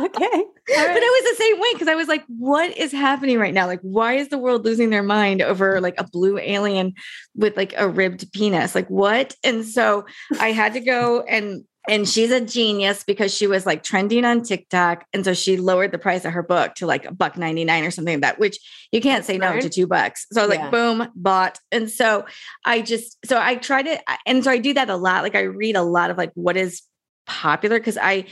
Okay. 0.00 0.44
Right. 0.66 0.86
But 0.94 1.02
it 1.02 1.24
was 1.24 1.36
the 1.36 1.42
same 1.44 1.60
way 1.60 1.68
because 1.74 1.88
I 1.88 1.94
was 1.94 2.08
like, 2.08 2.24
what 2.26 2.74
is 2.78 2.90
happening 2.90 3.38
right 3.38 3.52
now? 3.52 3.66
Like, 3.66 3.82
why 3.82 4.14
is 4.14 4.28
the 4.30 4.38
world 4.38 4.64
losing 4.64 4.88
their 4.88 5.02
mind 5.02 5.42
over 5.42 5.78
like 5.78 5.94
a 6.00 6.04
blue 6.08 6.38
alien 6.38 6.94
with 7.34 7.54
like 7.58 7.74
a 7.76 7.86
ribbed 7.86 8.32
penis? 8.32 8.74
Like, 8.74 8.88
what? 8.88 9.34
And 9.44 9.62
so 9.66 10.06
I 10.40 10.52
had 10.52 10.72
to 10.72 10.80
go 10.80 11.20
and 11.20 11.64
and 11.86 12.08
she's 12.08 12.30
a 12.30 12.40
genius 12.40 13.04
because 13.04 13.34
she 13.34 13.46
was 13.46 13.66
like 13.66 13.82
trending 13.82 14.24
on 14.24 14.42
TikTok. 14.42 15.04
And 15.12 15.22
so 15.22 15.34
she 15.34 15.58
lowered 15.58 15.92
the 15.92 15.98
price 15.98 16.24
of 16.24 16.32
her 16.32 16.42
book 16.42 16.76
to 16.76 16.86
like 16.86 17.04
a 17.04 17.12
buck 17.12 17.36
99 17.36 17.84
or 17.84 17.90
something 17.90 18.14
like 18.14 18.22
that, 18.22 18.38
which 18.38 18.56
you 18.90 19.02
can't 19.02 19.22
say 19.26 19.36
no 19.36 19.60
to 19.60 19.68
two 19.68 19.86
bucks. 19.86 20.26
So 20.32 20.40
I 20.42 20.46
was 20.46 20.56
Yeah. 20.56 20.62
like, 20.62 20.70
boom, 20.72 21.08
bought. 21.14 21.58
And 21.72 21.90
so 21.90 22.24
I 22.64 22.80
just, 22.80 23.18
so 23.26 23.38
I 23.38 23.56
tried 23.56 23.86
it. 23.86 24.00
And 24.24 24.42
so 24.42 24.50
I 24.50 24.56
do 24.56 24.72
that 24.72 24.88
a 24.88 24.96
lot. 24.96 25.24
Like 25.24 25.34
I 25.34 25.42
read 25.42 25.76
a 25.76 25.82
lot 25.82 26.10
of 26.10 26.16
like 26.16 26.30
what 26.32 26.56
is 26.56 26.80
popular 27.26 27.78
because 27.78 27.98
I, 27.98 28.24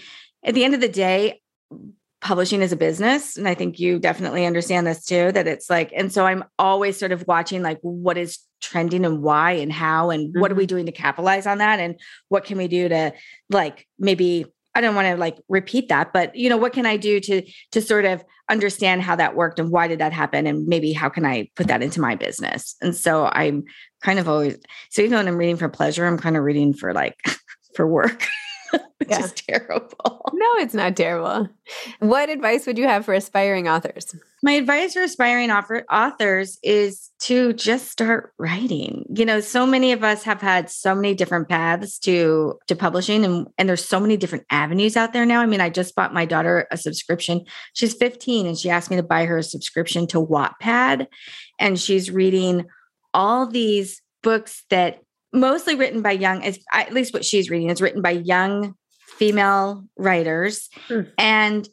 at 0.42 0.55
the 0.55 0.64
end 0.64 0.72
of 0.75 0.81
the 0.81 0.88
day, 0.88 1.41
publishing 2.20 2.62
is 2.62 2.72
a 2.72 2.76
business. 2.76 3.37
And 3.37 3.48
I 3.48 3.54
think 3.54 3.80
you 3.80 3.98
definitely 3.98 4.46
understand 4.46 4.87
this 4.87 5.04
too, 5.04 5.32
that 5.32 5.48
it's 5.48 5.68
like, 5.68 5.92
and 5.94 6.12
so 6.12 6.24
I'm 6.24 6.44
always 6.58 6.96
sort 6.96 7.12
of 7.12 7.26
watching 7.26 7.62
like 7.62 7.78
what 7.82 8.16
is 8.16 8.38
trending 8.61 9.04
and 9.04 9.22
why 9.22 9.52
and 9.52 9.72
how 9.72 10.11
and 10.11 10.32
what 10.38 10.52
are 10.52 10.54
we 10.54 10.62
mm-hmm. 10.62 10.68
doing 10.68 10.87
to 10.87 10.92
capitalize 10.92 11.46
on 11.46 11.58
that 11.58 11.80
and 11.80 11.98
what 12.28 12.44
can 12.44 12.56
we 12.56 12.68
do 12.68 12.88
to 12.88 13.12
like 13.50 13.87
maybe 13.98 14.46
I 14.74 14.80
don't 14.80 14.94
want 14.94 15.08
to 15.08 15.16
like 15.16 15.38
repeat 15.48 15.88
that, 15.90 16.14
but 16.14 16.35
you 16.35 16.48
know, 16.48 16.56
what 16.56 16.72
can 16.72 16.87
I 16.87 16.96
do 16.96 17.20
to 17.20 17.42
to 17.72 17.82
sort 17.82 18.06
of 18.06 18.24
understand 18.48 19.02
how 19.02 19.16
that 19.16 19.37
worked 19.37 19.58
and 19.58 19.70
why 19.70 19.87
did 19.87 19.98
that 19.98 20.12
happen 20.12 20.46
and 20.46 20.66
maybe 20.66 20.92
how 20.92 21.08
can 21.08 21.26
I 21.26 21.50
put 21.56 21.66
that 21.66 21.82
into 21.82 22.00
my 22.00 22.14
business? 22.14 22.74
And 22.80 22.96
so 22.96 23.26
I'm 23.26 23.64
kind 24.02 24.18
of 24.18 24.28
always 24.28 24.56
so 24.90 25.02
even 25.02 25.18
when 25.18 25.28
I'm 25.28 25.37
reading 25.37 25.56
for 25.56 25.68
pleasure, 25.68 26.06
I'm 26.06 26.18
kind 26.18 26.37
of 26.37 26.44
reading 26.44 26.72
for 26.72 26.94
like 26.94 27.16
for 27.74 27.87
work, 27.87 28.26
which 28.98 29.08
Yeah. 29.11 29.24
is 29.24 29.32
terrible. 29.32 30.30
No, 30.32 30.46
it's 30.56 30.74
not 30.74 30.96
terrible. 30.96 31.48
What 32.00 32.28
advice 32.30 32.66
would 32.66 32.78
you 32.78 32.88
have 32.88 33.04
for 33.04 33.14
aspiring 33.14 33.68
authors? 33.68 34.14
My 34.42 34.52
advice 34.52 34.94
for 34.94 35.02
aspiring 35.02 35.50
author, 35.52 35.85
authors 35.90 36.58
is 36.64 37.11
to 37.20 37.52
just 37.52 37.90
start 37.90 38.32
writing. 38.38 39.04
You 39.14 39.24
know, 39.24 39.38
so 39.40 39.66
many 39.66 39.92
of 39.92 40.02
us 40.02 40.24
have 40.24 40.40
had 40.40 40.68
so 40.68 40.94
many 40.96 41.14
different 41.14 41.48
paths 41.48 41.98
to 42.00 42.58
to 42.66 42.74
publishing 42.74 43.24
and 43.24 43.46
and 43.56 43.68
there's 43.68 43.85
so 43.85 44.00
many 44.00 44.16
different 44.16 44.44
avenues 44.50 44.96
out 44.96 45.12
there 45.12 45.24
now. 45.26 45.40
I 45.40 45.46
mean, 45.46 45.61
I 45.61 45.70
just 45.70 45.94
bought 45.94 46.12
my 46.14 46.24
daughter 46.24 46.66
a 46.72 46.76
subscription. 46.76 47.44
She's 47.74 47.94
15 47.94 48.46
and 48.46 48.58
she 48.58 48.68
asked 48.70 48.90
me 48.90 48.96
to 48.96 49.02
buy 49.04 49.26
her 49.26 49.38
a 49.38 49.42
subscription 49.44 50.06
to 50.08 50.18
Wattpad 50.24 51.06
and 51.61 51.78
she's 51.78 52.11
reading 52.11 52.66
all 53.14 53.46
these 53.46 54.02
books 54.22 54.64
that 54.70 55.00
mostly 55.33 55.75
written 55.75 56.03
by 56.03 56.12
young 56.12 56.45
at 56.73 56.92
least 56.92 57.14
what 57.14 57.25
she's 57.25 57.51
reading 57.51 57.71
is 57.71 57.81
written 57.81 58.03
by 58.03 58.11
young 58.11 58.75
female 59.16 59.85
writers 59.97 60.68
Hmm. 60.88 61.03
and 61.18 61.68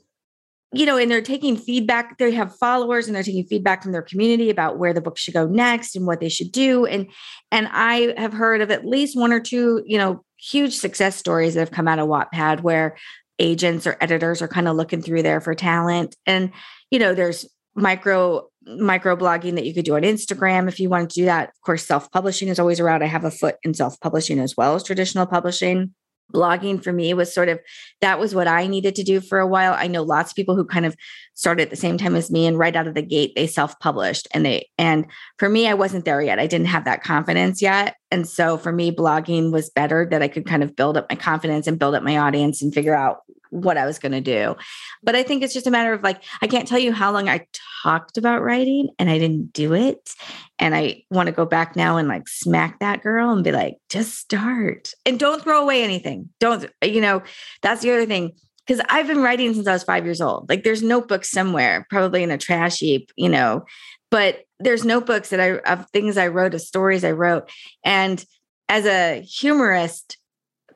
you 0.71 0.85
know, 0.85 0.97
and 0.97 1.09
they're 1.09 1.21
taking 1.21 1.57
feedback. 1.57 2.19
They 2.19 2.31
have 2.33 2.55
followers 2.55 3.07
and 3.07 3.15
they're 3.15 3.23
taking 3.23 3.45
feedback 3.45 3.81
from 3.81 3.91
their 3.91 4.03
community 4.03 4.51
about 4.51 4.77
where 4.77 4.93
the 4.93 5.01
book 5.01 5.17
should 5.17 5.33
go 5.33 5.47
next 5.47 5.95
and 5.95 6.05
what 6.05 6.19
they 6.19 6.29
should 6.29 6.51
do. 6.51 6.85
And 6.85 7.07
and 7.51 7.67
I 7.71 8.13
have 8.17 8.33
heard 8.33 8.61
of 8.61 8.69
at 8.69 8.85
least 8.85 9.17
one 9.17 9.33
or 9.33 9.39
two, 9.39 9.81
you 9.87 9.97
know, 9.97 10.23
huge 10.37 10.75
success 10.75 11.15
stories 11.15 11.55
that 11.55 11.61
have 11.61 11.71
come 11.71 11.87
out 11.87 11.97
of 11.97 12.07
Wattpad 12.07 12.61
where 12.61 12.97
agents 13.39 13.87
or 13.87 13.97
editors 13.99 14.43
are 14.43 14.47
kind 14.47 14.67
of 14.67 14.75
looking 14.75 15.01
through 15.01 15.23
there 15.23 15.41
for 15.41 15.55
talent. 15.55 16.15
And, 16.27 16.51
you 16.91 16.99
know, 16.99 17.15
there's 17.15 17.47
micro 17.73 18.47
micro 18.65 19.15
blogging 19.15 19.55
that 19.55 19.65
you 19.65 19.73
could 19.73 19.85
do 19.85 19.95
on 19.95 20.01
Instagram 20.01 20.67
if 20.67 20.79
you 20.79 20.89
want 20.89 21.09
to 21.09 21.21
do 21.21 21.25
that. 21.25 21.49
Of 21.49 21.61
course, 21.61 21.85
self-publishing 21.85 22.47
is 22.47 22.59
always 22.59 22.79
around. 22.79 23.03
I 23.03 23.07
have 23.07 23.23
a 23.23 23.31
foot 23.31 23.55
in 23.63 23.73
self-publishing 23.73 24.39
as 24.39 24.55
well 24.57 24.75
as 24.75 24.83
traditional 24.83 25.25
publishing 25.25 25.93
blogging 26.33 26.83
for 26.83 26.93
me 26.93 27.13
was 27.13 27.33
sort 27.33 27.49
of 27.49 27.59
that 28.01 28.19
was 28.19 28.35
what 28.35 28.47
I 28.47 28.67
needed 28.67 28.95
to 28.95 29.03
do 29.03 29.21
for 29.21 29.39
a 29.39 29.47
while. 29.47 29.73
I 29.73 29.87
know 29.87 30.03
lots 30.03 30.31
of 30.31 30.35
people 30.35 30.55
who 30.55 30.65
kind 30.65 30.85
of 30.85 30.95
started 31.33 31.63
at 31.63 31.69
the 31.69 31.75
same 31.75 31.97
time 31.97 32.15
as 32.15 32.31
me 32.31 32.45
and 32.45 32.57
right 32.57 32.75
out 32.75 32.87
of 32.87 32.93
the 32.93 33.01
gate 33.01 33.33
they 33.35 33.47
self-published 33.47 34.27
and 34.33 34.45
they 34.45 34.69
and 34.77 35.05
for 35.37 35.49
me 35.49 35.67
I 35.67 35.73
wasn't 35.73 36.05
there 36.05 36.21
yet. 36.21 36.39
I 36.39 36.47
didn't 36.47 36.67
have 36.67 36.85
that 36.85 37.03
confidence 37.03 37.61
yet. 37.61 37.95
And 38.11 38.27
so 38.27 38.57
for 38.57 38.71
me 38.71 38.91
blogging 38.91 39.51
was 39.51 39.69
better 39.69 40.07
that 40.11 40.21
I 40.21 40.27
could 40.27 40.45
kind 40.45 40.63
of 40.63 40.75
build 40.75 40.97
up 40.97 41.07
my 41.09 41.15
confidence 41.15 41.67
and 41.67 41.79
build 41.79 41.95
up 41.95 42.03
my 42.03 42.17
audience 42.17 42.61
and 42.61 42.73
figure 42.73 42.95
out 42.95 43.19
what 43.49 43.77
I 43.77 43.85
was 43.85 43.99
going 43.99 44.11
to 44.11 44.21
do. 44.21 44.55
But 45.03 45.15
I 45.15 45.23
think 45.23 45.43
it's 45.43 45.53
just 45.53 45.67
a 45.67 45.71
matter 45.71 45.93
of 45.93 46.03
like 46.03 46.23
I 46.41 46.47
can't 46.47 46.67
tell 46.67 46.79
you 46.79 46.91
how 46.91 47.11
long 47.11 47.29
I 47.29 47.47
talked 47.83 48.17
about 48.17 48.41
writing 48.41 48.89
and 48.99 49.09
I 49.09 49.17
didn't 49.17 49.53
do 49.53 49.73
it. 49.73 50.13
And 50.57 50.75
I 50.75 51.03
want 51.09 51.27
to 51.27 51.33
go 51.33 51.45
back 51.45 51.75
now 51.75 51.97
and 51.97 52.07
like 52.07 52.27
smack 52.27 52.79
that 52.79 53.01
girl 53.01 53.31
and 53.31 53.43
be 53.43 53.51
like, 53.51 53.77
just 53.89 54.15
start 54.15 54.93
and 55.05 55.19
don't 55.19 55.41
throw 55.41 55.61
away 55.61 55.83
anything. 55.83 56.29
Don't, 56.39 56.65
you 56.83 57.01
know, 57.01 57.21
that's 57.61 57.81
the 57.81 57.91
other 57.91 58.05
thing. 58.05 58.33
Cause 58.67 58.81
I've 58.87 59.07
been 59.07 59.23
writing 59.23 59.51
since 59.55 59.65
I 59.65 59.73
was 59.73 59.83
five 59.83 60.05
years 60.05 60.21
old. 60.21 60.47
Like 60.47 60.63
there's 60.63 60.83
notebooks 60.83 61.31
somewhere, 61.31 61.87
probably 61.89 62.21
in 62.21 62.29
a 62.29 62.37
trash 62.37 62.77
heap, 62.77 63.11
you 63.15 63.27
know, 63.27 63.65
but 64.11 64.43
there's 64.59 64.85
notebooks 64.85 65.29
that 65.29 65.39
I, 65.39 65.57
of 65.71 65.89
things 65.89 66.17
I 66.17 66.27
wrote, 66.27 66.53
of 66.53 66.61
stories 66.61 67.03
I 67.03 67.11
wrote. 67.11 67.49
And 67.83 68.23
as 68.67 68.85
a 68.85 69.21
humorist, 69.21 70.18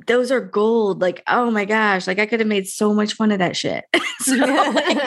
those 0.07 0.31
are 0.31 0.41
gold. 0.41 1.01
Like, 1.01 1.23
oh 1.27 1.51
my 1.51 1.65
gosh, 1.65 2.07
like 2.07 2.19
I 2.19 2.25
could 2.25 2.39
have 2.39 2.47
made 2.47 2.67
so 2.67 2.93
much 2.93 3.13
fun 3.13 3.31
of 3.31 3.39
that 3.39 3.55
shit. 3.55 3.85
So, 4.21 4.35
like- 4.35 4.97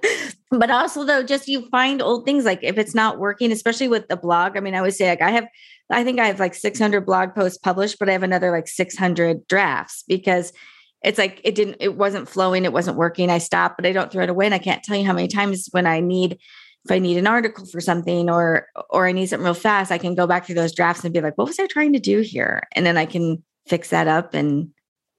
but 0.50 0.70
also 0.70 1.04
though 1.04 1.22
just 1.22 1.48
you 1.48 1.68
find 1.70 2.02
old 2.02 2.24
things 2.24 2.44
like 2.44 2.60
if 2.62 2.76
it's 2.76 2.94
not 2.94 3.18
working 3.18 3.52
especially 3.52 3.88
with 3.88 4.08
the 4.08 4.16
blog 4.16 4.56
i 4.56 4.60
mean 4.60 4.74
i 4.74 4.82
would 4.82 4.94
say 4.94 5.08
like 5.08 5.22
i 5.22 5.30
have 5.30 5.46
i 5.90 6.02
think 6.02 6.18
i 6.18 6.26
have 6.26 6.40
like 6.40 6.54
600 6.54 7.06
blog 7.06 7.34
posts 7.34 7.58
published 7.58 7.98
but 7.98 8.08
i 8.08 8.12
have 8.12 8.22
another 8.22 8.50
like 8.50 8.68
600 8.68 9.46
drafts 9.46 10.04
because 10.08 10.52
it's 11.02 11.18
like 11.18 11.40
it 11.44 11.54
didn't 11.54 11.76
it 11.80 11.96
wasn't 11.96 12.28
flowing 12.28 12.64
it 12.64 12.72
wasn't 12.72 12.96
working 12.96 13.30
i 13.30 13.38
stopped 13.38 13.76
but 13.76 13.86
i 13.86 13.92
don't 13.92 14.10
throw 14.10 14.24
it 14.24 14.30
away 14.30 14.44
and 14.46 14.54
i 14.54 14.58
can't 14.58 14.82
tell 14.82 14.96
you 14.96 15.06
how 15.06 15.12
many 15.12 15.28
times 15.28 15.68
when 15.70 15.86
i 15.86 16.00
need 16.00 16.32
if 16.84 16.90
i 16.90 16.98
need 16.98 17.16
an 17.16 17.26
article 17.26 17.64
for 17.66 17.80
something 17.80 18.28
or 18.28 18.66
or 18.90 19.06
i 19.06 19.12
need 19.12 19.26
something 19.26 19.44
real 19.44 19.54
fast 19.54 19.92
i 19.92 19.98
can 19.98 20.14
go 20.14 20.26
back 20.26 20.46
through 20.46 20.54
those 20.56 20.74
drafts 20.74 21.04
and 21.04 21.14
be 21.14 21.20
like 21.20 21.38
what 21.38 21.46
was 21.46 21.58
i 21.58 21.66
trying 21.66 21.92
to 21.92 22.00
do 22.00 22.20
here 22.20 22.62
and 22.74 22.84
then 22.84 22.96
i 22.96 23.06
can 23.06 23.42
fix 23.68 23.90
that 23.90 24.08
up 24.08 24.34
and 24.34 24.68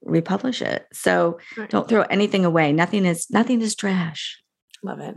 republish 0.02 0.60
it 0.62 0.86
so 0.92 1.38
Right. 1.56 1.70
don't 1.70 1.88
throw 1.88 2.02
anything 2.02 2.44
away 2.44 2.72
nothing 2.72 3.04
is 3.06 3.30
nothing 3.30 3.60
is 3.62 3.74
trash 3.76 4.38
Love 4.84 4.98
it. 4.98 5.16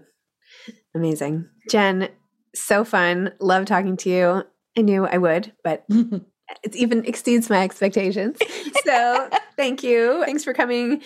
Amazing. 0.93 1.49
Jen, 1.69 2.09
so 2.53 2.83
fun. 2.83 3.33
Love 3.39 3.65
talking 3.65 3.97
to 3.97 4.09
you. 4.09 4.43
I 4.77 4.81
knew 4.81 5.05
I 5.07 5.17
would, 5.17 5.51
but 5.63 5.85
it 5.89 6.75
even 6.75 7.03
exceeds 7.05 7.49
my 7.49 7.63
expectations. 7.63 8.37
So 8.85 9.29
thank 9.57 9.81
you. 9.83 10.23
Thanks 10.25 10.43
for 10.43 10.53
coming 10.53 11.01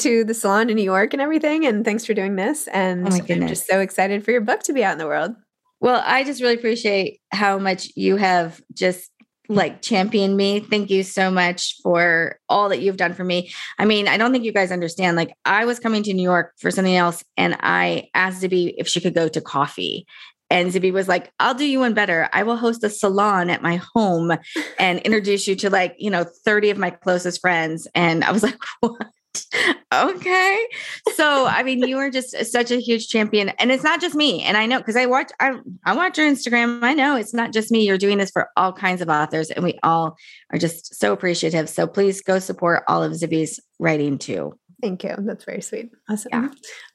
to 0.00 0.24
the 0.24 0.34
salon 0.34 0.68
in 0.68 0.76
New 0.76 0.82
York 0.82 1.12
and 1.12 1.22
everything. 1.22 1.64
And 1.66 1.84
thanks 1.84 2.04
for 2.04 2.14
doing 2.14 2.36
this. 2.36 2.68
And 2.68 3.08
Oh 3.08 3.16
I'm 3.16 3.48
just 3.48 3.66
so 3.66 3.80
excited 3.80 4.24
for 4.24 4.30
your 4.30 4.40
book 4.42 4.62
to 4.64 4.72
be 4.72 4.84
out 4.84 4.92
in 4.92 4.98
the 4.98 5.06
world. 5.06 5.32
Well, 5.80 6.02
I 6.04 6.22
just 6.22 6.42
really 6.42 6.54
appreciate 6.54 7.20
how 7.32 7.58
much 7.58 7.88
you 7.96 8.16
have 8.16 8.60
just 8.74 9.10
like 9.48 9.82
championed 9.82 10.36
me. 10.36 10.60
Thank 10.60 10.90
you 10.90 11.02
so 11.02 11.30
much 11.30 11.76
for 11.82 12.38
all 12.48 12.68
that 12.68 12.80
you've 12.80 12.96
done 12.96 13.14
for 13.14 13.24
me. 13.24 13.52
I 13.78 13.84
mean, 13.84 14.08
I 14.08 14.16
don't 14.16 14.32
think 14.32 14.44
you 14.44 14.52
guys 14.52 14.72
understand. 14.72 15.16
Like, 15.16 15.34
I 15.44 15.64
was 15.64 15.78
coming 15.78 16.02
to 16.04 16.14
New 16.14 16.22
York 16.22 16.52
for 16.58 16.70
something 16.70 16.96
else, 16.96 17.24
and 17.36 17.56
I 17.60 18.08
asked 18.14 18.42
Zibby 18.42 18.74
if 18.78 18.88
she 18.88 19.00
could 19.00 19.14
go 19.14 19.28
to 19.28 19.40
coffee. 19.40 20.06
And 20.50 20.70
Zibby 20.70 20.92
was 20.92 21.08
like, 21.08 21.32
I'll 21.40 21.54
do 21.54 21.64
you 21.64 21.80
one 21.80 21.94
better. 21.94 22.28
I 22.32 22.42
will 22.42 22.56
host 22.56 22.84
a 22.84 22.90
salon 22.90 23.48
at 23.48 23.62
my 23.62 23.80
home 23.94 24.32
and 24.78 24.98
introduce 25.00 25.48
you 25.48 25.56
to 25.56 25.70
like, 25.70 25.94
you 25.98 26.10
know, 26.10 26.26
30 26.44 26.68
of 26.70 26.76
my 26.76 26.90
closest 26.90 27.40
friends. 27.40 27.88
And 27.94 28.22
I 28.22 28.32
was 28.32 28.42
like, 28.42 28.58
what? 28.80 29.06
okay. 29.94 30.66
So, 31.14 31.46
I 31.46 31.62
mean, 31.62 31.86
you 31.86 31.98
are 31.98 32.10
just 32.10 32.34
uh, 32.34 32.44
such 32.44 32.70
a 32.70 32.76
huge 32.76 33.08
champion. 33.08 33.50
And 33.50 33.70
it's 33.70 33.84
not 33.84 34.00
just 34.00 34.14
me. 34.14 34.42
And 34.42 34.56
I 34.56 34.66
know 34.66 34.78
because 34.78 34.96
I 34.96 35.06
watch, 35.06 35.30
I, 35.40 35.58
I 35.84 35.94
watch 35.94 36.18
your 36.18 36.30
Instagram. 36.30 36.82
I 36.82 36.94
know 36.94 37.16
it's 37.16 37.34
not 37.34 37.52
just 37.52 37.70
me. 37.70 37.86
You're 37.86 37.98
doing 37.98 38.18
this 38.18 38.30
for 38.30 38.48
all 38.56 38.72
kinds 38.72 39.00
of 39.00 39.08
authors. 39.08 39.50
And 39.50 39.64
we 39.64 39.78
all 39.82 40.16
are 40.52 40.58
just 40.58 40.94
so 40.94 41.12
appreciative. 41.12 41.68
So 41.68 41.86
please 41.86 42.20
go 42.20 42.38
support 42.38 42.84
all 42.88 43.02
of 43.02 43.12
Zibby's 43.12 43.60
writing 43.78 44.18
too. 44.18 44.58
Thank 44.82 45.04
you. 45.04 45.14
That's 45.18 45.44
very 45.44 45.62
sweet. 45.62 45.90
Awesome. 46.10 46.30
Yeah. 46.32 46.48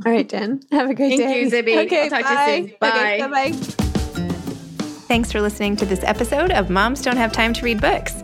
All 0.05 0.11
right, 0.11 0.27
Jen. 0.27 0.59
Have 0.71 0.89
a 0.89 0.93
great 0.93 1.17
Thank 1.17 1.21
day. 1.21 1.49
Thank 1.49 1.67
you, 1.67 1.75
Zibby. 1.75 1.77
Okay, 1.87 2.03
I'll 2.03 2.09
talk 2.09 2.25
to 2.25 2.29
you 2.29 2.35
bye. 2.35 2.67
soon. 2.67 2.75
Bye. 2.81 3.15
Okay, 3.15 3.51
bye. 3.51 3.87
Thanks 5.07 5.31
for 5.31 5.39
listening 5.39 5.77
to 5.77 5.85
this 5.85 6.03
episode 6.03 6.51
of 6.51 6.69
Moms 6.69 7.01
Don't 7.01 7.15
Have 7.15 7.31
Time 7.31 7.53
to 7.53 7.63
Read 7.63 7.79
Books. 7.79 8.23